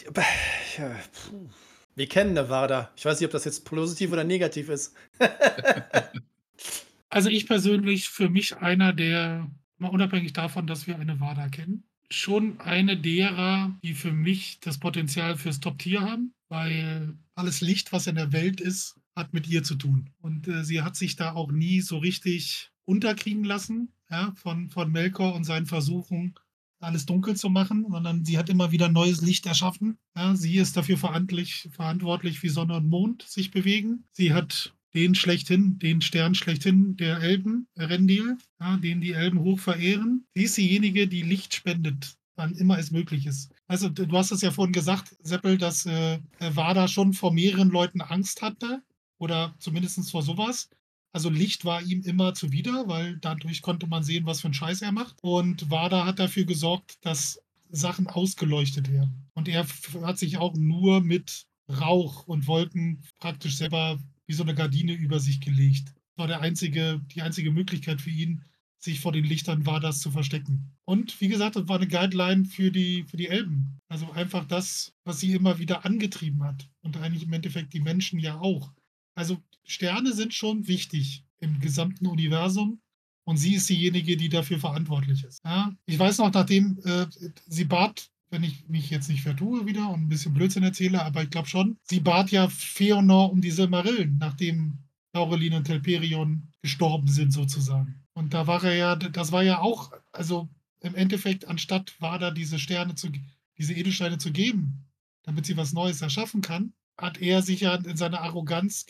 ja, 0.77 0.97
wir 1.95 2.09
kennen 2.09 2.37
eine 2.37 2.49
Varda. 2.49 2.91
Ich 2.97 3.05
weiß 3.05 3.21
nicht, 3.21 3.27
ob 3.27 3.33
das 3.33 3.45
jetzt 3.45 3.65
positiv 3.65 4.13
oder 4.13 4.25
negativ 4.25 4.69
ist. 4.69 4.95
also 7.09 7.29
ich 7.29 7.47
persönlich, 7.47 8.09
für 8.09 8.29
mich 8.29 8.57
einer 8.57 8.93
der, 8.93 9.51
mal 9.79 9.89
unabhängig 9.89 10.33
davon, 10.33 10.67
dass 10.67 10.87
wir 10.87 10.99
eine 10.99 11.21
Varda 11.21 11.49
kennen, 11.49 11.85
schon 12.11 12.61
eine 12.61 12.97
derer, 12.97 13.79
die 13.83 13.95
für 13.95 14.13
mich 14.13 14.59
das 14.61 14.79
Potenzial 14.79 15.37
fürs 15.37 15.61
Top-Tier 15.61 16.01
haben, 16.01 16.35
weil 16.49 17.15
alles 17.35 17.61
Licht, 17.61 17.93
was 17.93 18.07
in 18.07 18.17
der 18.17 18.33
Welt 18.33 18.61
ist, 18.61 18.97
hat 19.15 19.33
mit 19.33 19.49
ihr 19.49 19.63
zu 19.63 19.77
tun. 19.77 20.11
Und 20.21 20.49
äh, 20.49 20.65
sie 20.65 20.83
hat 20.83 20.97
sich 20.97 21.17
da 21.17 21.35
auch 21.35 21.53
nie 21.53 21.81
so 21.81 21.99
richtig 21.99 22.71
unterkriegen 22.85 23.45
lassen 23.45 23.93
ja, 24.11 24.33
von, 24.37 24.71
von 24.71 24.91
Melkor 24.91 25.35
und 25.35 25.45
seinen 25.45 25.67
Versuchen, 25.67 26.35
alles 26.81 27.07
dunkel 27.07 27.37
zu 27.37 27.51
machen, 27.51 27.87
sondern 27.89 28.25
sie 28.25 28.39
hat 28.39 28.49
immer 28.49 28.73
wieder 28.73 28.89
neues 28.89 29.21
Licht 29.21 29.47
erschaffen. 29.47 29.99
Ja, 30.17 30.35
sie 30.35 30.57
ist 30.57 30.77
dafür 30.77 30.97
verantwortlich, 30.97 31.69
verantwortlich, 31.71 32.43
wie 32.43 32.49
Sonne 32.49 32.77
und 32.77 32.89
Mond 32.89 33.23
sich 33.23 33.51
bewegen. 33.51 34.05
Sie 34.13 34.33
hat 34.33 34.75
den 34.95 35.15
schlechthin, 35.15 35.79
den 35.79 36.01
Stern 36.01 36.35
schlechthin 36.35 36.97
der 36.97 37.21
Elben, 37.21 37.69
Rendil, 37.77 38.39
ja, 38.59 38.77
den 38.77 39.01
die 39.01 39.13
Elben 39.13 39.41
hoch 39.41 39.61
verehren. 39.61 40.27
Sie 40.35 40.45
ist 40.45 40.57
diejenige, 40.57 41.07
die 41.07 41.23
Licht 41.23 41.55
spendet, 41.55 42.17
wann 42.35 42.55
immer 42.55 42.79
es 42.79 42.91
möglich 42.91 43.27
ist. 43.27 43.53
Also 43.69 43.89
du 43.89 44.11
hast 44.17 44.33
es 44.33 44.41
ja 44.41 44.51
vorhin 44.51 44.73
gesagt, 44.73 45.15
Seppel, 45.21 45.59
dass 45.59 45.87
äh, 45.87 46.19
Wada 46.41 46.89
schon 46.89 47.13
vor 47.13 47.33
mehreren 47.33 47.69
Leuten 47.69 48.01
Angst 48.01 48.43
hatte 48.43 48.83
oder 49.19 49.55
zumindest 49.61 50.11
vor 50.11 50.23
sowas. 50.23 50.71
Also 51.13 51.29
Licht 51.29 51.65
war 51.65 51.83
ihm 51.83 52.03
immer 52.03 52.35
zuwider, 52.35 52.87
weil 52.87 53.19
dadurch 53.19 53.63
konnte 53.63 53.87
man 53.87 54.03
sehen, 54.03 54.27
was 54.27 54.41
für 54.41 54.47
einen 54.47 54.55
Scheiß 54.55 54.83
er 54.83 54.93
macht. 54.93 55.17
Und 55.23 55.71
Wada 55.71 56.07
hat 56.07 56.19
dafür 56.19 56.45
gesorgt, 56.45 56.99
dass 57.03 57.41
Sachen 57.71 58.07
ausgeleuchtet 58.07 58.91
werden. 58.91 59.29
Und 59.35 59.49
er 59.49 59.67
hat 60.03 60.19
sich 60.19 60.39
auch 60.39 60.55
nur 60.55 61.01
mit 61.01 61.47
Rauch 61.69 62.27
und 62.27 62.47
Wolken 62.47 63.03
praktisch 63.19 63.57
selber 63.57 63.99
wie 64.27 64.35
so 64.35 64.43
eine 64.43 64.55
Gardine 64.55 64.93
über 64.93 65.19
sich 65.19 65.41
gelegt. 65.41 65.89
Das 65.89 66.19
war 66.19 66.27
der 66.27 66.41
einzige, 66.41 67.01
die 67.15 67.23
einzige 67.23 67.51
Möglichkeit 67.51 68.01
für 68.01 68.11
ihn, 68.11 68.45
sich 68.79 69.01
vor 69.01 69.13
den 69.13 69.25
Lichtern 69.25 69.67
war, 69.67 69.79
das 69.79 70.01
zu 70.01 70.11
verstecken. 70.11 70.73
Und 70.85 71.21
wie 71.21 71.29
gesagt, 71.29 71.57
das 71.57 71.69
war 71.69 71.77
eine 71.77 71.87
Guideline 71.87 72.45
für 72.47 72.71
die, 72.71 73.05
für 73.05 73.17
die 73.17 73.29
Elben. 73.29 73.79
Also 73.89 74.11
einfach 74.13 74.47
das, 74.47 74.93
was 75.05 75.21
sie 75.21 75.33
immer 75.33 75.59
wieder 75.59 75.85
angetrieben 75.85 76.43
hat. 76.43 76.69
Und 76.83 76.97
eigentlich 76.97 77.25
im 77.25 77.33
Endeffekt 77.33 77.75
die 77.75 77.81
Menschen 77.81 78.19
ja 78.19 78.41
auch. 78.41 78.73
Also 79.21 79.37
Sterne 79.65 80.15
sind 80.15 80.33
schon 80.33 80.67
wichtig 80.67 81.27
im 81.41 81.61
gesamten 81.61 82.07
Universum 82.07 82.81
und 83.25 83.37
sie 83.37 83.55
ist 83.55 83.69
diejenige, 83.69 84.17
die 84.17 84.31
dafür 84.31 84.59
verantwortlich 84.59 85.25
ist. 85.25 85.45
Ja? 85.45 85.75
Ich 85.85 85.99
weiß 85.99 86.17
noch, 86.17 86.33
nachdem 86.33 86.79
äh, 86.85 87.07
sie 87.47 87.67
bat, 87.67 88.11
wenn 88.31 88.43
ich 88.43 88.67
mich 88.67 88.89
jetzt 88.89 89.11
nicht 89.11 89.21
vertue 89.21 89.67
wieder 89.67 89.91
und 89.91 90.01
ein 90.01 90.09
bisschen 90.09 90.33
Blödsinn 90.33 90.63
erzähle, 90.63 91.05
aber 91.05 91.23
ich 91.23 91.29
glaube 91.29 91.49
schon, 91.49 91.77
sie 91.83 92.01
bat 92.01 92.31
ja 92.31 92.49
Feonor 92.49 93.31
um 93.31 93.43
die 93.43 93.51
Silmarillen, 93.51 94.17
nachdem 94.17 94.79
Laurelin 95.13 95.53
und 95.53 95.65
Telperion 95.65 96.49
gestorben 96.63 97.09
sind 97.09 97.31
sozusagen. 97.31 98.03
Und 98.15 98.33
da 98.33 98.47
war 98.47 98.65
er 98.65 98.75
ja, 98.75 98.97
das 98.97 99.33
war 99.33 99.43
ja 99.43 99.59
auch, 99.59 99.93
also 100.13 100.49
im 100.81 100.95
Endeffekt, 100.95 101.47
anstatt 101.47 101.95
war 102.01 102.19
da 102.19 102.31
diese 102.31 102.59
Sterne 102.59 102.95
zu, 102.95 103.11
diese 103.59 103.75
Edelsteine 103.75 104.17
zu 104.17 104.33
geben, 104.33 104.87
damit 105.25 105.45
sie 105.45 105.59
was 105.59 105.75
Neues 105.75 106.01
erschaffen 106.01 106.41
kann, 106.41 106.73
hat 107.01 107.21
er 107.21 107.43
sich 107.43 107.61
ja 107.61 107.75
in 107.75 107.97
seiner 107.97 108.21
Arroganz, 108.21 108.87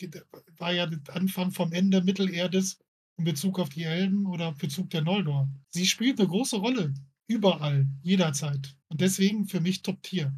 war 0.57 0.73
ja 0.73 0.85
der 0.85 1.15
Anfang 1.15 1.51
vom 1.51 1.71
Ende 1.71 2.01
Mittelerdes 2.01 2.79
in 3.17 3.23
Bezug 3.23 3.59
auf 3.59 3.69
die 3.69 3.83
Elben 3.83 4.25
oder 4.25 4.51
Bezug 4.53 4.89
der 4.89 5.01
Noldor. 5.01 5.49
Sie 5.69 5.85
spielt 5.85 6.19
eine 6.19 6.27
große 6.27 6.57
Rolle. 6.57 6.93
Überall, 7.27 7.87
jederzeit. 8.01 8.75
Und 8.89 8.99
deswegen 9.01 9.47
für 9.47 9.61
mich 9.61 9.81
Top-Tier. 9.81 10.33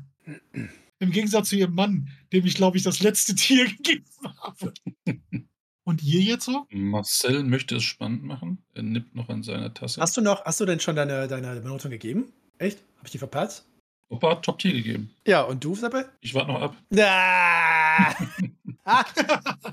Im 0.99 1.11
Gegensatz 1.11 1.49
zu 1.49 1.55
ihrem 1.55 1.73
Mann, 1.73 2.09
dem 2.31 2.45
ich, 2.45 2.55
glaube 2.55 2.77
ich, 2.77 2.83
das 2.83 3.01
letzte 3.01 3.35
Tier 3.35 3.65
gegeben 3.65 4.05
habe. 4.37 4.73
Und 5.83 6.03
ihr 6.03 6.21
jetzt 6.21 6.45
so? 6.45 6.65
Marcel 6.69 7.43
möchte 7.43 7.77
es 7.77 7.83
spannend 7.83 8.23
machen. 8.23 8.63
Er 8.73 8.83
nippt 8.83 9.15
noch 9.15 9.29
an 9.29 9.43
seiner 9.43 9.73
Tasse. 9.73 9.99
Hast 9.99 10.15
du 10.15 10.21
noch, 10.21 10.45
hast 10.45 10.61
du 10.61 10.65
denn 10.65 10.79
schon 10.79 10.95
deine, 10.95 11.27
deine 11.27 11.59
Benotung 11.59 11.91
gegeben? 11.91 12.31
Echt? 12.57 12.79
Habe 12.97 13.07
ich 13.07 13.11
die 13.11 13.17
verpasst? 13.17 13.65
Opa 14.13 14.31
hat 14.31 14.43
Top 14.45 14.59
Tier 14.59 14.73
gegeben. 14.73 15.09
Ja, 15.25 15.41
und 15.41 15.63
du, 15.63 15.75
Seppe? 15.75 16.09
Ich 16.21 16.35
warte 16.35 16.51
noch 16.51 16.61
ab. 16.61 16.75
Ah! 16.95 18.13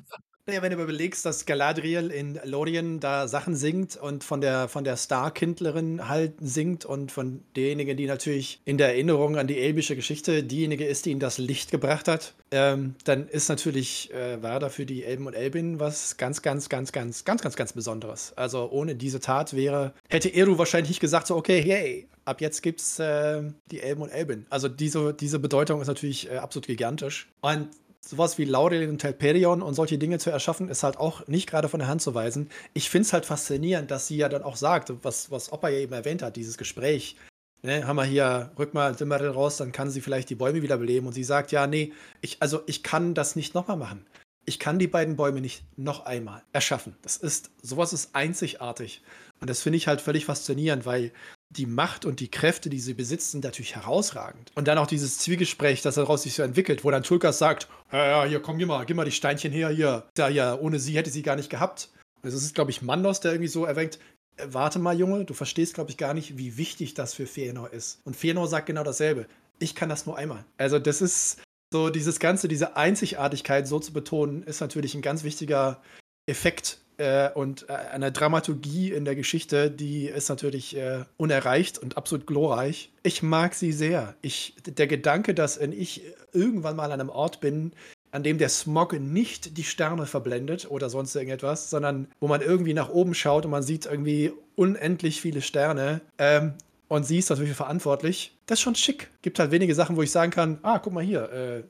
Ja, 0.53 0.63
wenn 0.63 0.77
du 0.77 0.83
überlegst, 0.83 1.25
dass 1.25 1.47
Galadriel 1.47 2.11
in 2.11 2.41
Lorien 2.45 2.99
da 2.99 3.29
Sachen 3.29 3.55
singt 3.55 3.97
und 3.97 4.25
von 4.25 4.41
der, 4.41 4.69
von 4.69 4.83
der 4.83 4.97
Star-Kindlerin 4.97 6.09
halt 6.09 6.35
singt 6.41 6.85
und 6.85 7.13
von 7.13 7.43
derjenigen, 7.55 7.97
die 7.97 8.07
natürlich 8.07 8.61
in 8.65 8.77
der 8.77 8.89
Erinnerung 8.89 9.37
an 9.37 9.47
die 9.47 9.59
elbische 9.59 9.95
Geschichte 9.95 10.43
diejenige 10.43 10.85
ist, 10.87 11.07
die 11.07 11.13
ihnen 11.13 11.21
das 11.21 11.39
Licht 11.39 11.71
gebracht 11.71 12.09
hat, 12.09 12.35
ähm, 12.51 12.97
dann 13.05 13.29
ist 13.29 13.49
natürlich 13.49 14.13
äh, 14.13 14.43
Werder 14.43 14.71
für 14.71 14.87
die 14.87 15.05
Elben 15.05 15.27
und 15.27 15.35
Elbinnen 15.35 15.79
was 15.79 16.17
ganz, 16.17 16.43
ganz, 16.43 16.69
ganz, 16.69 16.91
ganz, 16.91 17.25
ganz, 17.25 17.43
ganz, 17.43 17.55
ganz 17.55 17.73
Besonderes. 17.73 18.33
Also 18.37 18.69
ohne 18.71 18.97
diese 18.97 19.21
Tat 19.21 19.55
wäre, 19.55 19.93
hätte 20.09 20.35
Eru 20.35 20.59
wahrscheinlich 20.59 20.91
nicht 20.91 21.01
gesagt, 21.01 21.29
so, 21.29 21.37
okay, 21.37 21.63
hey, 21.63 22.09
ab 22.25 22.41
jetzt 22.41 22.63
gibt's 22.63 22.99
äh, 22.99 23.43
die 23.71 23.81
Elben 23.81 24.03
und 24.03 24.11
Elbinnen. 24.11 24.47
Also 24.51 24.69
diese, 24.69 25.15
diese 25.15 25.39
Bedeutung 25.39 25.81
ist 25.81 25.89
natürlich 25.89 26.31
äh, 26.31 26.37
absolut 26.37 26.67
gigantisch. 26.67 27.29
Und 27.41 27.69
sowas 28.01 28.39
wie 28.39 28.45
Laurel 28.45 28.89
und 28.89 28.99
Telperion 28.99 29.63
und 29.63 29.75
solche 29.75 29.99
Dinge 29.99 30.19
zu 30.19 30.31
erschaffen, 30.31 30.69
ist 30.69 30.83
halt 30.83 30.97
auch 30.97 31.27
nicht 31.29 31.49
gerade 31.49 31.69
von 31.69 31.81
der 31.81 31.89
Hand 31.89 32.03
zu 32.03 32.15
weisen. 32.15 32.51
Ich 32.73 32.91
finde 32.91 33.07
es 33.07 33.13
halt 33.13 33.27
faszinierend, 33.27 33.91
dass 33.91 34.07
sie 34.07 34.17
ja 34.17 34.29
dann 34.29 34.43
auch 34.43 34.57
sagt, 34.57 34.93
was, 35.03 35.31
was 35.31 35.53
Opa 35.53 35.69
ja 35.69 35.79
eben 35.79 35.93
erwähnt 35.93 36.23
hat, 36.23 36.37
dieses 36.37 36.59
Gespräch. 36.59 37.17
Ne, 37.63 37.87
haben 37.87 37.97
wir 37.97 38.05
hier, 38.05 38.53
rück 38.59 38.73
mal 38.73 38.95
Dimmerl 38.95 39.29
raus, 39.29 39.59
dann 39.59 39.71
kann 39.71 39.91
sie 39.91 40.01
vielleicht 40.01 40.31
die 40.31 40.35
Bäume 40.35 40.63
wiederbeleben. 40.63 41.07
Und 41.07 41.13
sie 41.13 41.25
sagt, 41.25 41.53
ja, 41.53 41.67
nee, 41.67 41.93
ich, 42.23 42.39
also 42.41 42.63
ich 42.67 42.83
kann 42.83 43.13
das 43.13 43.37
nicht 43.37 43.55
nochmal 43.55 43.77
machen. 43.77 44.07
Ich 44.47 44.59
kann 44.59 44.79
die 44.79 44.87
beiden 44.87 45.17
Bäume 45.17 45.43
nicht 45.43 45.63
noch 45.77 46.07
einmal 46.07 46.43
erschaffen. 46.53 46.97
Das 47.03 47.19
ist, 47.19 47.51
sowas 47.61 47.93
ist 47.93 48.15
einzigartig. 48.15 49.03
Und 49.41 49.51
das 49.51 49.61
finde 49.61 49.77
ich 49.77 49.89
halt 49.89 50.01
völlig 50.01 50.25
faszinierend, 50.25 50.87
weil 50.87 51.13
die 51.51 51.67
Macht 51.67 52.05
und 52.05 52.21
die 52.21 52.31
Kräfte, 52.31 52.71
die 52.71 52.79
sie 52.79 52.95
besitzt, 52.95 53.33
sind 53.33 53.45
natürlich 53.45 53.75
herausragend. 53.75 54.53
Und 54.55 54.69
dann 54.69 54.79
auch 54.79 54.87
dieses 54.87 55.19
Zwiegespräch, 55.19 55.83
das 55.83 55.97
daraus 55.97 56.23
sich 56.23 56.35
so 56.35 56.43
entwickelt, 56.43 56.85
wo 56.85 56.91
dann 56.91 57.03
Tulkas 57.03 57.39
sagt, 57.39 57.69
ja, 57.93 58.07
ja, 58.07 58.25
hier, 58.25 58.41
komm, 58.41 58.59
gib 58.59 58.69
mal, 58.69 58.85
gib 58.87 58.97
mal 58.97 59.05
die 59.05 59.11
Steinchen 59.11 59.53
her, 59.53 59.71
hier. 59.71 60.09
Ja, 60.17 60.29
ja, 60.29 60.55
ohne 60.57 60.79
sie 60.79 60.97
hätte 60.97 61.11
sie 61.11 61.23
gar 61.23 61.37
nicht 61.37 61.51
gehabt. 61.51 61.91
Also 62.23 62.37
es 62.37 62.45
ist, 62.45 62.55
glaube 62.55 62.71
ich, 62.71 62.83
Mandos, 62.83 63.21
der 63.21 63.33
irgendwie 63.33 63.49
so 63.49 63.65
erwähnt, 63.65 63.99
äh, 64.37 64.47
warte 64.49 64.79
mal, 64.79 64.97
Junge, 64.97 65.25
du 65.25 65.35
verstehst, 65.35 65.75
glaube 65.75 65.91
ich, 65.91 65.97
gar 65.97 66.15
nicht, 66.15 66.39
wie 66.39 66.57
wichtig 66.57 66.95
das 66.95 67.15
für 67.15 67.25
Fëanor 67.25 67.71
ist. 67.71 68.01
Und 68.05 68.17
Fëanor 68.17 68.47
sagt 68.47 68.67
genau 68.67 68.85
dasselbe. 68.85 69.27
Ich 69.59 69.75
kann 69.75 69.89
das 69.89 70.07
nur 70.07 70.17
einmal. 70.17 70.45
Also 70.57 70.79
das 70.79 71.03
ist 71.03 71.43
so, 71.73 71.91
dieses 71.91 72.21
Ganze, 72.21 72.47
diese 72.47 72.77
Einzigartigkeit 72.77 73.67
so 73.67 73.81
zu 73.81 73.93
betonen, 73.93 74.43
ist 74.45 74.61
natürlich 74.61 74.95
ein 74.95 75.03
ganz 75.03 75.25
wichtiger 75.25 75.83
Effekt 76.27 76.79
äh, 77.01 77.31
und 77.35 77.69
äh, 77.69 77.73
eine 77.73 78.13
Dramaturgie 78.13 78.93
in 78.93 79.05
der 79.05 79.17
Geschichte, 79.17 79.71
die 79.71 80.07
ist 80.07 80.29
natürlich 80.29 80.77
äh, 80.77 81.05
unerreicht 81.17 81.79
und 81.79 81.97
absolut 81.97 82.27
glorreich. 82.27 82.93
Ich 83.03 83.23
mag 83.23 83.55
sie 83.55 83.73
sehr. 83.73 84.15
Ich, 84.21 84.55
der 84.67 84.87
Gedanke, 84.87 85.35
dass 85.35 85.57
ich 85.57 86.03
irgendwann 86.33 86.77
mal 86.77 86.93
an 86.93 87.01
einem 87.01 87.09
Ort 87.09 87.41
bin, 87.41 87.73
an 88.13 88.23
dem 88.23 88.37
der 88.37 88.51
Smog 88.51 88.93
nicht 88.93 89.57
die 89.57 89.65
Sterne 89.65 90.05
verblendet 90.05 90.71
oder 90.71 90.91
sonst 90.91 91.15
irgendetwas, 91.15 91.71
sondern 91.71 92.09
wo 92.21 92.29
man 92.29 92.43
irgendwie 92.43 92.75
nach 92.75 92.91
oben 92.91 93.15
schaut 93.15 93.47
und 93.47 93.51
man 93.51 93.63
sieht 93.63 93.87
irgendwie 93.87 94.33
unendlich 94.55 95.21
viele 95.23 95.41
Sterne. 95.41 96.03
Ähm, 96.19 96.53
und 96.89 97.05
sie 97.05 97.19
ist 97.19 97.31
natürlich 97.31 97.55
verantwortlich. 97.55 98.37
Das 98.47 98.59
ist 98.59 98.63
schon 98.63 98.75
schick. 98.75 99.09
Gibt 99.23 99.39
halt 99.39 99.53
wenige 99.53 99.75
Sachen, 99.75 99.97
wo 99.97 100.03
ich 100.03 100.11
sagen 100.11 100.33
kann: 100.33 100.59
Ah, 100.63 100.81
guck 100.81 100.93
mal 100.93 101.05
hier, 101.05 101.33
äh, 101.33 101.63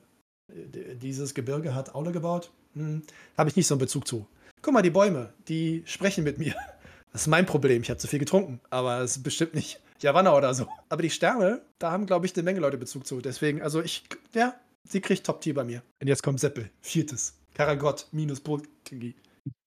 dieses 0.95 1.33
Gebirge 1.33 1.73
hat 1.73 1.95
Aule 1.95 2.11
gebaut. 2.11 2.51
Hm, 2.73 3.03
Habe 3.37 3.49
ich 3.49 3.55
nicht 3.55 3.67
so 3.67 3.75
einen 3.75 3.79
Bezug 3.79 4.07
zu. 4.07 4.25
Guck 4.61 4.73
mal, 4.75 4.83
die 4.83 4.91
Bäume, 4.91 5.33
die 5.47 5.81
sprechen 5.85 6.23
mit 6.23 6.37
mir. 6.37 6.53
Das 7.11 7.21
ist 7.21 7.27
mein 7.27 7.45
Problem. 7.45 7.81
Ich 7.81 7.89
habe 7.89 7.97
zu 7.97 8.07
viel 8.07 8.19
getrunken, 8.19 8.61
aber 8.69 9.01
es 9.01 9.17
ist 9.17 9.23
bestimmt 9.23 9.55
nicht 9.55 9.79
Javanna 9.99 10.35
oder 10.35 10.53
so. 10.53 10.67
Aber 10.87 11.01
die 11.01 11.09
Sterne, 11.09 11.61
da 11.79 11.91
haben, 11.91 12.05
glaube 12.05 12.25
ich, 12.25 12.35
eine 12.35 12.43
Menge 12.43 12.59
Leute 12.59 12.77
Bezug 12.77 13.07
zu. 13.07 13.21
Deswegen, 13.21 13.61
also 13.61 13.81
ich, 13.81 14.03
ja, 14.33 14.53
sie 14.83 15.01
kriegt 15.01 15.25
Top-Tier 15.25 15.55
bei 15.55 15.63
mir. 15.63 15.81
Und 15.99 16.07
jetzt 16.07 16.21
kommt 16.21 16.39
Seppel. 16.39 16.69
Viertes. 16.79 17.33
Karagott 17.55 18.07
minus 18.11 18.39
Poltegi. 18.39 19.15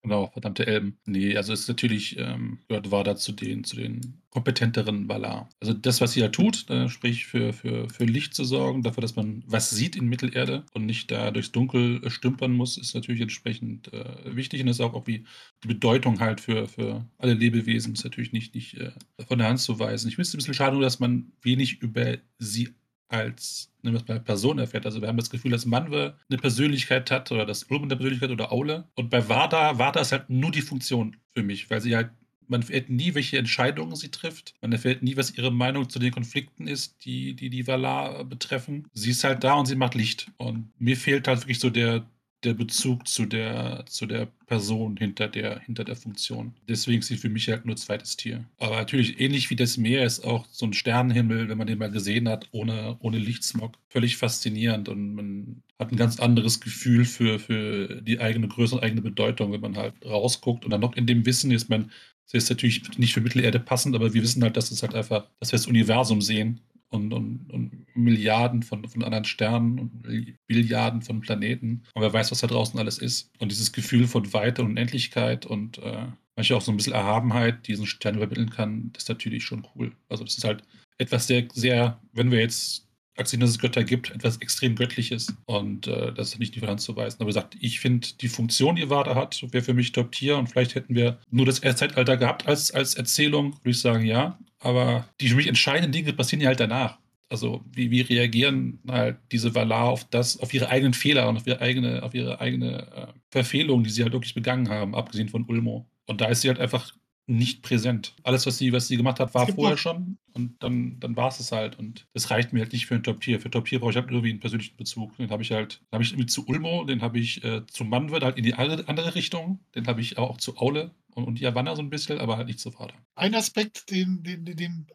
Genau, 0.02 0.26
verdammte 0.28 0.66
Elben. 0.66 0.98
Nee, 1.06 1.34
also 1.36 1.52
ist 1.54 1.66
natürlich, 1.66 2.18
ähm, 2.18 2.58
gehört 2.68 2.90
Wada 2.90 3.16
zu 3.16 3.32
den, 3.32 3.64
zu 3.64 3.74
den 3.76 4.20
kompetenteren 4.28 5.08
Valar. 5.08 5.48
Also 5.60 5.72
das, 5.72 6.00
was 6.02 6.12
sie 6.12 6.20
ja 6.20 6.28
tut, 6.28 6.68
äh, 6.68 6.88
sprich 6.90 7.24
für, 7.26 7.52
für, 7.54 7.88
für 7.88 8.04
Licht 8.04 8.34
zu 8.34 8.44
sorgen, 8.44 8.82
dafür, 8.82 9.00
dass 9.00 9.16
man 9.16 9.42
was 9.46 9.70
sieht 9.70 9.96
in 9.96 10.06
Mittelerde 10.08 10.64
und 10.74 10.84
nicht 10.84 11.10
da 11.10 11.30
durchs 11.30 11.52
Dunkel 11.52 12.04
äh, 12.04 12.10
stümpern 12.10 12.52
muss, 12.52 12.76
ist 12.76 12.94
natürlich 12.94 13.22
entsprechend 13.22 13.92
äh, 13.94 14.36
wichtig 14.36 14.60
und 14.60 14.68
ist 14.68 14.80
auch, 14.82 14.92
auch 14.94 15.04
die 15.04 15.24
Bedeutung 15.66 16.20
halt 16.20 16.40
für, 16.42 16.68
für 16.68 17.06
alle 17.16 17.32
Lebewesen 17.34 17.94
ist 17.94 18.04
natürlich 18.04 18.32
nicht, 18.32 18.54
nicht 18.54 18.74
äh, 18.74 18.92
von 19.26 19.38
der 19.38 19.48
Hand 19.48 19.60
zu 19.60 19.78
weisen. 19.78 20.08
Ich 20.08 20.16
finde 20.16 20.28
es 20.28 20.34
ein 20.34 20.38
bisschen 20.38 20.54
schade, 20.54 20.74
nur 20.74 20.82
dass 20.82 21.00
man 21.00 21.32
wenig 21.40 21.80
über 21.80 22.18
sie 22.38 22.74
als 23.14 23.70
bei 24.06 24.18
Person 24.18 24.58
erfährt. 24.58 24.86
Also 24.86 25.00
wir 25.00 25.08
haben 25.08 25.16
das 25.16 25.30
Gefühl, 25.30 25.50
dass 25.50 25.66
Manwe 25.66 26.16
eine 26.28 26.38
Persönlichkeit 26.38 27.10
hat 27.10 27.30
oder 27.32 27.44
dass 27.44 27.64
Ulm 27.64 27.82
eine 27.82 27.96
Persönlichkeit 27.96 28.30
oder 28.30 28.50
Aule. 28.50 28.88
Und 28.94 29.10
bei 29.10 29.28
Vada, 29.28 29.78
Vada 29.78 30.00
ist 30.00 30.12
halt 30.12 30.30
nur 30.30 30.50
die 30.50 30.62
Funktion 30.62 31.16
für 31.34 31.42
mich, 31.42 31.68
weil 31.70 31.80
sie 31.80 31.94
halt, 31.94 32.10
man 32.48 32.62
erfährt 32.62 32.88
nie, 32.88 33.14
welche 33.14 33.38
Entscheidungen 33.38 33.94
sie 33.96 34.10
trifft. 34.10 34.54
Man 34.62 34.72
erfährt 34.72 35.02
nie, 35.02 35.16
was 35.16 35.36
ihre 35.36 35.52
Meinung 35.52 35.88
zu 35.88 35.98
den 35.98 36.12
Konflikten 36.12 36.66
ist, 36.66 37.04
die 37.04 37.34
die, 37.34 37.50
die 37.50 37.66
Valar 37.66 38.24
betreffen. 38.24 38.88
Sie 38.94 39.10
ist 39.10 39.24
halt 39.24 39.44
da 39.44 39.54
und 39.54 39.66
sie 39.66 39.76
macht 39.76 39.94
Licht. 39.94 40.30
Und 40.36 40.72
mir 40.78 40.96
fehlt 40.96 41.28
halt 41.28 41.40
wirklich 41.40 41.60
so 41.60 41.70
der, 41.70 42.06
der 42.44 42.54
Bezug 42.54 43.08
zu 43.08 43.26
der, 43.26 43.84
zu 43.86 44.06
der 44.06 44.26
Person 44.46 44.96
hinter 44.96 45.28
der, 45.28 45.60
hinter 45.60 45.84
der 45.84 45.96
Funktion. 45.96 46.54
Deswegen 46.68 47.00
ist 47.00 47.08
sie 47.08 47.16
für 47.16 47.28
mich 47.28 47.48
halt 47.48 47.64
nur 47.64 47.76
zweites 47.76 48.16
Tier. 48.16 48.44
Aber 48.58 48.76
natürlich, 48.76 49.20
ähnlich 49.20 49.50
wie 49.50 49.56
das 49.56 49.76
Meer 49.76 50.04
ist 50.04 50.24
auch 50.24 50.46
so 50.50 50.66
ein 50.66 50.72
Sternenhimmel, 50.72 51.48
wenn 51.48 51.58
man 51.58 51.66
den 51.66 51.78
mal 51.78 51.90
gesehen 51.90 52.28
hat, 52.28 52.48
ohne, 52.52 52.96
ohne 53.00 53.18
Lichtsmog, 53.18 53.78
völlig 53.88 54.16
faszinierend 54.16 54.88
und 54.88 55.14
man 55.14 55.62
hat 55.78 55.92
ein 55.92 55.96
ganz 55.96 56.20
anderes 56.20 56.60
Gefühl 56.60 57.04
für, 57.04 57.38
für 57.38 58.00
die 58.02 58.20
eigene 58.20 58.48
Größe 58.48 58.76
und 58.76 58.82
eigene 58.82 59.02
Bedeutung, 59.02 59.52
wenn 59.52 59.60
man 59.60 59.76
halt 59.76 59.94
rausguckt 60.04 60.64
und 60.64 60.70
dann 60.70 60.80
noch 60.80 60.94
in 60.94 61.06
dem 61.06 61.26
Wissen 61.26 61.50
ist 61.50 61.68
man, 61.68 61.90
das 62.26 62.44
ist 62.44 62.50
natürlich 62.50 62.98
nicht 62.98 63.14
für 63.14 63.20
Mittelerde 63.20 63.60
passend, 63.60 63.94
aber 63.94 64.14
wir 64.14 64.22
wissen 64.22 64.42
halt, 64.42 64.56
dass 64.56 64.70
es 64.70 64.82
halt 64.82 64.94
einfach, 64.94 65.26
dass 65.40 65.52
wir 65.52 65.58
das 65.58 65.66
Universum 65.66 66.22
sehen 66.22 66.60
und, 66.90 67.12
und, 67.12 67.50
und 67.50 67.83
Milliarden 67.94 68.62
von, 68.62 68.86
von 68.88 69.04
anderen 69.04 69.24
Sternen 69.24 69.78
und 69.78 70.36
Billiarden 70.46 71.02
von 71.02 71.20
Planeten. 71.20 71.84
Und 71.94 72.02
wer 72.02 72.12
weiß, 72.12 72.30
was 72.30 72.40
da 72.40 72.46
draußen 72.46 72.78
alles 72.78 72.98
ist. 72.98 73.30
Und 73.38 73.50
dieses 73.50 73.72
Gefühl 73.72 74.06
von 74.06 74.32
Weite 74.32 74.62
und 74.62 74.70
Unendlichkeit 74.70 75.46
und 75.46 75.78
äh, 75.78 76.06
manchmal 76.36 76.58
auch 76.58 76.62
so 76.62 76.72
ein 76.72 76.76
bisschen 76.76 76.92
Erhabenheit, 76.92 77.66
die 77.66 77.72
diesen 77.72 77.86
Stern 77.86 78.16
übermitteln 78.16 78.50
kann, 78.50 78.90
das 78.92 79.04
ist 79.04 79.08
natürlich 79.08 79.44
schon 79.44 79.66
cool. 79.74 79.92
Also 80.08 80.24
das 80.24 80.36
ist 80.36 80.44
halt 80.44 80.62
etwas 80.98 81.26
sehr, 81.26 81.46
sehr, 81.52 82.00
wenn 82.12 82.30
wir 82.30 82.40
jetzt 82.40 82.84
akzeptieren, 83.16 83.40
dass 83.42 83.50
es 83.50 83.58
Götter 83.58 83.84
gibt, 83.84 84.10
etwas 84.10 84.38
extrem 84.38 84.74
Göttliches. 84.74 85.34
Und 85.46 85.86
äh, 85.86 86.12
das 86.12 86.32
ist 86.32 86.38
nicht 86.38 86.54
die 86.54 86.66
Hand 86.66 86.80
zu 86.80 86.96
weisen. 86.96 87.18
Aber 87.20 87.26
gesagt, 87.26 87.56
ich 87.60 87.80
finde, 87.80 88.08
die 88.20 88.28
Funktion, 88.28 88.76
die 88.76 88.90
Vada 88.90 89.14
hat, 89.14 89.44
wäre 89.52 89.64
für 89.64 89.74
mich 89.74 89.92
Top-Tier. 89.92 90.36
Und 90.36 90.48
vielleicht 90.48 90.74
hätten 90.74 90.94
wir 90.94 91.18
nur 91.30 91.46
das 91.46 91.60
Erstzeitalter 91.60 92.16
gehabt 92.16 92.46
als, 92.46 92.70
als 92.72 92.94
Erzählung, 92.94 93.54
würde 93.62 93.70
ich 93.70 93.80
sagen, 93.80 94.04
ja. 94.04 94.38
Aber 94.58 95.08
die 95.20 95.28
für 95.28 95.36
mich 95.36 95.46
entscheidenden 95.46 95.92
Dinge 95.92 96.12
passieren 96.12 96.40
ja 96.40 96.48
halt 96.48 96.60
danach. 96.60 96.98
Also 97.34 97.64
wie, 97.72 97.90
wie 97.90 98.00
reagieren 98.00 98.78
halt 98.88 99.18
diese 99.32 99.54
Valar 99.54 99.88
auf 99.88 100.04
das, 100.04 100.38
auf 100.38 100.54
ihre 100.54 100.68
eigenen 100.68 100.94
Fehler 100.94 101.28
und 101.28 101.36
auf 101.36 101.46
ihre 101.46 101.60
eigene, 101.60 102.02
auf 102.04 102.14
ihre 102.14 102.40
eigene 102.40 102.86
äh, 102.92 103.06
Verfehlung, 103.30 103.82
die 103.82 103.90
sie 103.90 104.04
halt 104.04 104.12
wirklich 104.12 104.34
begangen 104.34 104.68
haben, 104.68 104.94
abgesehen 104.94 105.28
von 105.28 105.44
Ulmo. 105.46 105.88
Und 106.06 106.20
da 106.20 106.26
ist 106.26 106.42
sie 106.42 106.48
halt 106.48 106.60
einfach 106.60 106.92
nicht 107.26 107.62
präsent. 107.62 108.14
Alles, 108.22 108.46
was 108.46 108.58
sie, 108.58 108.72
was 108.72 108.86
sie 108.86 108.96
gemacht 108.96 109.18
hat, 109.18 109.34
war 109.34 109.48
vorher 109.48 109.76
schon 109.76 110.18
und 110.32 110.62
dann, 110.62 111.00
dann 111.00 111.16
war 111.16 111.28
es 111.28 111.40
es 111.40 111.52
halt. 111.52 111.78
Und 111.78 112.06
das 112.12 112.30
reicht 112.30 112.52
mir 112.52 112.60
halt 112.60 112.72
nicht 112.72 112.86
für 112.86 112.94
ein 112.94 113.02
Top-Tier. 113.02 113.40
Für 113.40 113.50
Top-Tier 113.50 113.80
brauche 113.80 113.90
ich 113.90 113.96
halt 113.96 114.10
irgendwie 114.10 114.30
einen 114.30 114.40
persönlichen 114.40 114.76
Bezug. 114.76 115.16
Den 115.16 115.30
habe 115.30 115.42
ich 115.42 115.50
halt, 115.50 115.80
den 115.80 115.92
habe 115.92 116.04
ich 116.04 116.12
irgendwie 116.12 116.26
zu 116.26 116.46
Ulmo, 116.46 116.84
den 116.84 117.02
habe 117.02 117.18
ich 117.18 117.42
äh, 117.42 117.66
zu 117.66 117.84
Manwed 117.84 118.22
halt 118.22 118.36
in 118.36 118.44
die 118.44 118.54
andere 118.54 119.14
Richtung, 119.14 119.60
den 119.74 119.86
habe 119.86 120.00
ich 120.00 120.18
auch 120.18 120.36
zu 120.36 120.58
Aule 120.58 120.90
und, 121.14 121.24
und 121.24 121.40
Yavanna 121.40 121.74
so 121.74 121.82
ein 121.82 121.90
bisschen, 121.90 122.18
aber 122.18 122.36
halt 122.36 122.46
nicht 122.46 122.60
zu 122.60 122.70
Vater. 122.70 122.94
Ein 123.14 123.34
Aspekt, 123.34 123.90
den, 123.90 124.22
den, 124.22 124.44
den 124.44 124.86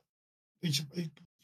ich, 0.62 0.84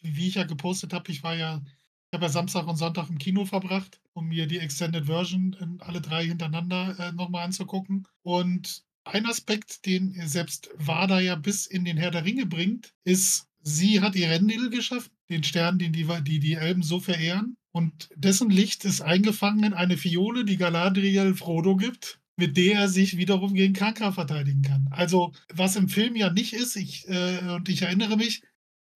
wie 0.02 0.28
ich 0.28 0.36
ja 0.36 0.44
gepostet 0.44 0.94
habe, 0.94 1.12
ich 1.12 1.24
war 1.24 1.36
ja, 1.36 1.62
ich 1.66 2.16
habe 2.16 2.26
ja 2.26 2.32
Samstag 2.32 2.68
und 2.68 2.78
Sonntag 2.78 3.10
im 3.10 3.18
Kino 3.18 3.46
verbracht, 3.46 4.00
um 4.14 4.28
mir 4.28 4.48
die 4.48 4.60
Extended 4.60 5.06
Version 5.06 5.80
alle 5.80 6.02
drei 6.02 6.26
hintereinander 6.26 6.98
äh, 7.00 7.12
nochmal 7.12 7.46
anzugucken. 7.46 8.08
Und 8.22 8.84
ein 9.06 9.26
Aspekt, 9.26 9.86
den 9.86 10.14
selbst 10.28 10.70
Wada 10.78 11.20
ja 11.20 11.36
bis 11.36 11.68
in 11.68 11.86
den 11.86 11.98
Herr 11.98 12.12
der 12.12 12.26
Ringe 12.26 12.46
bringt, 12.46 12.94
ist, 13.04 13.48
sie 13.62 14.02
hat 14.02 14.16
Erendil 14.16 14.70
geschaffen, 14.70 15.12
den 15.30 15.44
Stern, 15.44 15.80
den 15.80 15.94
die, 15.94 16.08
die, 16.24 16.40
die 16.40 16.54
Elben 16.54 16.84
so 16.84 17.00
verehren. 17.00 17.58
Und 17.72 18.10
dessen 18.16 18.50
Licht 18.50 18.86
ist 18.86 19.02
eingefangen 19.02 19.64
in 19.64 19.74
eine 19.74 19.98
Fiole, 19.98 20.46
die 20.46 20.58
Galadriel 20.58 21.36
Frodo 21.36 21.76
gibt, 21.76 22.20
mit 22.38 22.58
der 22.58 22.80
er 22.80 22.88
sich 22.88 23.18
wiederum 23.18 23.54
gegen 23.54 23.74
Kranker 23.74 24.14
verteidigen 24.14 24.62
kann. 24.62 24.88
Also, 24.92 25.34
was 25.54 25.76
im 25.76 25.90
Film 25.90 26.16
ja 26.16 26.32
nicht 26.32 26.54
ist, 26.54 26.76
ich, 26.76 27.08
äh, 27.08 27.50
und 27.50 27.70
ich 27.70 27.82
erinnere 27.82 28.18
mich, 28.18 28.42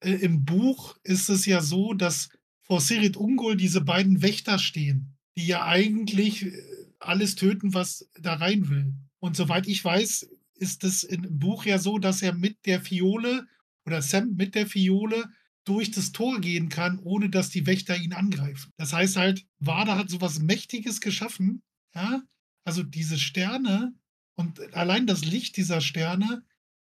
äh, 0.02 0.12
im 0.12 0.46
Buch 0.46 0.98
ist 1.04 1.30
es 1.30 1.46
ja 1.46 1.62
so, 1.62 1.94
dass 1.94 2.30
vor 2.62 2.82
Sirit 2.82 3.18
Ungol 3.18 3.58
diese 3.58 3.82
beiden 3.82 4.22
Wächter 4.22 4.60
stehen, 4.60 5.18
die 5.36 5.48
ja 5.48 5.66
eigentlich 5.66 6.46
äh, 6.46 6.52
alles 7.00 7.36
töten, 7.36 7.74
was 7.74 8.10
da 8.20 8.36
rein 8.36 8.70
will. 8.70 8.94
Und 9.20 9.36
soweit 9.36 9.68
ich 9.68 9.84
weiß, 9.84 10.30
ist 10.56 10.84
es 10.84 11.04
im 11.04 11.40
Buch 11.40 11.66
ja 11.66 11.80
so, 11.80 11.98
dass 11.98 12.22
er 12.22 12.34
mit 12.34 12.66
der 12.66 12.82
Fiole 12.82 13.48
oder 13.86 14.02
Sam 14.02 14.36
mit 14.36 14.56
der 14.56 14.68
Fiole 14.68 15.30
durch 15.64 15.92
das 15.92 16.12
Tor 16.12 16.40
gehen 16.42 16.70
kann, 16.70 17.00
ohne 17.00 17.30
dass 17.30 17.50
die 17.50 17.66
Wächter 17.66 17.98
ihn 17.98 18.14
angreifen. 18.14 18.72
Das 18.78 18.94
heißt 18.94 19.18
halt, 19.18 19.46
Wada 19.60 19.98
hat 19.98 20.10
sowas 20.10 20.40
Mächtiges 20.40 21.02
geschaffen, 21.02 21.64
ja, 21.94 22.24
also 22.64 22.84
diese 22.84 23.18
Sterne 23.18 23.94
und 24.36 24.74
allein 24.74 25.08
das 25.08 25.26
Licht 25.26 25.58
dieser 25.58 25.82
Sterne 25.82 26.44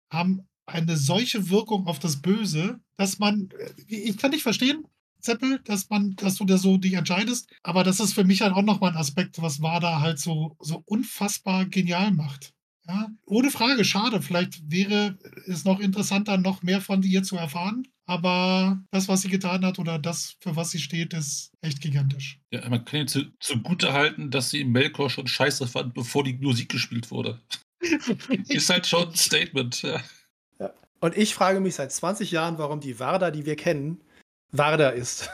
haben 0.09 0.47
eine 0.65 0.97
solche 0.97 1.49
Wirkung 1.49 1.87
auf 1.87 1.99
das 1.99 2.21
Böse, 2.21 2.79
dass 2.97 3.19
man, 3.19 3.49
äh, 3.59 3.71
ich 3.87 4.17
kann 4.17 4.31
nicht 4.31 4.43
verstehen, 4.43 4.85
Zeppel, 5.19 5.59
dass 5.65 5.89
man, 5.89 6.15
dass 6.15 6.35
du 6.35 6.45
da 6.45 6.57
so 6.57 6.77
dich 6.77 6.93
entscheidest, 6.93 7.49
aber 7.63 7.83
das 7.83 7.99
ist 7.99 8.13
für 8.13 8.23
mich 8.23 8.41
halt 8.41 8.53
auch 8.53 8.61
nochmal 8.61 8.91
ein 8.91 8.97
Aspekt, 8.97 9.41
was 9.41 9.61
Wada 9.61 9.99
halt 9.99 10.19
so, 10.19 10.55
so 10.59 10.83
unfassbar 10.85 11.65
genial 11.65 12.11
macht. 12.11 12.53
Ja, 12.87 13.07
ohne 13.25 13.49
Frage, 13.49 13.83
schade. 13.83 14.21
Vielleicht 14.21 14.71
wäre 14.71 15.17
es 15.47 15.65
noch 15.65 15.79
interessanter, 15.79 16.37
noch 16.37 16.61
mehr 16.61 16.81
von 16.81 17.01
ihr 17.01 17.23
zu 17.23 17.35
erfahren. 17.35 17.87
Aber 18.07 18.79
das, 18.91 19.07
was 19.07 19.21
sie 19.21 19.29
getan 19.29 19.65
hat 19.65 19.79
oder 19.79 19.97
das, 19.97 20.35
für 20.39 20.55
was 20.55 20.69
sie 20.69 20.79
steht, 20.79 21.13
ist 21.13 21.51
echt 21.61 21.81
gigantisch. 21.81 22.39
Ja, 22.51 22.69
man 22.69 22.85
kann 22.85 22.99
ihr 22.99 23.07
zu, 23.07 23.23
zugute 23.39 23.93
halten, 23.93 24.29
dass 24.29 24.51
sie 24.51 24.61
im 24.61 24.71
Melkor 24.71 25.09
schon 25.09 25.25
scheiße 25.25 25.67
fand, 25.67 25.95
bevor 25.95 26.23
die 26.23 26.33
Musik 26.33 26.69
gespielt 26.69 27.09
wurde. 27.09 27.41
ist 28.47 28.69
halt 28.69 28.85
schon 28.85 29.09
ein 29.09 29.15
Statement. 29.15 29.81
Ja. 29.81 30.03
Und 31.05 31.15
ich 31.15 31.35
frage 31.35 31.59
mich 31.59 31.75
seit 31.75 31.91
20 31.91 32.31
Jahren, 32.31 32.57
warum 32.57 32.79
die 32.79 32.99
Warda, 32.99 33.29
die 33.29 33.45
wir 33.45 33.55
kennen, 33.55 34.03
Warda 34.51 34.89
ist. 34.89 35.29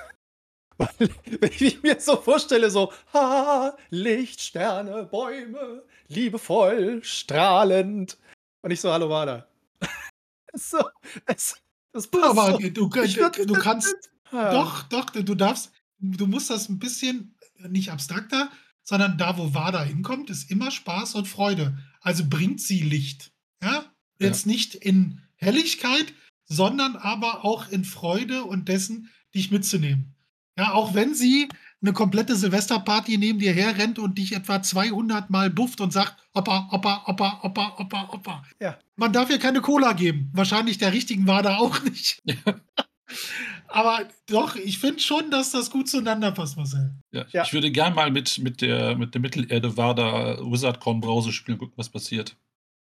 Wenn 0.98 1.52
ich 1.60 1.82
mir 1.82 1.98
so 1.98 2.18
vorstelle, 2.18 2.70
so, 2.70 2.92
ha, 3.14 3.78
Licht, 3.90 4.42
Sterne, 4.42 5.06
Bäume, 5.06 5.84
liebevoll, 6.10 7.02
strahlend. 7.06 8.18
Und 8.62 8.72
ich 8.72 8.82
so, 8.82 8.92
hallo 8.92 9.10
Warda. 9.10 9.48
so, 10.54 10.80
es, 11.28 11.62
das 11.94 12.08
passt 12.08 12.26
Aber 12.26 12.52
so. 12.52 12.58
du, 12.58 12.70
du, 12.70 12.90
du 12.90 13.54
kannst, 13.54 13.96
ja. 14.34 14.52
doch, 14.52 14.84
doch, 14.90 15.06
du 15.06 15.36
darfst, 15.36 15.72
du 16.00 16.28
musst 16.28 16.50
das 16.50 16.68
ein 16.68 16.80
bisschen, 16.80 17.38
nicht 17.60 17.92
abstrakter, 17.94 18.52
sondern 18.84 19.18
da, 19.18 19.38
wo 19.38 19.54
Wada 19.54 19.82
hinkommt, 19.82 20.32
ist 20.32 20.52
immer 20.52 20.70
Spaß 20.70 21.16
und 21.16 21.30
Freude. 21.30 21.78
Also 22.02 22.26
bringt 22.30 22.60
sie 22.60 22.82
Licht. 22.82 23.32
Ja? 23.64 23.86
Jetzt 24.20 24.46
ja. 24.46 24.52
nicht 24.52 24.76
in 24.76 25.22
Helligkeit, 25.42 26.14
sondern 26.46 26.96
aber 26.96 27.44
auch 27.46 27.70
in 27.70 27.86
Freude 27.86 28.44
und 28.44 28.68
dessen, 28.68 29.10
dich 29.34 29.52
mitzunehmen. 29.52 30.16
Ja, 30.58 30.74
auch 30.74 30.94
wenn 30.94 31.16
sie 31.16 31.48
eine 31.82 31.94
komplette 31.94 32.36
Silvesterparty 32.36 33.18
neben 33.18 33.40
dir 33.40 33.54
herrennt 33.54 33.98
und 33.98 34.18
dich 34.18 34.34
etwa 34.34 34.62
200 34.62 35.30
Mal 35.30 35.50
bufft 35.50 35.82
und 35.82 35.92
sagt, 35.92 36.16
Opa, 36.34 36.70
Opa, 36.72 37.04
Opa, 37.08 37.40
Opa, 37.44 37.76
Opa, 37.80 38.10
Opa. 38.12 38.44
Ja. 38.60 38.78
Man 38.96 39.14
darf 39.14 39.30
ihr 39.30 39.40
keine 39.40 39.62
Cola 39.62 39.94
geben. 39.94 40.30
Wahrscheinlich 40.34 40.78
der 40.78 40.94
richtigen 40.94 41.26
war 41.26 41.42
da 41.42 41.58
auch 41.58 41.82
nicht. 41.84 42.22
Ja. 42.26 42.36
Aber 43.68 44.08
doch, 44.28 44.56
ich 44.58 44.80
finde 44.80 45.00
schon, 45.00 45.32
dass 45.32 45.52
das 45.52 45.72
gut 45.72 45.90
zueinander 45.90 46.32
passt, 46.32 46.58
Marcel. 46.58 46.94
Ja, 47.12 47.26
ja. 47.32 47.44
Ich 47.44 47.54
würde 47.54 47.72
gern 47.72 47.96
mal 47.96 48.12
mit, 48.12 48.38
mit, 48.40 48.62
der, 48.62 48.98
mit 48.98 49.14
der 49.14 49.22
Mittelerde 49.22 49.78
Wada 49.78 50.38
Wizardcon 50.40 51.00
Brause 51.00 51.32
spielen, 51.32 51.58
gucken, 51.58 51.74
was 51.78 51.90
passiert. 51.90 52.36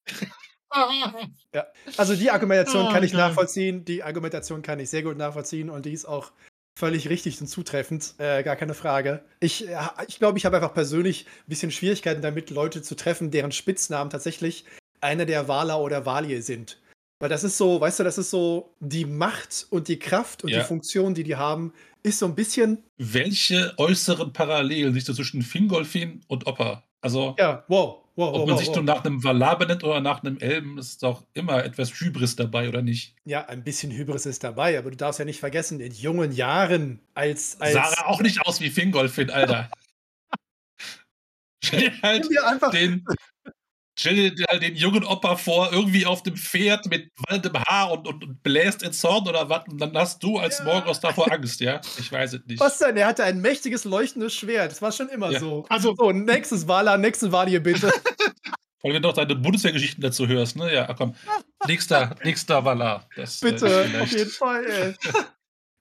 ja. 1.53 1.65
Also 1.97 2.15
die 2.15 2.31
Argumentation 2.31 2.87
oh, 2.87 2.91
kann 2.91 3.03
ich 3.03 3.11
geil. 3.11 3.21
nachvollziehen. 3.21 3.85
Die 3.85 4.03
Argumentation 4.03 4.61
kann 4.61 4.79
ich 4.79 4.89
sehr 4.89 5.03
gut 5.03 5.17
nachvollziehen 5.17 5.69
und 5.69 5.85
die 5.85 5.93
ist 5.93 6.05
auch 6.05 6.31
völlig 6.77 7.09
richtig 7.09 7.39
und 7.39 7.47
zutreffend, 7.47 8.15
äh, 8.17 8.43
gar 8.43 8.55
keine 8.55 8.73
Frage. 8.73 9.23
Ich 9.39 9.65
glaube, 9.65 10.05
ich, 10.07 10.19
glaub, 10.19 10.37
ich 10.37 10.45
habe 10.45 10.57
einfach 10.57 10.73
persönlich 10.73 11.25
ein 11.25 11.49
bisschen 11.49 11.71
Schwierigkeiten 11.71 12.21
damit, 12.21 12.49
Leute 12.49 12.81
zu 12.81 12.95
treffen, 12.95 13.31
deren 13.31 13.51
Spitznamen 13.51 14.09
tatsächlich 14.09 14.65
einer 14.99 15.25
der 15.25 15.47
Wala 15.47 15.77
oder 15.77 16.05
Walie 16.05 16.41
sind. 16.41 16.79
Weil 17.19 17.29
das 17.29 17.45
ist 17.45 17.57
so, 17.57 17.79
weißt 17.79 17.99
du, 17.99 18.03
das 18.03 18.17
ist 18.17 18.29
so 18.29 18.75
die 18.81 19.05
Macht 19.05 19.67
und 19.69 19.87
die 19.87 19.99
Kraft 19.99 20.43
und 20.43 20.49
ja. 20.49 20.59
die 20.59 20.65
Funktion, 20.65 21.13
die 21.13 21.23
die 21.23 21.37
haben, 21.37 21.73
ist 22.03 22.19
so 22.19 22.25
ein 22.25 22.35
bisschen. 22.35 22.83
Welche 22.97 23.73
äußeren 23.77 24.33
Parallelen 24.33 24.93
siehst 24.93 25.07
du 25.07 25.13
zwischen 25.13 25.41
Fingolfin 25.41 26.21
und 26.27 26.45
Opa? 26.45 26.83
Also. 27.01 27.35
Ja, 27.39 27.63
wow. 27.69 28.04
Wow, 28.17 28.33
Ob 28.33 28.47
man 28.47 28.55
wow, 28.55 28.59
sich 28.59 28.69
wow. 28.69 28.75
nur 28.77 28.85
nach 28.85 29.03
einem 29.03 29.23
Valar 29.23 29.57
benennt 29.59 29.83
oder 29.83 29.99
nach 29.99 30.23
einem 30.23 30.37
Elben, 30.37 30.77
ist 30.77 31.03
doch 31.03 31.25
immer 31.33 31.65
etwas 31.65 31.91
Hybris 31.99 32.37
dabei, 32.37 32.69
oder 32.69 32.81
nicht? 32.81 33.13
Ja, 33.25 33.45
ein 33.45 33.63
bisschen 33.63 33.91
Hybris 33.91 34.25
ist 34.25 34.41
dabei, 34.43 34.79
aber 34.79 34.89
du 34.89 34.95
darfst 34.95 35.19
ja 35.19 35.25
nicht 35.25 35.41
vergessen, 35.41 35.81
in 35.81 35.91
jungen 35.91 36.31
Jahren 36.31 37.01
als. 37.13 37.59
als 37.59 37.73
Sah 37.73 37.91
er 37.91 38.07
auch 38.07 38.21
nicht 38.21 38.41
aus 38.41 38.61
wie 38.61 38.69
Fingolfin, 38.69 39.29
Alter. 39.29 39.69
Stell 41.63 41.89
dir 41.89 42.01
halt 42.01 42.73
den, 42.73 43.05
Stell 43.97 44.31
dir 44.31 44.45
halt 44.49 44.61
den 44.61 44.75
jungen 44.75 45.05
Opa 45.05 45.37
vor, 45.37 45.71
irgendwie 45.71 46.05
auf 46.05 46.21
dem 46.21 46.35
Pferd 46.35 46.85
mit 46.87 47.09
waldem 47.29 47.53
Haar 47.65 47.93
und, 47.93 48.07
und, 48.07 48.23
und 48.23 48.43
bläst 48.43 48.83
ins 48.83 48.99
Zorn 48.99 49.27
oder 49.27 49.49
was, 49.49 49.65
und 49.69 49.79
dann 49.79 49.95
hast 49.95 50.21
du 50.21 50.37
als 50.37 50.59
ja. 50.59 50.65
Morgos 50.65 50.99
davor 50.99 51.31
Angst, 51.31 51.61
ja? 51.61 51.79
Ich 51.97 52.11
weiß 52.11 52.33
es 52.33 52.45
nicht. 52.45 52.59
Was 52.59 52.77
denn? 52.79 52.97
Er 52.97 53.07
hatte 53.07 53.23
ein 53.23 53.39
mächtiges 53.39 53.85
leuchtendes 53.85 54.35
Schwert. 54.35 54.71
Das 54.71 54.81
war 54.81 54.91
schon 54.91 55.07
immer 55.09 55.31
ja. 55.31 55.39
so. 55.39 55.65
Also, 55.69 55.95
so, 55.95 56.11
nächstes 56.11 56.67
Wala, 56.67 56.97
nächstes 56.97 57.31
Valie 57.31 57.61
bitte. 57.61 57.89
Vor 58.85 58.89
allem, 58.91 58.95
wenn 58.97 59.01
du 59.01 59.09
auch 59.09 59.13
deine 59.13 59.35
Bundeswehrgeschichten 59.35 60.01
dazu 60.01 60.27
hörst, 60.27 60.57
ne? 60.57 60.73
Ja, 60.73 60.93
komm. 60.93 61.15
Nächster, 61.65 62.15
nächster 62.23 62.63
Wala. 62.65 63.07
Das, 63.15 63.41
äh, 63.41 63.51
bitte, 63.51 63.67
äh, 63.67 64.01
auf 64.01 64.11
jeden 64.11 64.29
Fall, 64.29 64.65
ey. 64.65 64.95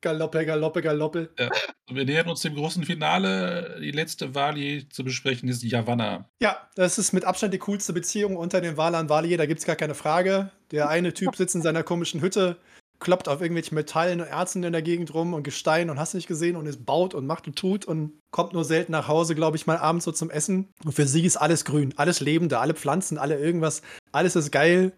Galoppe, 0.04 0.44
Galoppe, 0.44 0.82
Galoppe. 0.82 1.30
Ja. 1.38 1.48
Wir 1.90 2.04
nähern 2.04 2.28
uns 2.28 2.42
dem 2.42 2.54
großen 2.54 2.84
Finale. 2.84 3.78
Die 3.80 3.90
letzte 3.90 4.34
Wali 4.34 4.86
zu 4.90 5.02
besprechen 5.02 5.48
ist 5.48 5.62
Yavanna. 5.62 6.28
Ja, 6.42 6.68
das 6.76 6.98
ist 6.98 7.14
mit 7.14 7.24
Abstand 7.24 7.54
die 7.54 7.58
coolste 7.58 7.94
Beziehung 7.94 8.36
unter 8.36 8.60
den 8.60 8.76
Walern 8.76 9.08
Wali. 9.08 9.34
Da 9.36 9.46
gibt 9.46 9.60
es 9.60 9.66
gar 9.66 9.76
keine 9.76 9.94
Frage. 9.94 10.50
Der 10.72 10.90
eine 10.90 11.14
Typ 11.14 11.34
sitzt 11.34 11.54
in 11.54 11.62
seiner 11.62 11.82
komischen 11.82 12.20
Hütte, 12.20 12.58
kloppt 13.00 13.28
auf 13.28 13.40
irgendwelche 13.40 13.74
Metallen 13.74 14.20
und 14.20 14.26
Erzen 14.26 14.62
in 14.62 14.72
der 14.72 14.82
Gegend 14.82 15.14
rum 15.14 15.32
und 15.32 15.42
Gestein 15.42 15.88
und 15.88 15.98
hast 15.98 16.12
nicht 16.12 16.28
gesehen 16.28 16.56
und 16.56 16.66
es 16.66 16.84
baut 16.84 17.14
und 17.14 17.26
macht 17.26 17.46
und 17.46 17.56
tut 17.56 17.86
und 17.86 18.20
kommt 18.30 18.52
nur 18.52 18.64
selten 18.64 18.92
nach 18.92 19.08
Hause, 19.08 19.34
glaube 19.34 19.56
ich, 19.56 19.66
mal 19.66 19.78
abends 19.78 20.04
so 20.04 20.12
zum 20.12 20.30
Essen. 20.30 20.68
Und 20.84 20.92
für 20.92 21.06
sie 21.06 21.24
ist 21.24 21.38
alles 21.38 21.64
grün, 21.64 21.94
alles 21.96 22.20
Lebende, 22.20 22.58
alle 22.58 22.74
Pflanzen, 22.74 23.16
alle 23.16 23.38
irgendwas, 23.38 23.80
alles 24.12 24.36
ist 24.36 24.52
geil. 24.52 24.92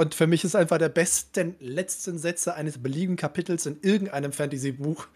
Und 0.00 0.14
für 0.14 0.26
mich 0.26 0.44
ist 0.44 0.56
einfach 0.56 0.78
der 0.78 0.88
besten 0.88 1.56
letzten 1.60 2.18
Sätze 2.18 2.54
eines 2.54 2.82
beliebigen 2.82 3.16
Kapitels 3.16 3.66
in 3.66 3.82
irgendeinem 3.82 4.32
Fantasy-Buch 4.32 5.06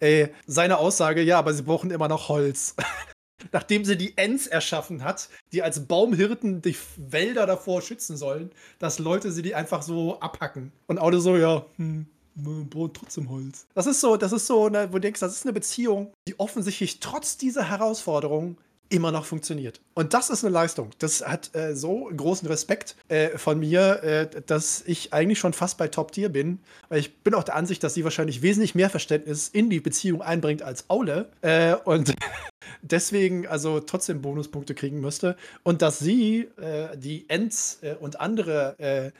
äh, 0.00 0.28
seine 0.46 0.76
Aussage, 0.76 1.22
ja, 1.22 1.38
aber 1.38 1.54
sie 1.54 1.62
brauchen 1.62 1.90
immer 1.90 2.08
noch 2.08 2.28
Holz. 2.28 2.76
Nachdem 3.52 3.86
sie 3.86 3.96
die 3.96 4.18
Ents 4.18 4.46
erschaffen 4.46 5.02
hat, 5.02 5.30
die 5.54 5.62
als 5.62 5.86
Baumhirten 5.86 6.60
die 6.60 6.76
Wälder 6.98 7.46
davor 7.46 7.80
schützen 7.80 8.18
sollen, 8.18 8.50
dass 8.78 8.98
Leute 8.98 9.32
sie 9.32 9.40
die 9.40 9.54
einfach 9.54 9.80
so 9.80 10.20
abhacken. 10.20 10.72
Und 10.88 10.98
alle 10.98 11.20
so, 11.20 11.38
ja, 11.38 11.64
hm, 11.76 12.04
brauchen 12.34 12.92
trotzdem 12.92 13.30
Holz. 13.30 13.66
Das 13.72 13.86
ist 13.86 14.02
so, 14.02 14.18
das 14.18 14.32
ist 14.32 14.46
so, 14.46 14.68
ne, 14.68 14.88
wo 14.90 14.96
du 14.96 15.00
denkst, 15.00 15.20
das 15.20 15.36
ist 15.36 15.46
eine 15.46 15.54
Beziehung, 15.54 16.12
die 16.28 16.38
offensichtlich 16.38 17.00
trotz 17.00 17.38
dieser 17.38 17.70
Herausforderung 17.70 18.58
immer 18.94 19.10
noch 19.10 19.24
funktioniert. 19.24 19.80
Und 19.94 20.14
das 20.14 20.30
ist 20.30 20.44
eine 20.44 20.52
Leistung. 20.52 20.90
Das 20.98 21.26
hat 21.26 21.54
äh, 21.54 21.74
so 21.74 22.08
großen 22.16 22.46
Respekt 22.46 22.96
äh, 23.08 23.36
von 23.36 23.58
mir, 23.58 24.02
äh, 24.02 24.40
dass 24.46 24.82
ich 24.86 25.12
eigentlich 25.12 25.38
schon 25.40 25.52
fast 25.52 25.78
bei 25.78 25.88
Top 25.88 26.12
Tier 26.12 26.28
bin. 26.28 26.60
Weil 26.88 27.00
ich 27.00 27.16
bin 27.18 27.34
auch 27.34 27.42
der 27.42 27.56
Ansicht, 27.56 27.82
dass 27.82 27.94
sie 27.94 28.04
wahrscheinlich 28.04 28.42
wesentlich 28.42 28.74
mehr 28.74 28.90
Verständnis 28.90 29.48
in 29.48 29.68
die 29.68 29.80
Beziehung 29.80 30.22
einbringt 30.22 30.62
als 30.62 30.88
Aule. 30.88 31.28
Äh, 31.42 31.74
und 31.74 32.14
deswegen 32.82 33.46
also 33.48 33.80
trotzdem 33.80 34.22
Bonuspunkte 34.22 34.74
kriegen 34.74 35.00
müsste. 35.00 35.36
Und 35.64 35.82
dass 35.82 35.98
sie 35.98 36.48
äh, 36.56 36.96
die 36.96 37.28
Ents 37.28 37.78
äh, 37.82 37.96
und 37.98 38.20
andere 38.20 39.12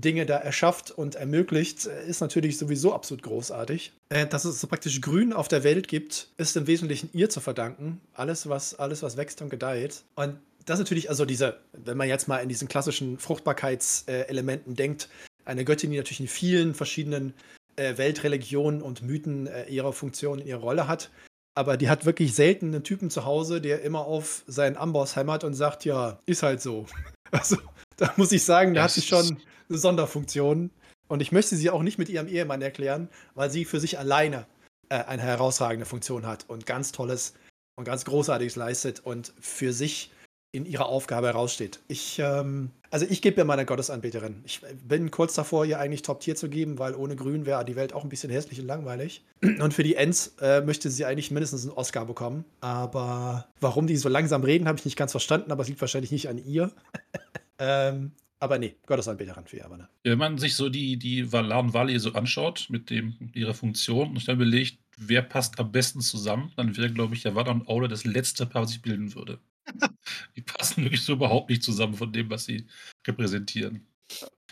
Dinge 0.00 0.26
da 0.26 0.36
erschafft 0.36 0.90
und 0.90 1.14
ermöglicht, 1.14 1.86
ist 1.86 2.20
natürlich 2.20 2.58
sowieso 2.58 2.94
absolut 2.94 3.22
großartig. 3.22 3.92
Äh, 4.10 4.26
dass 4.26 4.44
es 4.44 4.60
so 4.60 4.66
praktisch 4.66 5.00
Grün 5.00 5.32
auf 5.32 5.48
der 5.48 5.64
Welt 5.64 5.88
gibt, 5.88 6.28
ist 6.36 6.56
im 6.56 6.66
Wesentlichen 6.66 7.10
ihr 7.12 7.30
zu 7.30 7.40
verdanken. 7.40 8.00
Alles, 8.14 8.48
was, 8.48 8.74
alles, 8.74 9.02
was 9.02 9.16
wächst 9.16 9.42
und 9.42 9.50
gedeiht. 9.50 10.02
Und 10.14 10.38
das 10.66 10.78
natürlich, 10.78 11.08
also 11.08 11.24
diese, 11.24 11.58
wenn 11.72 11.96
man 11.96 12.08
jetzt 12.08 12.28
mal 12.28 12.38
in 12.38 12.48
diesen 12.48 12.68
klassischen 12.68 13.18
Fruchtbarkeitselementen 13.18 14.76
denkt, 14.76 15.08
eine 15.44 15.64
Göttin, 15.64 15.90
die 15.90 15.96
natürlich 15.96 16.20
in 16.20 16.28
vielen 16.28 16.74
verschiedenen 16.74 17.32
äh, 17.76 17.96
Weltreligionen 17.96 18.82
und 18.82 19.02
Mythen 19.02 19.46
äh, 19.46 19.64
ihre 19.64 19.92
Funktion, 19.92 20.44
ihre 20.44 20.60
Rolle 20.60 20.88
hat. 20.88 21.10
Aber 21.54 21.76
die 21.76 21.88
hat 21.88 22.04
wirklich 22.04 22.34
selten 22.34 22.66
einen 22.66 22.84
Typen 22.84 23.10
zu 23.10 23.24
Hause, 23.24 23.60
der 23.60 23.82
immer 23.82 24.00
auf 24.00 24.44
seinen 24.46 24.76
Amboss 24.76 25.16
hämmert 25.16 25.42
und 25.42 25.54
sagt, 25.54 25.84
ja, 25.84 26.18
ist 26.26 26.42
halt 26.42 26.60
so. 26.60 26.86
Also, 27.30 27.58
da 27.98 28.12
muss 28.16 28.32
ich 28.32 28.44
sagen, 28.44 28.74
da 28.74 28.84
hat 28.84 28.92
sie 28.92 29.02
schon 29.02 29.38
eine 29.68 29.78
Sonderfunktion. 29.78 30.70
Und 31.08 31.20
ich 31.20 31.32
möchte 31.32 31.56
sie 31.56 31.70
auch 31.70 31.82
nicht 31.82 31.98
mit 31.98 32.08
ihrem 32.08 32.28
Ehemann 32.28 32.62
erklären, 32.62 33.08
weil 33.34 33.50
sie 33.50 33.64
für 33.64 33.80
sich 33.80 33.98
alleine 33.98 34.46
äh, 34.88 34.96
eine 35.04 35.22
herausragende 35.22 35.86
Funktion 35.86 36.26
hat 36.26 36.44
und 36.48 36.66
ganz 36.66 36.92
Tolles 36.92 37.34
und 37.76 37.84
ganz 37.84 38.04
Großartiges 38.04 38.56
leistet 38.56 39.00
und 39.00 39.32
für 39.40 39.72
sich 39.72 40.10
in 40.52 40.64
ihrer 40.64 40.86
Aufgabe 40.86 41.26
heraussteht. 41.26 41.80
Ich, 41.88 42.18
ähm, 42.18 42.70
also 42.90 43.06
ich 43.08 43.20
gebe 43.20 43.40
mir 43.40 43.44
meine 43.44 43.66
Gottesanbeterin. 43.66 44.42
Ich 44.46 44.62
bin 44.82 45.10
kurz 45.10 45.34
davor, 45.34 45.64
ihr 45.66 45.78
eigentlich 45.78 46.02
Top-Tier 46.02 46.36
zu 46.36 46.48
geben, 46.48 46.78
weil 46.78 46.94
ohne 46.94 47.16
Grün 47.16 47.44
wäre 47.44 47.64
die 47.64 47.76
Welt 47.76 47.92
auch 47.92 48.02
ein 48.02 48.08
bisschen 48.08 48.30
hässlich 48.30 48.60
und 48.60 48.66
langweilig. 48.66 49.24
Und 49.42 49.74
für 49.74 49.82
die 49.82 49.94
Ends 49.94 50.34
äh, 50.40 50.62
möchte 50.62 50.90
sie 50.90 51.04
eigentlich 51.04 51.30
mindestens 51.30 51.64
einen 51.64 51.72
Oscar 51.72 52.06
bekommen. 52.06 52.44
Aber 52.60 53.46
warum 53.60 53.86
die 53.86 53.96
so 53.96 54.08
langsam 54.08 54.42
reden, 54.42 54.68
habe 54.68 54.78
ich 54.78 54.84
nicht 54.84 54.96
ganz 54.96 55.10
verstanden, 55.10 55.52
aber 55.52 55.62
es 55.62 55.68
liegt 55.68 55.80
wahrscheinlich 55.80 56.12
nicht 56.12 56.28
an 56.28 56.38
ihr. 56.38 56.72
ähm, 57.58 58.12
Aber 58.40 58.58
nee, 58.58 58.76
Gottesanbeterin 58.86 59.46
für 59.46 59.58
Yavanna. 59.58 59.88
Wenn 60.04 60.18
man 60.18 60.38
sich 60.38 60.54
so 60.54 60.68
die, 60.68 60.96
die 60.96 61.32
Valar 61.32 61.72
Valley 61.72 61.98
so 61.98 62.12
anschaut 62.12 62.66
mit, 62.70 62.90
dem, 62.90 63.30
ihrer 63.34 63.54
Funktion 63.54 64.10
und 64.10 64.28
dann 64.28 64.36
überlegt, 64.36 64.78
wer 64.96 65.22
passt 65.22 65.58
am 65.58 65.72
besten 65.72 66.00
zusammen, 66.00 66.52
dann 66.56 66.76
wäre, 66.76 66.92
glaube 66.92 67.14
ich, 67.14 67.24
Yavanna 67.24 67.50
und 67.50 67.68
Aula 67.68 67.88
das 67.88 68.04
letzte 68.04 68.46
Paar, 68.46 68.62
was 68.62 68.72
ich 68.72 68.82
bilden 68.82 69.14
würde. 69.14 69.40
die 70.36 70.42
passen 70.42 70.84
wirklich 70.84 71.02
so 71.02 71.14
überhaupt 71.14 71.50
nicht 71.50 71.62
zusammen 71.62 71.94
von 71.94 72.12
dem, 72.12 72.30
was 72.30 72.44
sie 72.44 72.66
repräsentieren. 73.06 73.86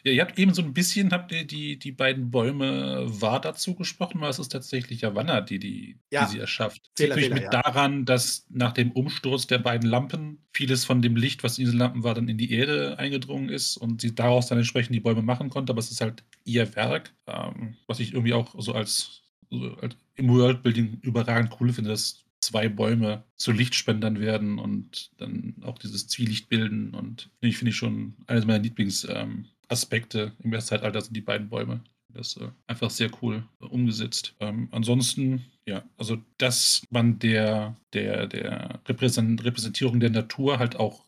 Ja, 0.07 0.12
ihr 0.12 0.22
habt 0.22 0.38
eben 0.38 0.54
so 0.54 0.62
ein 0.62 0.72
bisschen, 0.72 1.11
habt 1.11 1.32
ihr 1.32 1.44
die, 1.44 1.80
die 1.80 1.90
beiden 1.90 2.30
Bäume 2.30 3.07
wahr 3.09 3.40
dazu 3.40 3.74
gesprochen, 3.74 4.20
weil 4.20 4.30
es 4.30 4.38
ist 4.38 4.50
tatsächlich 4.52 5.00
Yavanna, 5.00 5.40
die, 5.40 5.59
die, 5.59 5.98
Ja. 6.12 6.24
die 6.24 6.32
sie 6.32 6.38
erschafft. 6.38 6.92
Fehler, 6.94 7.16
natürlich 7.16 7.30
Fehler, 7.30 7.40
mit 7.40 7.52
daran, 7.52 8.04
dass 8.04 8.46
nach 8.48 8.70
dem 8.70 8.92
Umsturz 8.92 9.48
der 9.48 9.59
beiden 9.59 9.90
Lampen 9.90 10.38
vieles 10.52 10.84
von 10.84 11.02
dem 11.02 11.16
Licht, 11.16 11.42
was 11.42 11.59
in 11.59 11.64
diesen 11.64 11.78
Lampen 11.80 12.04
war, 12.04 12.14
dann 12.14 12.28
in 12.28 12.38
die 12.38 12.52
Erde 12.52 12.96
eingedrungen 13.00 13.48
ist 13.48 13.76
und 13.78 14.00
sie 14.00 14.14
daraus 14.14 14.46
dann 14.46 14.59
entsprechend 14.59 14.94
die 14.94 15.00
Bäume 15.00 15.22
machen 15.22 15.50
konnte, 15.50 15.72
aber 15.72 15.80
es 15.80 15.90
ist 15.90 16.00
halt 16.00 16.22
ihr 16.44 16.76
Werk, 16.76 17.12
ähm, 17.26 17.76
was 17.88 17.98
ich 17.98 18.12
irgendwie 18.12 18.34
auch 18.34 18.54
so 18.59 18.74
als, 18.74 19.22
so 19.50 19.74
als 19.82 19.96
im 20.14 20.28
Worldbuilding 20.28 21.00
überragend 21.02 21.57
cool 21.61 21.72
finde, 21.72 21.90
dass 21.90 22.22
zwei 22.38 22.68
Bäume 22.68 23.24
zu 23.36 23.50
Lichtspendern 23.50 24.20
werden 24.20 24.61
und 24.61 25.11
dann 25.18 25.57
auch 25.62 25.78
dieses 25.78 26.07
Zwielicht 26.07 26.48
bilden 26.48 26.94
und 26.94 27.28
ich, 27.40 27.59
finde 27.59 27.70
ich 27.70 27.76
schon 27.76 28.14
eines 28.28 28.46
meiner 28.46 28.62
Lieblingsaspekte 28.62 29.20
ähm, 29.20 29.46
Aspekte 29.68 30.32
im 30.42 30.52
Erstzeitalter 30.52 31.00
sind 31.00 31.16
die 31.16 31.20
beiden 31.20 31.48
Bäume. 31.48 31.80
Das 32.08 32.36
äh, 32.36 32.48
einfach 32.66 32.90
sehr 32.90 33.10
cool 33.22 33.44
äh, 33.60 33.66
umgesetzt. 33.66 34.34
Ähm, 34.40 34.68
ansonsten, 34.72 35.44
ja, 35.66 35.84
also 35.96 36.18
dass 36.38 36.82
man 36.90 37.18
der, 37.18 37.76
der, 37.92 38.26
der 38.26 38.80
Repräsent 38.86 39.44
Repräsentierung 39.44 40.00
der 40.00 40.10
Natur 40.10 40.58
halt 40.58 40.76
auch 40.76 41.04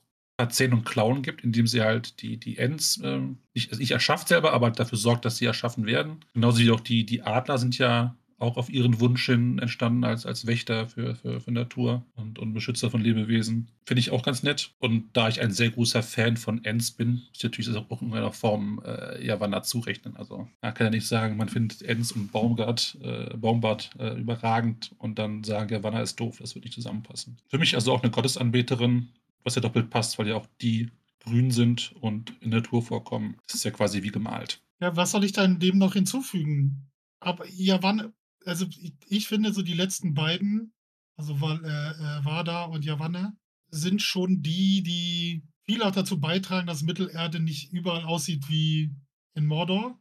Zähne 0.51 0.77
und 0.77 0.85
Klauen 0.85 1.23
gibt, 1.23 1.43
indem 1.43 1.67
sie 1.67 1.83
halt 1.83 2.23
die, 2.23 2.37
die 2.37 2.59
Ents 2.59 3.01
ähm, 3.03 3.39
nicht, 3.55 3.71
also 3.71 3.81
nicht 3.81 3.91
erschafft 3.91 4.29
selber, 4.29 4.53
aber 4.53 4.71
dafür 4.71 4.97
sorgt, 4.97 5.25
dass 5.25 5.39
sie 5.39 5.47
erschaffen 5.47 5.85
werden. 5.85 6.25
Genauso 6.33 6.61
wie 6.61 6.71
auch 6.71 6.81
die, 6.81 7.05
die 7.05 7.23
Adler 7.23 7.59
sind 7.59 7.77
ja 7.77 8.15
auch 8.39 8.57
auf 8.57 8.71
ihren 8.71 9.01
Wunsch 9.01 9.27
hin 9.27 9.59
entstanden 9.59 10.05
als, 10.05 10.25
als 10.25 10.47
Wächter 10.47 10.87
für, 10.87 11.17
für, 11.17 11.41
für 11.41 11.51
Natur 11.51 12.05
und, 12.15 12.39
und 12.39 12.53
Beschützer 12.53 12.91
von 12.91 13.01
Lebewesen. 13.01 13.69
Finde 13.85 14.01
ich 14.01 14.11
auch 14.11 14.23
ganz 14.23 14.43
nett. 14.43 14.73
Und 14.79 15.09
da 15.13 15.29
ich 15.29 15.41
ein 15.41 15.51
sehr 15.51 15.71
großer 15.71 16.03
Fan 16.03 16.37
von 16.37 16.65
Ents 16.65 16.93
bin, 16.93 17.23
ist 17.33 17.43
natürlich 17.43 17.69
auch 17.71 17.91
in 17.91 17.97
irgendeiner 18.09 18.33
Form 18.33 18.81
äh, 18.85 19.25
Yavanna 19.25 19.63
zurechnen. 19.63 20.17
Also 20.17 20.49
man 20.63 20.75
kann 20.75 20.87
ja 20.87 20.91
nicht 20.91 21.07
sagen, 21.07 21.37
man 21.37 21.49
findet 21.49 21.83
Ents 21.83 22.13
und 22.13 22.31
Baumgart, 22.31 22.97
äh, 23.03 23.37
Baumbart 23.37 23.91
äh, 23.99 24.19
überragend 24.19 24.95
und 24.99 25.19
dann 25.19 25.43
sagen, 25.43 25.73
Yavanna 25.73 26.01
ist 26.01 26.21
doof, 26.21 26.39
das 26.41 26.55
wird 26.55 26.65
nicht 26.65 26.75
zusammenpassen. 26.75 27.39
Für 27.49 27.59
mich 27.59 27.75
also 27.75 27.93
auch 27.93 28.03
eine 28.03 28.13
Gottesanbeterin, 28.13 29.09
was 29.43 29.57
ja 29.57 29.63
doppelt 29.63 29.91
passt, 29.91 30.19
weil 30.19 30.29
ja 30.29 30.37
auch 30.37 30.47
die 30.61 30.91
grün 31.25 31.51
sind 31.51 31.93
und 32.01 32.33
in 32.41 32.51
der 32.51 32.61
Natur 32.61 32.83
vorkommen. 32.83 33.37
Das 33.47 33.57
ist 33.57 33.65
ja 33.65 33.71
quasi 33.71 34.03
wie 34.03 34.11
gemalt. 34.11 34.61
Ja, 34.81 34.95
was 34.95 35.11
soll 35.11 35.25
ich 35.25 35.33
dann 35.33 35.59
dem 35.59 35.79
noch 35.79 35.95
hinzufügen? 35.95 36.89
Aber 37.21 37.45
Yavanna, 37.49 38.13
also 38.45 38.67
ich, 38.67 38.95
ich 39.09 39.29
finde 39.29 39.53
so 39.53 39.63
die 39.63 39.75
letzten 39.75 40.15
beiden, 40.15 40.73
also 41.17 41.35
äh, 41.35 41.57
äh, 41.57 42.25
Vada 42.25 42.65
und 42.65 42.85
Yavanna, 42.85 43.37
sind 43.71 44.03
schon 44.03 44.43
die, 44.43 44.83
die 44.83 45.43
viel 45.65 45.83
auch 45.83 45.93
dazu 45.93 46.19
beitragen, 46.21 46.67
dass 46.67 46.83
Mittelerde 46.83 47.41
nicht 47.41 47.73
überall 47.73 48.05
aussieht 48.05 48.49
wie 48.49 48.91
in 49.35 49.47
Mordor. 49.47 50.01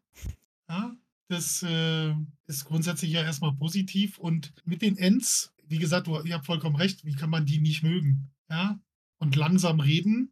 Ja, 0.69 0.95
das 1.27 1.63
äh, 1.63 2.13
ist 2.45 2.65
grundsätzlich 2.65 3.11
ja 3.11 3.23
erstmal 3.23 3.53
positiv. 3.53 4.17
Und 4.17 4.53
mit 4.65 4.81
den 4.81 4.97
Ents, 4.97 5.53
wie 5.67 5.77
gesagt, 5.77 6.07
du, 6.07 6.21
ihr 6.23 6.35
habt 6.35 6.45
vollkommen 6.45 6.77
recht, 6.77 7.03
wie 7.05 7.15
kann 7.15 7.29
man 7.29 7.45
die 7.45 7.59
nicht 7.59 7.83
mögen? 7.83 8.31
Ja, 8.49 8.79
und 9.19 9.35
langsam 9.35 9.79
reden. 9.79 10.31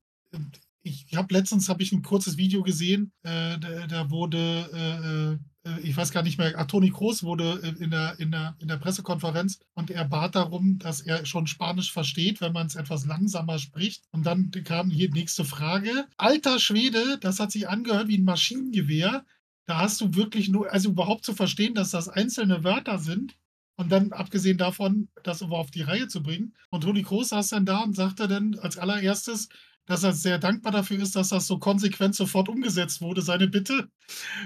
Ich 0.84 1.08
habe 1.16 1.34
letztens 1.34 1.68
habe 1.68 1.84
ich 1.84 1.92
ein 1.92 2.04
kurzes 2.04 2.38
Video 2.38 2.64
gesehen, 2.64 3.12
äh, 3.24 3.58
da, 3.60 3.88
da 3.88 4.12
wurde, 4.12 4.70
äh, 4.74 5.34
äh, 5.34 5.40
ich 5.82 5.98
weiß 5.98 6.12
gar 6.12 6.24
nicht 6.24 6.38
mehr, 6.38 6.54
ach, 6.58 6.68
Toni 6.68 6.92
Kroos 6.92 7.24
wurde 7.24 7.60
äh, 7.64 7.84
in 7.84 7.92
der, 7.92 8.20
in, 8.20 8.32
der, 8.32 8.56
in 8.60 8.68
der 8.68 8.78
Pressekonferenz 8.78 9.60
und 9.74 9.90
er 9.90 10.06
bat 10.06 10.36
darum, 10.36 10.78
dass 10.78 11.02
er 11.02 11.26
schon 11.26 11.48
Spanisch 11.48 11.92
versteht, 11.92 12.40
wenn 12.42 12.54
man 12.54 12.68
es 12.68 12.76
etwas 12.76 13.06
langsamer 13.06 13.58
spricht. 13.58 14.04
Und 14.12 14.26
dann 14.26 14.52
kam 14.52 14.90
hier 14.90 15.10
die 15.10 15.20
nächste 15.20 15.44
Frage. 15.44 16.08
Alter 16.18 16.60
Schwede, 16.60 17.18
das 17.20 17.40
hat 17.40 17.52
sich 17.52 17.68
angehört 17.68 18.08
wie 18.08 18.18
ein 18.18 18.26
Maschinengewehr. 18.26 19.26
Da 19.66 19.78
hast 19.78 20.00
du 20.02 20.14
wirklich 20.14 20.50
nur, 20.50 20.72
also 20.72 20.90
überhaupt 20.90 21.26
zu 21.26 21.34
verstehen, 21.34 21.74
dass 21.74 21.90
das 21.90 22.10
einzelne 22.10 22.64
Wörter 22.64 23.00
sind. 23.00 23.36
Und 23.78 23.92
dann, 23.92 24.14
abgesehen 24.14 24.58
davon, 24.58 25.10
das 25.24 25.42
aber 25.42 25.58
auf 25.58 25.72
die 25.72 25.82
Reihe 25.82 26.08
zu 26.08 26.24
bringen. 26.24 26.54
Und 26.70 26.82
Toni 26.82 27.02
Kroos 27.02 27.30
saß 27.30 27.50
dann 27.50 27.66
da 27.66 27.80
und 27.80 27.96
sagte 27.96 28.28
dann 28.28 28.56
als 28.60 28.78
allererstes, 28.78 29.50
dass 29.86 30.04
er 30.04 30.14
sehr 30.14 30.40
dankbar 30.40 30.72
dafür 30.72 31.00
ist, 31.02 31.16
dass 31.16 31.30
das 31.30 31.48
so 31.48 31.60
konsequent 31.60 32.16
sofort 32.16 32.50
umgesetzt 32.50 33.02
wurde, 33.02 33.22
seine 33.22 33.48
Bitte. 33.48 33.90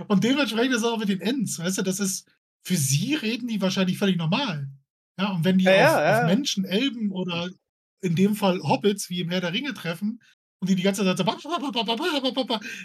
Und 0.08 0.24
dementsprechend 0.24 0.74
ist 0.74 0.82
es 0.82 0.88
auch 0.88 1.00
mit 1.00 1.10
den 1.10 1.22
Ends, 1.22 1.60
weißt 1.60 1.80
du, 1.80 1.82
das 1.84 2.00
ist, 2.00 2.28
für 2.64 2.76
sie 2.76 3.16
reden 3.16 3.48
die 3.48 3.62
wahrscheinlich 3.62 3.98
völlig 3.98 4.18
normal. 4.18 4.70
Ja, 5.18 5.32
und 5.32 5.44
wenn 5.44 5.58
die 5.58 5.66
Ja, 5.66 5.72
auf, 5.72 6.02
ja. 6.02 6.20
auf 6.20 6.26
Menschen, 6.26 6.66
Elben 6.66 7.12
oder 7.12 7.50
in 8.02 8.16
dem 8.16 8.36
Fall 8.36 8.62
Hobbits, 8.62 9.10
wie 9.10 9.22
im 9.22 9.30
Herr 9.30 9.42
der 9.42 9.54
Ringe 9.54 9.74
treffen, 9.74 10.20
und 10.62 10.70
die 10.70 10.76
die 10.76 10.84
ganze 10.84 11.04
Zeit 11.04 11.18
so, 11.18 11.24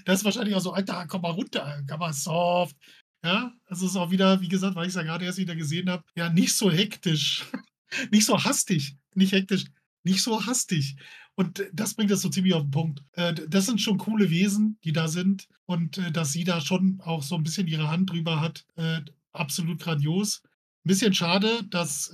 das 0.05 0.21
ist 0.21 0.25
wahrscheinlich 0.25 0.55
auch 0.55 0.61
so, 0.61 0.73
Alter, 0.73 1.07
komm 1.09 1.23
mal 1.23 1.33
runter, 1.33 1.83
komm 1.89 1.99
mal 1.99 2.13
soft. 2.13 2.77
Ja, 3.25 3.53
das 3.69 3.83
ist 3.83 3.97
auch 3.97 4.11
wieder, 4.11 4.41
wie 4.41 4.49
gesagt, 4.49 4.77
weil 4.77 4.85
ich 4.85 4.91
es 4.91 4.97
ja 4.97 5.03
gerade 5.03 5.25
erst 5.25 5.39
wieder 5.39 5.57
gesehen 5.57 5.89
habe, 5.91 6.05
ja, 6.15 6.29
nicht 6.29 6.55
so 6.55 6.71
hektisch, 6.71 7.45
nicht 8.13 8.27
so 8.27 8.43
hastig, 8.45 8.97
nicht 9.15 9.33
hektisch, 9.33 9.65
nicht 10.05 10.23
so 10.23 10.45
hastig. 10.45 10.97
Und 11.37 11.64
das 11.72 11.95
bringt 11.95 12.11
es 12.11 12.22
so 12.22 12.28
ziemlich 12.28 12.55
auf 12.55 12.62
den 12.62 12.70
Punkt. 12.70 13.03
Äh, 13.12 13.35
Das 13.49 13.66
sind 13.66 13.80
schon 13.80 13.99
coole 13.99 14.30
Wesen, 14.30 14.78
die 14.85 14.93
da 14.93 15.09
sind. 15.09 15.49
Und 15.66 15.99
äh, 15.99 16.12
dass 16.12 16.32
sie 16.32 16.45
da 16.45 16.61
schon 16.61 17.01
auch 17.01 17.22
so 17.22 17.35
ein 17.35 17.43
bisschen 17.43 17.66
ihre 17.66 17.89
Hand 17.89 18.11
drüber 18.11 18.41
hat, 18.41 18.66
äh, 18.76 19.01
absolut 19.32 19.80
grandios. 19.80 20.43
Ein 20.85 20.89
bisschen 20.89 21.14
schade, 21.14 21.64
dass 21.70 22.12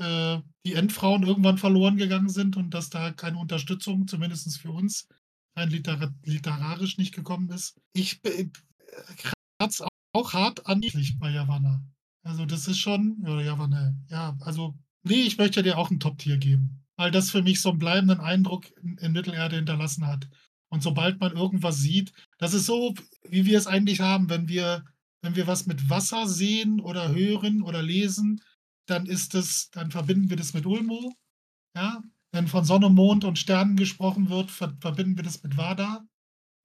die 0.65 0.75
Endfrauen 0.75 1.25
irgendwann 1.25 1.59
verloren 1.59 1.97
gegangen 1.97 2.29
sind 2.29 2.57
und 2.57 2.73
dass 2.73 2.89
da 2.89 3.11
keine 3.11 3.37
Unterstützung, 3.37 4.07
zumindest 4.07 4.57
für 4.61 4.71
uns, 4.71 5.09
rein 5.57 5.71
literar 5.71 6.15
literarisch 6.25 6.97
nicht 6.97 7.13
gekommen 7.13 7.51
ist. 7.51 7.81
Ich 7.93 8.21
kratze 9.59 9.89
auch 10.13 10.33
hart 10.35 10.67
an 10.67 10.83
bei 11.19 11.31
Yavanna. 11.33 11.83
Also 12.23 12.47
das 12.47 12.69
ist 12.69 12.79
schon, 12.79 13.17
oder 13.23 13.43
Yavanna, 13.43 13.93
ja, 14.09 14.37
also, 14.41 14.79
nee, 15.03 15.23
ich 15.23 15.37
möchte 15.37 15.65
dir 15.65 15.77
auch 15.77 15.91
ein 15.91 15.99
Top-Tier 15.99 16.37
geben, 16.37 16.85
weil 17.01 17.11
das 17.11 17.31
für 17.31 17.41
mich 17.41 17.63
so 17.63 17.71
einen 17.71 17.79
bleibenden 17.79 18.21
Eindruck 18.21 18.71
in, 18.83 18.99
in 18.99 19.13
Mittelerde 19.13 19.57
hinterlassen 19.57 20.07
hat. 20.07 20.29
Und 20.69 20.83
sobald 20.83 21.19
man 21.19 21.33
irgendwas 21.33 21.79
sieht, 21.79 22.13
das 22.37 22.53
ist 22.53 22.67
so, 22.67 22.95
wie 23.27 23.47
wir 23.47 23.57
es 23.57 23.67
eigentlich 23.67 24.01
haben, 24.01 24.29
wenn 24.29 24.49
wir, 24.49 24.85
wenn 25.23 25.35
wir 25.35 25.47
was 25.47 25.65
mit 25.65 25.89
Wasser 25.89 26.29
sehen 26.29 26.79
oder 26.79 27.15
hören 27.15 27.63
oder 27.63 27.81
lesen, 27.81 28.43
dann 28.85 29.07
ist 29.07 29.35
es, 29.35 29.71
dann 29.71 29.91
verbinden 29.91 30.29
wir 30.29 30.37
das 30.37 30.53
mit 30.53 30.67
Ulmo. 30.67 31.15
Ja, 31.75 32.03
wenn 32.33 32.49
von 32.49 32.67
Sonne, 32.67 32.91
Mond 32.91 33.25
und 33.25 33.39
Sternen 33.39 33.77
gesprochen 33.77 34.29
wird, 34.29 34.51
ver 34.51 34.77
verbinden 34.79 35.17
wir 35.17 35.25
das 35.25 35.43
mit 35.43 35.57
Vada. 35.57 36.05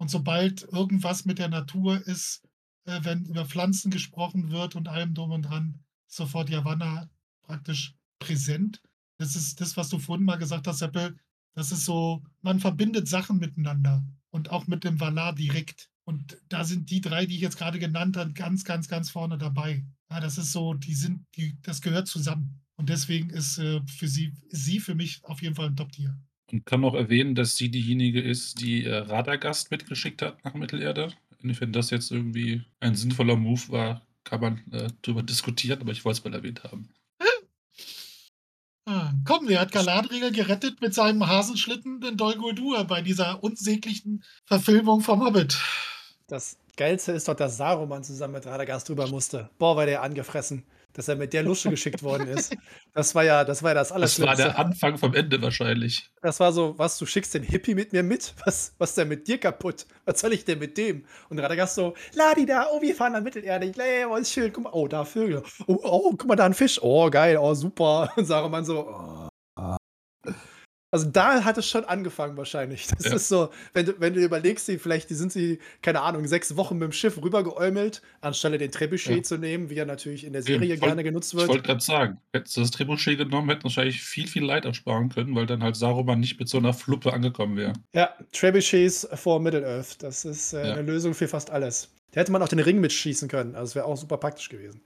Und 0.02 0.12
sobald 0.12 0.64
irgendwas 0.64 1.24
mit 1.24 1.40
der 1.40 1.48
Natur 1.48 2.06
ist, 2.06 2.44
äh, 2.84 3.00
wenn 3.04 3.24
über 3.24 3.46
Pflanzen 3.46 3.90
gesprochen 3.90 4.52
wird 4.52 4.76
und 4.76 4.90
allem 4.90 5.14
drum 5.14 5.32
und 5.32 5.44
dran, 5.44 5.80
sofort 6.08 6.50
Yavanna 6.50 7.10
praktisch 7.42 7.96
präsent. 8.20 8.82
Das 9.18 9.36
ist 9.36 9.62
das, 9.62 9.78
was 9.78 9.90
du 9.90 10.00
vorhin 10.00 10.26
mal 10.26 10.38
gesagt 10.38 10.68
hast, 10.68 10.80
Seppel. 10.80 11.18
Das 11.54 11.72
ist 11.72 11.86
so, 11.86 12.24
man 12.42 12.60
verbindet 12.60 13.08
Sachen 13.08 13.38
miteinander 13.38 14.04
und 14.30 14.52
auch 14.52 14.68
mit 14.68 14.84
dem 14.84 15.00
Valar 15.00 15.34
direkt. 15.34 15.90
Und 16.04 16.38
da 16.50 16.64
sind 16.64 16.92
die 16.92 17.02
drei, 17.02 17.26
die 17.26 17.36
ich 17.36 17.42
jetzt 17.42 17.58
gerade 17.58 17.80
genannt 17.80 18.18
habe, 18.18 18.34
ganz, 18.34 18.64
ganz, 18.64 18.88
ganz 18.88 19.10
vorne 19.10 19.38
dabei. 19.38 19.86
Ja, 20.12 20.20
das 20.20 20.38
ist 20.38 20.52
so, 20.52 20.74
die 20.74 20.94
sind, 20.94 21.26
die, 21.36 21.58
das 21.62 21.82
gehört 21.82 22.08
zusammen. 22.08 22.62
Und 22.76 22.90
deswegen 22.90 23.30
ist 23.30 23.58
äh, 23.58 23.82
für 23.88 24.08
sie, 24.08 24.34
sie 24.50 24.80
für 24.80 24.96
mich 24.96 25.24
auf 25.24 25.42
jeden 25.42 25.56
Fall 25.56 25.68
ein 25.68 25.76
Top-Tier. 25.76 26.18
Und 26.52 26.66
kann 26.66 26.82
noch 26.82 26.94
erwähnen, 26.94 27.34
dass 27.34 27.56
sie 27.56 27.72
diejenige 27.72 28.22
ist, 28.22 28.62
die 28.62 28.84
äh, 28.84 28.96
Radagast 28.98 29.72
mitgeschickt 29.72 30.22
hat 30.22 30.44
nach 30.44 30.54
Mittelerde. 30.54 31.14
Inwiefern 31.42 31.72
das 31.72 31.90
jetzt 31.90 32.12
irgendwie 32.12 32.64
ein 32.80 32.96
sinnvoller 32.96 33.36
Move 33.36 33.70
war, 33.70 34.06
kann 34.24 34.42
man 34.42 34.58
äh, 34.72 34.90
darüber 35.02 35.24
diskutieren, 35.24 35.82
aber 35.82 35.92
ich 35.92 36.06
wollte 36.06 36.20
es 36.20 36.24
mal 36.26 36.34
erwähnt 36.34 36.64
haben. 36.64 36.90
Ah, 38.88 39.14
komm, 39.26 39.48
wer 39.48 39.62
hat 39.62 39.72
Galadriel 39.72 40.32
gerettet 40.32 40.80
mit 40.80 40.94
seinem 40.94 41.26
Hasenschlitten, 41.28 42.02
den 42.02 42.18
Dol 42.18 42.36
Guldur, 42.36 42.84
bei 42.84 43.02
dieser 43.02 43.44
unsäglichen 43.44 44.24
Verfilmung 44.46 45.02
vom 45.02 45.26
Hobbit? 45.26 45.58
Das 46.28 46.58
Geilste 46.78 47.14
ist 47.14 47.28
doch, 47.28 47.34
dass 47.34 47.58
Saruman 47.58 48.04
zusammen 48.04 48.36
mit 48.36 48.46
Radagast 48.46 48.88
drüber 48.88 49.08
musste. 49.08 49.50
Boah, 49.58 49.76
war 49.76 49.88
der 49.88 50.04
angefressen, 50.04 50.64
dass 50.96 51.08
er 51.08 51.16
mit 51.16 51.34
der 51.34 51.44
Lusche 51.44 51.70
geschickt 51.70 52.02
worden 52.02 52.28
ist. 52.28 52.56
Das 52.94 53.14
war 53.14 53.24
ja 53.24 53.44
das, 53.44 53.62
war 53.62 53.72
ja 53.72 53.76
das 53.76 53.90
Das 53.90 54.22
war 54.22 54.36
der 54.36 54.58
Anfang 54.58 54.98
vom 54.98 55.14
Ende 55.14 55.42
wahrscheinlich. 55.42 56.10
Das 56.22 56.40
war 56.40 56.54
so, 56.54 56.74
was, 56.78 56.98
du 56.98 57.06
schickst 57.06 57.34
den 57.34 57.44
Hippie 57.44 57.76
mit 57.76 57.94
mir 57.94 58.04
mit? 58.04 58.34
Was, 58.46 58.74
was 58.78 58.92
ist 58.92 58.98
denn 58.98 59.10
mit 59.10 59.28
dir 59.28 59.38
kaputt? 59.38 59.86
Was 60.06 60.22
soll 60.22 60.34
ich 60.34 60.46
denn 60.46 60.60
mit 60.60 60.78
dem? 60.78 61.06
Und 61.30 61.40
Radagast 61.40 61.76
so, 61.76 61.94
Ladi 62.14 62.46
da, 62.46 62.68
oh, 62.72 62.82
wir 62.82 62.96
fahren 62.96 63.14
nach 63.14 63.22
Mittelerde. 63.22 63.66
Ich, 63.66 63.78
ey, 63.78 64.06
oh, 64.06 64.16
ist 64.16 64.32
schön, 64.32 64.52
guck 64.54 64.64
mal, 64.64 64.74
oh, 64.74 64.88
da 64.88 65.04
Vögel. 65.04 65.44
Oh, 65.68 65.78
oh, 65.84 66.12
guck 66.12 66.26
mal, 66.26 66.36
da 66.36 66.46
ein 66.46 66.54
Fisch. 66.54 66.82
Oh, 66.82 67.10
geil, 67.10 67.38
oh, 67.38 67.54
super. 67.54 68.12
Und 68.16 68.26
Saruman 68.26 68.64
so, 68.64 68.88
oh. 68.88 69.28
Also 70.92 71.10
da 71.10 71.44
hat 71.44 71.58
es 71.58 71.68
schon 71.68 71.84
angefangen 71.84 72.38
wahrscheinlich. 72.38 72.88
Das 72.98 73.06
Ja. 73.08 73.16
ist 73.16 73.28
so, 73.28 73.50
wenn 73.74 73.86
du, 73.86 74.00
wenn 74.00 74.14
du 74.14 74.22
überlegst, 74.24 74.68
die, 74.68 74.78
vielleicht 74.78 75.10
die 75.10 75.14
sind 75.16 75.32
sie, 75.32 75.60
keine 75.82 76.02
Ahnung, 76.02 76.26
sechs 76.28 76.56
Wochen 76.56 76.76
mit 76.78 76.84
dem 76.86 76.92
Schiff 76.94 77.22
rübergeäumelt, 77.22 78.02
anstelle 78.22 78.58
den 78.58 78.72
Trebuchet 78.72 79.18
Ja. 79.18 79.24
zu 79.24 79.38
nehmen, 79.38 79.70
wie 79.70 79.76
er 79.76 79.86
natürlich 79.86 80.24
in 80.24 80.32
der 80.34 80.42
Eben, 80.42 80.48
Serie 80.62 80.78
voll- 80.78 80.88
gerne 80.88 81.04
genutzt 81.04 81.34
Ich 81.34 81.40
wird. 81.40 81.50
wollte 81.50 81.64
gerade 81.64 81.82
sagen, 81.82 82.18
hätten 82.34 82.48
sie 82.48 82.62
das 82.62 82.72
Trebuchet 82.72 83.18
genommen, 83.18 83.50
hätten 83.50 83.64
wahrscheinlich 83.64 84.02
viel, 84.02 84.28
viel 84.28 84.44
Leid 84.46 84.64
ersparen 84.66 85.10
können, 85.10 85.36
weil 85.36 85.46
dann 85.46 85.64
halt 85.64 85.76
Saruman 85.76 86.20
nicht 86.20 86.40
mit 86.40 86.48
so 86.48 86.58
einer 86.60 86.74
Fluppe 86.74 87.12
angekommen 87.14 87.58
wäre. 87.58 87.74
Ja, 87.94 88.12
Trebuchets 88.32 89.08
vor 89.16 89.40
Middle-earth. 89.42 90.02
Das 90.02 90.24
ist 90.24 90.54
äh, 90.54 90.66
Ja. 90.68 90.74
eine 90.76 90.84
Lösung 90.84 91.14
für 91.14 91.28
fast 91.28 91.50
alles. 91.50 91.90
Da 92.12 92.22
hätte 92.22 92.32
man 92.32 92.42
auch 92.42 92.48
den 92.48 92.60
Ring 92.60 92.80
mitschießen 92.80 93.28
können. 93.28 93.56
Also 93.56 93.72
das 93.72 93.76
wäre 93.76 93.86
auch 93.86 93.98
super 93.98 94.18
praktisch 94.18 94.48
gewesen. 94.48 94.82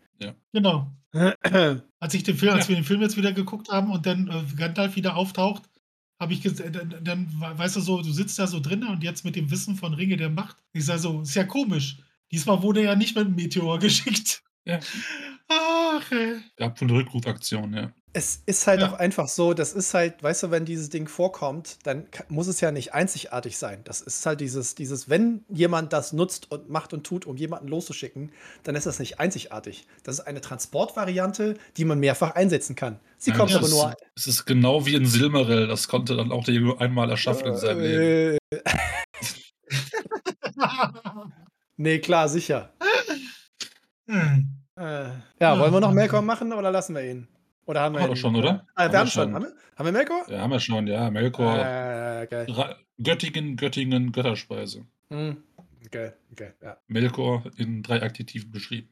Genau. 0.52 0.92
ja, 1.14 1.34
Als 2.02 2.14
ich 2.14 2.24
den 2.24 2.36
Film, 2.36 2.54
als 2.54 2.66
Ja. 2.66 2.70
wir 2.70 2.76
den 2.78 2.84
Film 2.84 3.02
jetzt 3.02 3.16
wieder 3.16 3.32
geguckt 3.32 3.70
haben 3.70 3.90
und 3.92 4.06
dann 4.06 4.28
äh, 4.28 4.56
Gandalf 4.58 4.96
wieder 4.98 5.16
auftaucht, 5.16 5.64
habe 6.20 6.34
ich 6.34 6.42
dann, 6.42 6.96
dann, 7.02 7.28
weißt 7.40 7.78
du 7.78 7.82
so, 7.82 8.02
du 8.02 8.12
sitzt 8.12 8.38
da 8.40 8.48
so 8.48 8.60
drin 8.60 8.84
und 8.84 9.04
jetzt 9.04 9.24
mit 9.24 9.36
dem 9.36 9.50
Wissen 9.52 9.76
von 9.76 9.94
Ringe 9.94 10.18
der 10.18 10.30
Macht. 10.30 10.58
Ich 10.74 10.86
sage 10.86 11.00
so, 11.00 11.22
ist 11.22 11.36
ja 11.36 11.46
komisch. 11.46 11.98
Diesmal 12.32 12.62
wurde 12.62 12.84
er 12.84 12.96
nicht 12.96 13.16
mit 13.16 13.26
einem 13.26 13.36
Meteor 13.36 13.80
geschickt. 13.80 14.44
Ja. 14.66 14.80
Ach, 15.48 16.12
ey. 16.12 16.42
Gab 16.58 16.80
wohl 16.80 16.90
eine 16.90 16.98
Rückrufaktion, 17.00 17.74
ja. 17.74 17.94
Es 18.12 18.42
ist 18.48 18.66
halt 18.66 18.82
Ja. 18.82 18.90
auch 18.90 18.94
einfach 18.94 19.28
so, 19.28 19.54
das 19.54 19.74
ist 19.74 19.94
halt, 19.94 20.24
weißt 20.24 20.42
du, 20.44 20.52
wenn 20.52 20.66
dieses 20.66 20.90
Ding 20.90 21.08
vorkommt, 21.08 21.78
dann 21.84 22.08
muss 22.28 22.48
es 22.48 22.60
ja 22.60 22.72
nicht 22.72 22.94
einzigartig 22.96 23.58
sein. 23.60 23.82
Das 23.84 24.02
ist 24.02 24.26
halt 24.26 24.42
dieses, 24.42 24.74
dieses, 24.74 25.10
wenn 25.10 25.46
jemand 25.48 25.94
das 25.94 26.12
nutzt 26.12 26.52
und 26.52 26.70
macht 26.70 26.92
und 26.94 27.06
tut, 27.06 27.28
um 27.28 27.38
jemanden 27.38 27.68
loszuschicken, 27.68 28.32
dann 28.64 28.76
ist 28.76 28.88
das 28.88 28.98
nicht 28.98 29.20
einzigartig. 29.20 29.86
Das 30.04 30.16
ist 30.16 30.22
eine 30.26 30.42
Transportvariante, 30.42 31.54
die 31.78 31.86
man 31.86 32.00
mehrfach 32.00 32.34
einsetzen 32.34 32.76
kann. 32.76 33.00
Sie 33.20 33.30
Ja, 33.30 33.38
kommt 33.38 33.54
aber 33.54 33.68
nur. 33.70 33.96
Es 34.16 34.26
ist 34.26 34.46
genau 34.46 34.88
wie 34.88 34.96
in 34.96 35.06
Silmaril, 35.06 35.68
das 35.68 35.88
konnte 35.88 36.16
dann 36.16 36.32
auch 36.32 36.44
der 36.44 36.56
Junge 36.56 36.80
einmal 36.82 37.12
erschaffen 37.12 37.48
in 37.48 37.58
seinem 37.58 37.82
Leben. 37.82 38.38
Äh, 38.52 38.60
nee, 41.78 42.00
klar, 42.00 42.28
sicher. 42.28 42.74
Hm. 44.08 44.50
Äh, 44.78 45.10
ja, 45.40 45.60
wollen 45.60 45.74
wir 45.74 45.80
noch. 45.80 45.92
Melkor 45.94 46.24
machen 46.24 46.54
oder 46.54 46.72
lassen 46.72 46.96
wir 46.96 47.04
ihn? 47.04 47.28
Oder 47.70 47.82
haben 47.82 47.94
wir 47.94 48.02
Haben 48.02 48.10
wir 48.10 48.16
doch 48.16 48.20
schon, 48.20 48.36
oder? 48.36 48.66
Ah, 48.74 48.84
Haben 48.86 48.88
wir 48.88 48.94
wir 48.94 49.00
haben 49.00 49.08
schon. 49.10 49.34
Haben 49.36 49.44
wir, 49.44 49.54
haben 49.76 49.86
wir 49.86 49.92
Melkor? 49.92 50.24
Ja, 50.28 50.40
haben 50.40 50.50
wir 50.50 50.60
schon, 50.60 50.88
ja. 50.88 51.12
Melkor, 51.12 51.56
geil. 51.56 52.48
Ra 52.50 52.76
Göttingen, 52.98 53.58
Göttingen, 53.58 54.12
Götterspeise. 54.12 54.86
Hm. 55.12 55.38
Okay, 55.86 56.12
okay, 56.32 56.54
ja. 56.64 56.78
Melkor 56.88 57.44
in 57.58 57.84
drei 57.84 58.02
Adjektiven 58.02 58.52
beschrieben. 58.52 58.90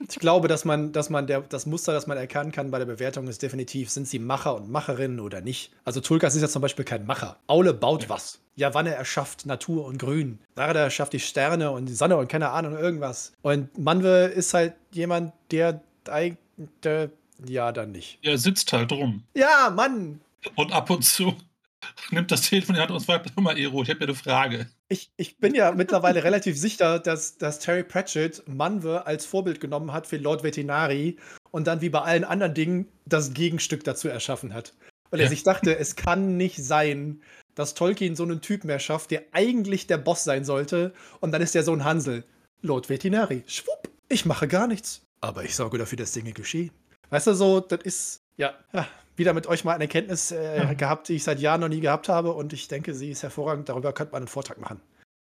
Ich 0.00 0.20
glaube, 0.20 0.46
dass 0.46 0.64
man, 0.64 0.92
dass 0.92 1.10
man 1.10 1.26
der, 1.26 1.40
das 1.40 1.66
Muster, 1.66 1.92
das 1.92 2.06
man 2.06 2.16
erkennen 2.16 2.52
kann 2.52 2.70
bei 2.70 2.78
der 2.78 2.86
Bewertung, 2.86 3.26
ist 3.26 3.42
definitiv, 3.42 3.90
sind 3.90 4.06
sie 4.06 4.20
Macher 4.20 4.54
und 4.54 4.70
Macherinnen 4.70 5.18
oder 5.18 5.40
nicht. 5.40 5.72
Also 5.84 6.00
Tulkas 6.00 6.36
ist 6.36 6.42
ja 6.42 6.48
zum 6.48 6.62
Beispiel 6.62 6.84
kein 6.84 7.04
Macher. 7.04 7.36
Aule 7.48 7.74
baut 7.74 8.04
Ja. 8.04 8.08
was. 8.10 8.40
Javanne 8.54 8.94
erschafft 8.94 9.44
Natur 9.44 9.84
und 9.86 9.98
Grün. 9.98 10.38
Narada 10.54 10.80
erschafft 10.80 11.12
die 11.14 11.18
Sterne 11.20 11.72
und 11.72 11.86
die 11.86 11.94
Sonne 11.94 12.16
und 12.16 12.28
keine 12.28 12.50
Ahnung, 12.50 12.78
irgendwas. 12.78 13.32
Und 13.42 13.76
Manwe 13.76 14.26
ist 14.26 14.54
halt 14.54 14.74
jemand, 14.92 15.32
der 15.50 15.82
eigentlich, 16.08 16.38
ja, 17.46 17.72
dann 17.72 17.92
nicht. 17.92 18.18
Er 18.22 18.38
sitzt 18.38 18.72
halt 18.72 18.92
rum. 18.92 19.22
Ja, 19.34 19.70
Mann! 19.74 20.20
Und 20.54 20.72
ab 20.72 20.90
und 20.90 21.02
zu 21.04 21.34
nimmt 22.10 22.30
das 22.30 22.42
Telefon 22.42 22.74
in 22.74 22.78
die 22.78 22.82
Hand 22.82 22.90
und 22.90 23.00
fragt, 23.04 23.30
hör 23.34 23.42
mal, 23.42 23.58
Ero, 23.58 23.82
ich 23.82 23.90
habe 23.90 24.00
ja 24.00 24.06
eine 24.06 24.14
Frage. 24.14 24.68
Ich, 24.88 25.10
ich 25.16 25.36
bin 25.38 25.54
ja 25.54 25.72
mittlerweile 25.72 26.24
relativ 26.24 26.58
sicher, 26.58 26.98
dass, 26.98 27.38
dass 27.38 27.58
Terry 27.60 27.84
Pratchett 27.84 28.42
Manwe 28.48 29.06
als 29.06 29.26
Vorbild 29.26 29.60
genommen 29.60 29.92
hat 29.92 30.06
für 30.06 30.16
Lord 30.16 30.42
Vetinari 30.42 31.16
und 31.50 31.66
dann 31.66 31.80
wie 31.80 31.88
bei 31.90 32.00
allen 32.00 32.24
anderen 32.24 32.54
Dingen 32.54 32.88
das 33.06 33.34
Gegenstück 33.34 33.84
dazu 33.84 34.08
erschaffen 34.08 34.54
hat. 34.54 34.74
Weil 35.10 35.20
er 35.20 35.24
Ja. 35.26 35.30
sich 35.30 35.42
dachte, 35.42 35.76
es 35.78 35.96
kann 35.96 36.36
nicht 36.36 36.62
sein, 36.62 37.22
dass 37.54 37.74
Tolkien 37.74 38.14
so 38.14 38.22
einen 38.24 38.40
Typen 38.40 38.68
erschafft, 38.70 39.10
der 39.10 39.22
eigentlich 39.32 39.86
der 39.86 39.98
Boss 39.98 40.22
sein 40.24 40.44
sollte 40.44 40.92
und 41.20 41.32
dann 41.32 41.42
ist 41.42 41.54
der 41.54 41.62
Sohn 41.64 41.84
Hansel. 41.84 42.24
Lord 42.62 42.88
Vetinari. 42.88 43.42
Schwupp, 43.46 43.88
ich 44.08 44.26
mache 44.26 44.48
gar 44.48 44.66
nichts. 44.66 45.02
Aber 45.20 45.44
ich 45.44 45.54
sorge 45.56 45.78
dafür, 45.78 45.96
dass 45.98 46.12
Dinge 46.12 46.32
geschehen. 46.32 46.70
Weißt 47.10 47.26
du, 47.26 47.34
so, 47.34 47.60
das 47.60 47.80
ist, 47.82 48.22
ja, 48.36 48.54
ja 48.72 48.86
wieder 49.16 49.32
mit 49.34 49.46
euch 49.46 49.64
mal 49.64 49.72
eine 49.74 49.84
Erkenntnis 49.84 50.30
äh, 50.30 50.58
Ja. 50.58 50.72
gehabt, 50.74 51.08
die 51.08 51.14
ich 51.14 51.24
seit 51.24 51.40
Jahren 51.40 51.60
noch 51.60 51.68
nie 51.68 51.80
gehabt 51.80 52.08
habe 52.08 52.32
und 52.32 52.52
ich 52.52 52.68
denke, 52.68 52.94
sie 52.94 53.10
ist 53.10 53.22
hervorragend. 53.22 53.68
Darüber 53.68 53.92
könnte 53.92 54.12
man 54.12 54.22
einen 54.22 54.28
Vortrag 54.28 54.58
machen. 54.58 54.80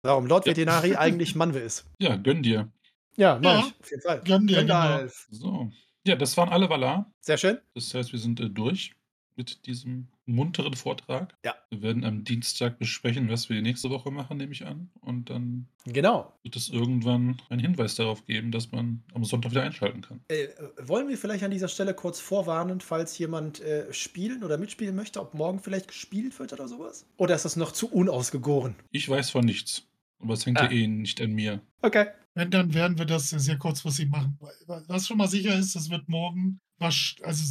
Warum 0.03 0.25
Lord 0.27 0.45
Ja. 0.45 0.51
Vetinari 0.51 0.95
eigentlich 0.95 1.35
Manwe 1.35 1.59
ist. 1.59 1.85
Ja, 1.99 2.15
gönn 2.15 2.41
dir. 2.43 2.69
Ja, 3.17 3.39
mach 3.41 3.53
Ja. 3.53 3.59
ich. 3.59 3.73
Auf 3.81 3.89
jeden 3.91 4.01
Fall. 4.01 4.21
Gönn 4.23 4.47
dir, 4.47 4.61
genau. 4.61 4.73
Gandalf. 4.73 5.27
So. 5.31 5.69
Ja, 6.07 6.15
das 6.15 6.35
waren 6.37 6.49
alle 6.49 6.69
Valar. 6.69 7.11
Sehr 7.19 7.37
schön. 7.37 7.59
Das 7.75 7.93
heißt, 7.93 8.11
wir 8.11 8.19
sind 8.19 8.39
äh, 8.39 8.49
durch 8.49 8.93
mit 9.35 9.65
diesem 9.65 10.07
munteren 10.25 10.73
Vortrag. 10.75 11.35
Ja. 11.45 11.55
Wir 11.69 11.81
werden 11.81 12.03
am 12.03 12.23
Dienstag 12.23 12.79
besprechen, 12.79 13.29
was 13.29 13.49
wir 13.49 13.61
nächste 13.61 13.89
Woche 13.89 14.11
machen, 14.11 14.37
nehme 14.37 14.51
ich 14.51 14.65
an. 14.65 14.89
Und 15.01 15.29
dann 15.29 15.67
Genau. 15.85 16.33
wird 16.43 16.55
es 16.55 16.69
irgendwann 16.69 17.41
einen 17.49 17.59
Hinweis 17.61 17.95
darauf 17.95 18.25
geben, 18.25 18.51
dass 18.51 18.71
man 18.71 19.03
am 19.13 19.23
Sonntag 19.25 19.51
wieder 19.51 19.63
einschalten 19.63 20.01
kann. 20.01 20.21
Äh, 20.27 20.47
wollen 20.81 21.07
wir 21.07 21.17
vielleicht 21.17 21.43
an 21.43 21.51
dieser 21.51 21.67
Stelle 21.67 21.93
kurz 21.93 22.19
vorwarnen, 22.19 22.81
falls 22.81 23.17
jemand 23.17 23.59
äh, 23.61 23.91
spielen 23.93 24.43
oder 24.43 24.57
mitspielen 24.57 24.95
möchte, 24.95 25.19
ob 25.21 25.33
morgen 25.33 25.59
vielleicht 25.59 25.87
gespielt 25.87 26.37
wird 26.39 26.53
oder 26.53 26.67
sowas? 26.67 27.05
Oder 27.17 27.35
ist 27.35 27.45
das 27.45 27.55
noch 27.55 27.71
zu 27.71 27.89
unausgegoren? 27.91 28.75
Ich 28.91 29.07
weiß 29.09 29.29
von 29.31 29.45
nichts. 29.45 29.83
Aber 30.19 30.33
es 30.35 30.45
hängt 30.45 30.59
Ah. 30.59 30.65
ja 30.65 30.71
eh 30.71 30.87
nicht 30.87 31.19
an 31.19 31.31
mir. 31.31 31.61
Okay. 31.81 32.07
Wenn, 32.35 32.51
dann 32.51 32.73
werden 32.73 32.97
wir 32.97 33.05
das 33.05 33.29
sehr 33.29 33.57
kurzfristig 33.57 34.07
machen. 34.09 34.37
Was 34.87 35.07
schon 35.07 35.17
mal 35.17 35.27
sicher 35.27 35.57
ist, 35.57 35.75
es 35.75 35.89
wird 35.89 36.07
morgen 36.07 36.59
also 36.79 37.43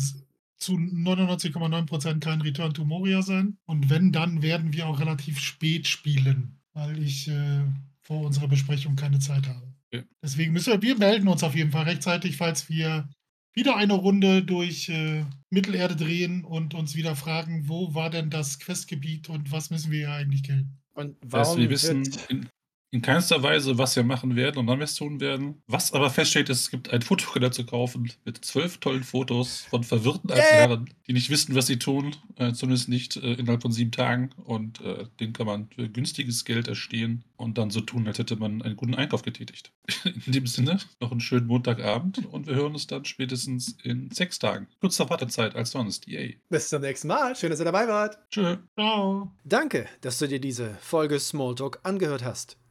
zu 0.60 0.74
99,9% 0.74 2.20
kein 2.20 2.40
Return 2.42 2.74
to 2.74 2.84
Moria 2.84 3.22
sein. 3.22 3.58
Und 3.66 3.90
wenn, 3.90 4.12
dann 4.12 4.42
werden 4.42 4.72
wir 4.72 4.86
auch 4.86 5.00
relativ 5.00 5.40
spät 5.40 5.88
spielen, 5.88 6.60
weil 6.74 7.02
ich 7.02 7.28
äh, 7.28 7.64
vor 8.02 8.26
unserer 8.26 8.48
Besprechung 8.48 8.94
keine 8.96 9.18
Zeit 9.18 9.48
habe. 9.48 9.72
Okay. 9.92 10.04
Deswegen 10.22 10.52
müssen 10.52 10.72
wir, 10.72 10.82
wir 10.82 10.98
melden 10.98 11.28
uns 11.28 11.42
auf 11.42 11.56
jeden 11.56 11.72
Fall 11.72 11.84
rechtzeitig, 11.84 12.36
falls 12.36 12.68
wir 12.68 13.08
wieder 13.54 13.76
eine 13.76 13.94
Runde 13.94 14.44
durch 14.44 14.88
äh, 14.88 15.24
Mittelerde 15.50 15.96
drehen 15.96 16.44
und 16.44 16.74
uns 16.74 16.94
wieder 16.94 17.16
fragen, 17.16 17.68
wo 17.68 17.94
war 17.94 18.10
denn 18.10 18.30
das 18.30 18.60
Questgebiet 18.60 19.28
und 19.28 19.50
was 19.50 19.70
müssen 19.70 19.90
wir 19.90 19.98
hier 19.98 20.12
eigentlich 20.12 20.44
killen. 20.44 20.78
Und 20.94 21.16
warum 21.22 21.58
wir 21.58 21.70
wissen 21.70 22.04
wird, 22.04 22.30
in, 22.30 22.48
in 22.92 23.02
keinster 23.02 23.42
Weise, 23.42 23.78
was 23.78 23.94
wir 23.94 24.02
machen 24.02 24.34
werden 24.34 24.58
und 24.58 24.66
wann 24.66 24.78
wir 24.78 24.84
es 24.84 24.94
tun 24.94 25.20
werden. 25.20 25.62
Was 25.66 25.92
aber 25.92 26.10
feststeht, 26.10 26.48
ist, 26.48 26.60
es 26.60 26.70
gibt 26.70 26.90
ein 26.90 27.02
Fotokalender 27.02 27.52
zu 27.52 27.64
kaufen 27.64 28.10
mit 28.24 28.44
zwölf 28.44 28.78
tollen 28.78 29.04
Fotos 29.04 29.66
von 29.70 29.84
verwirrten 29.84 30.30
alten 30.30 30.40
Yeah. 30.40 30.68
Herren, 30.68 30.90
die 31.06 31.12
nicht 31.12 31.30
wissen, 31.30 31.54
was 31.54 31.66
sie 31.66 31.78
tun, 31.78 32.16
äh, 32.36 32.52
zumindest 32.52 32.88
nicht 32.88 33.16
äh, 33.16 33.34
innerhalb 33.34 33.62
von 33.62 33.72
sieben 33.72 33.92
Tagen. 33.92 34.30
Und 34.44 34.80
äh, 34.80 35.06
den 35.20 35.32
kann 35.32 35.46
man 35.46 35.68
für 35.74 35.88
günstiges 35.88 36.44
Geld 36.44 36.66
erstehen 36.66 37.24
und 37.36 37.58
dann 37.58 37.70
so 37.70 37.80
tun, 37.80 38.06
als 38.06 38.18
hätte 38.18 38.36
man 38.36 38.62
einen 38.62 38.76
guten 38.76 38.94
Einkauf 38.94 39.22
getätigt. 39.22 39.72
In 40.26 40.32
dem 40.32 40.46
Sinne, 40.46 40.78
noch 41.00 41.12
einen 41.12 41.20
schönen 41.20 41.46
Montagabend 41.46 42.26
und 42.26 42.46
wir 42.46 42.54
hören 42.54 42.72
uns 42.72 42.86
dann 42.86 43.04
spätestens 43.04 43.76
in 43.82 44.10
sechs 44.10 44.38
Tagen. 44.38 44.68
Kurzer 44.80 45.08
Wartezeit 45.10 45.54
als 45.54 45.72
sonst. 45.72 46.06
Yay. 46.06 46.40
bis 46.48 46.68
zum 46.68 46.82
nächsten 46.82 47.08
Mal. 47.08 47.36
Schön, 47.36 47.50
dass 47.50 47.60
ihr 47.60 47.64
dabei 47.64 47.88
wart. 47.88 48.18
Tschö. 48.30 48.56
Ciao. 48.74 49.32
Danke, 49.44 49.86
dass 50.00 50.18
du 50.18 50.28
dir 50.28 50.40
diese 50.40 50.74
Folge 50.80 51.18
Smalltalk 51.18 51.80
angehört 51.82 52.24
hast. 52.24 52.59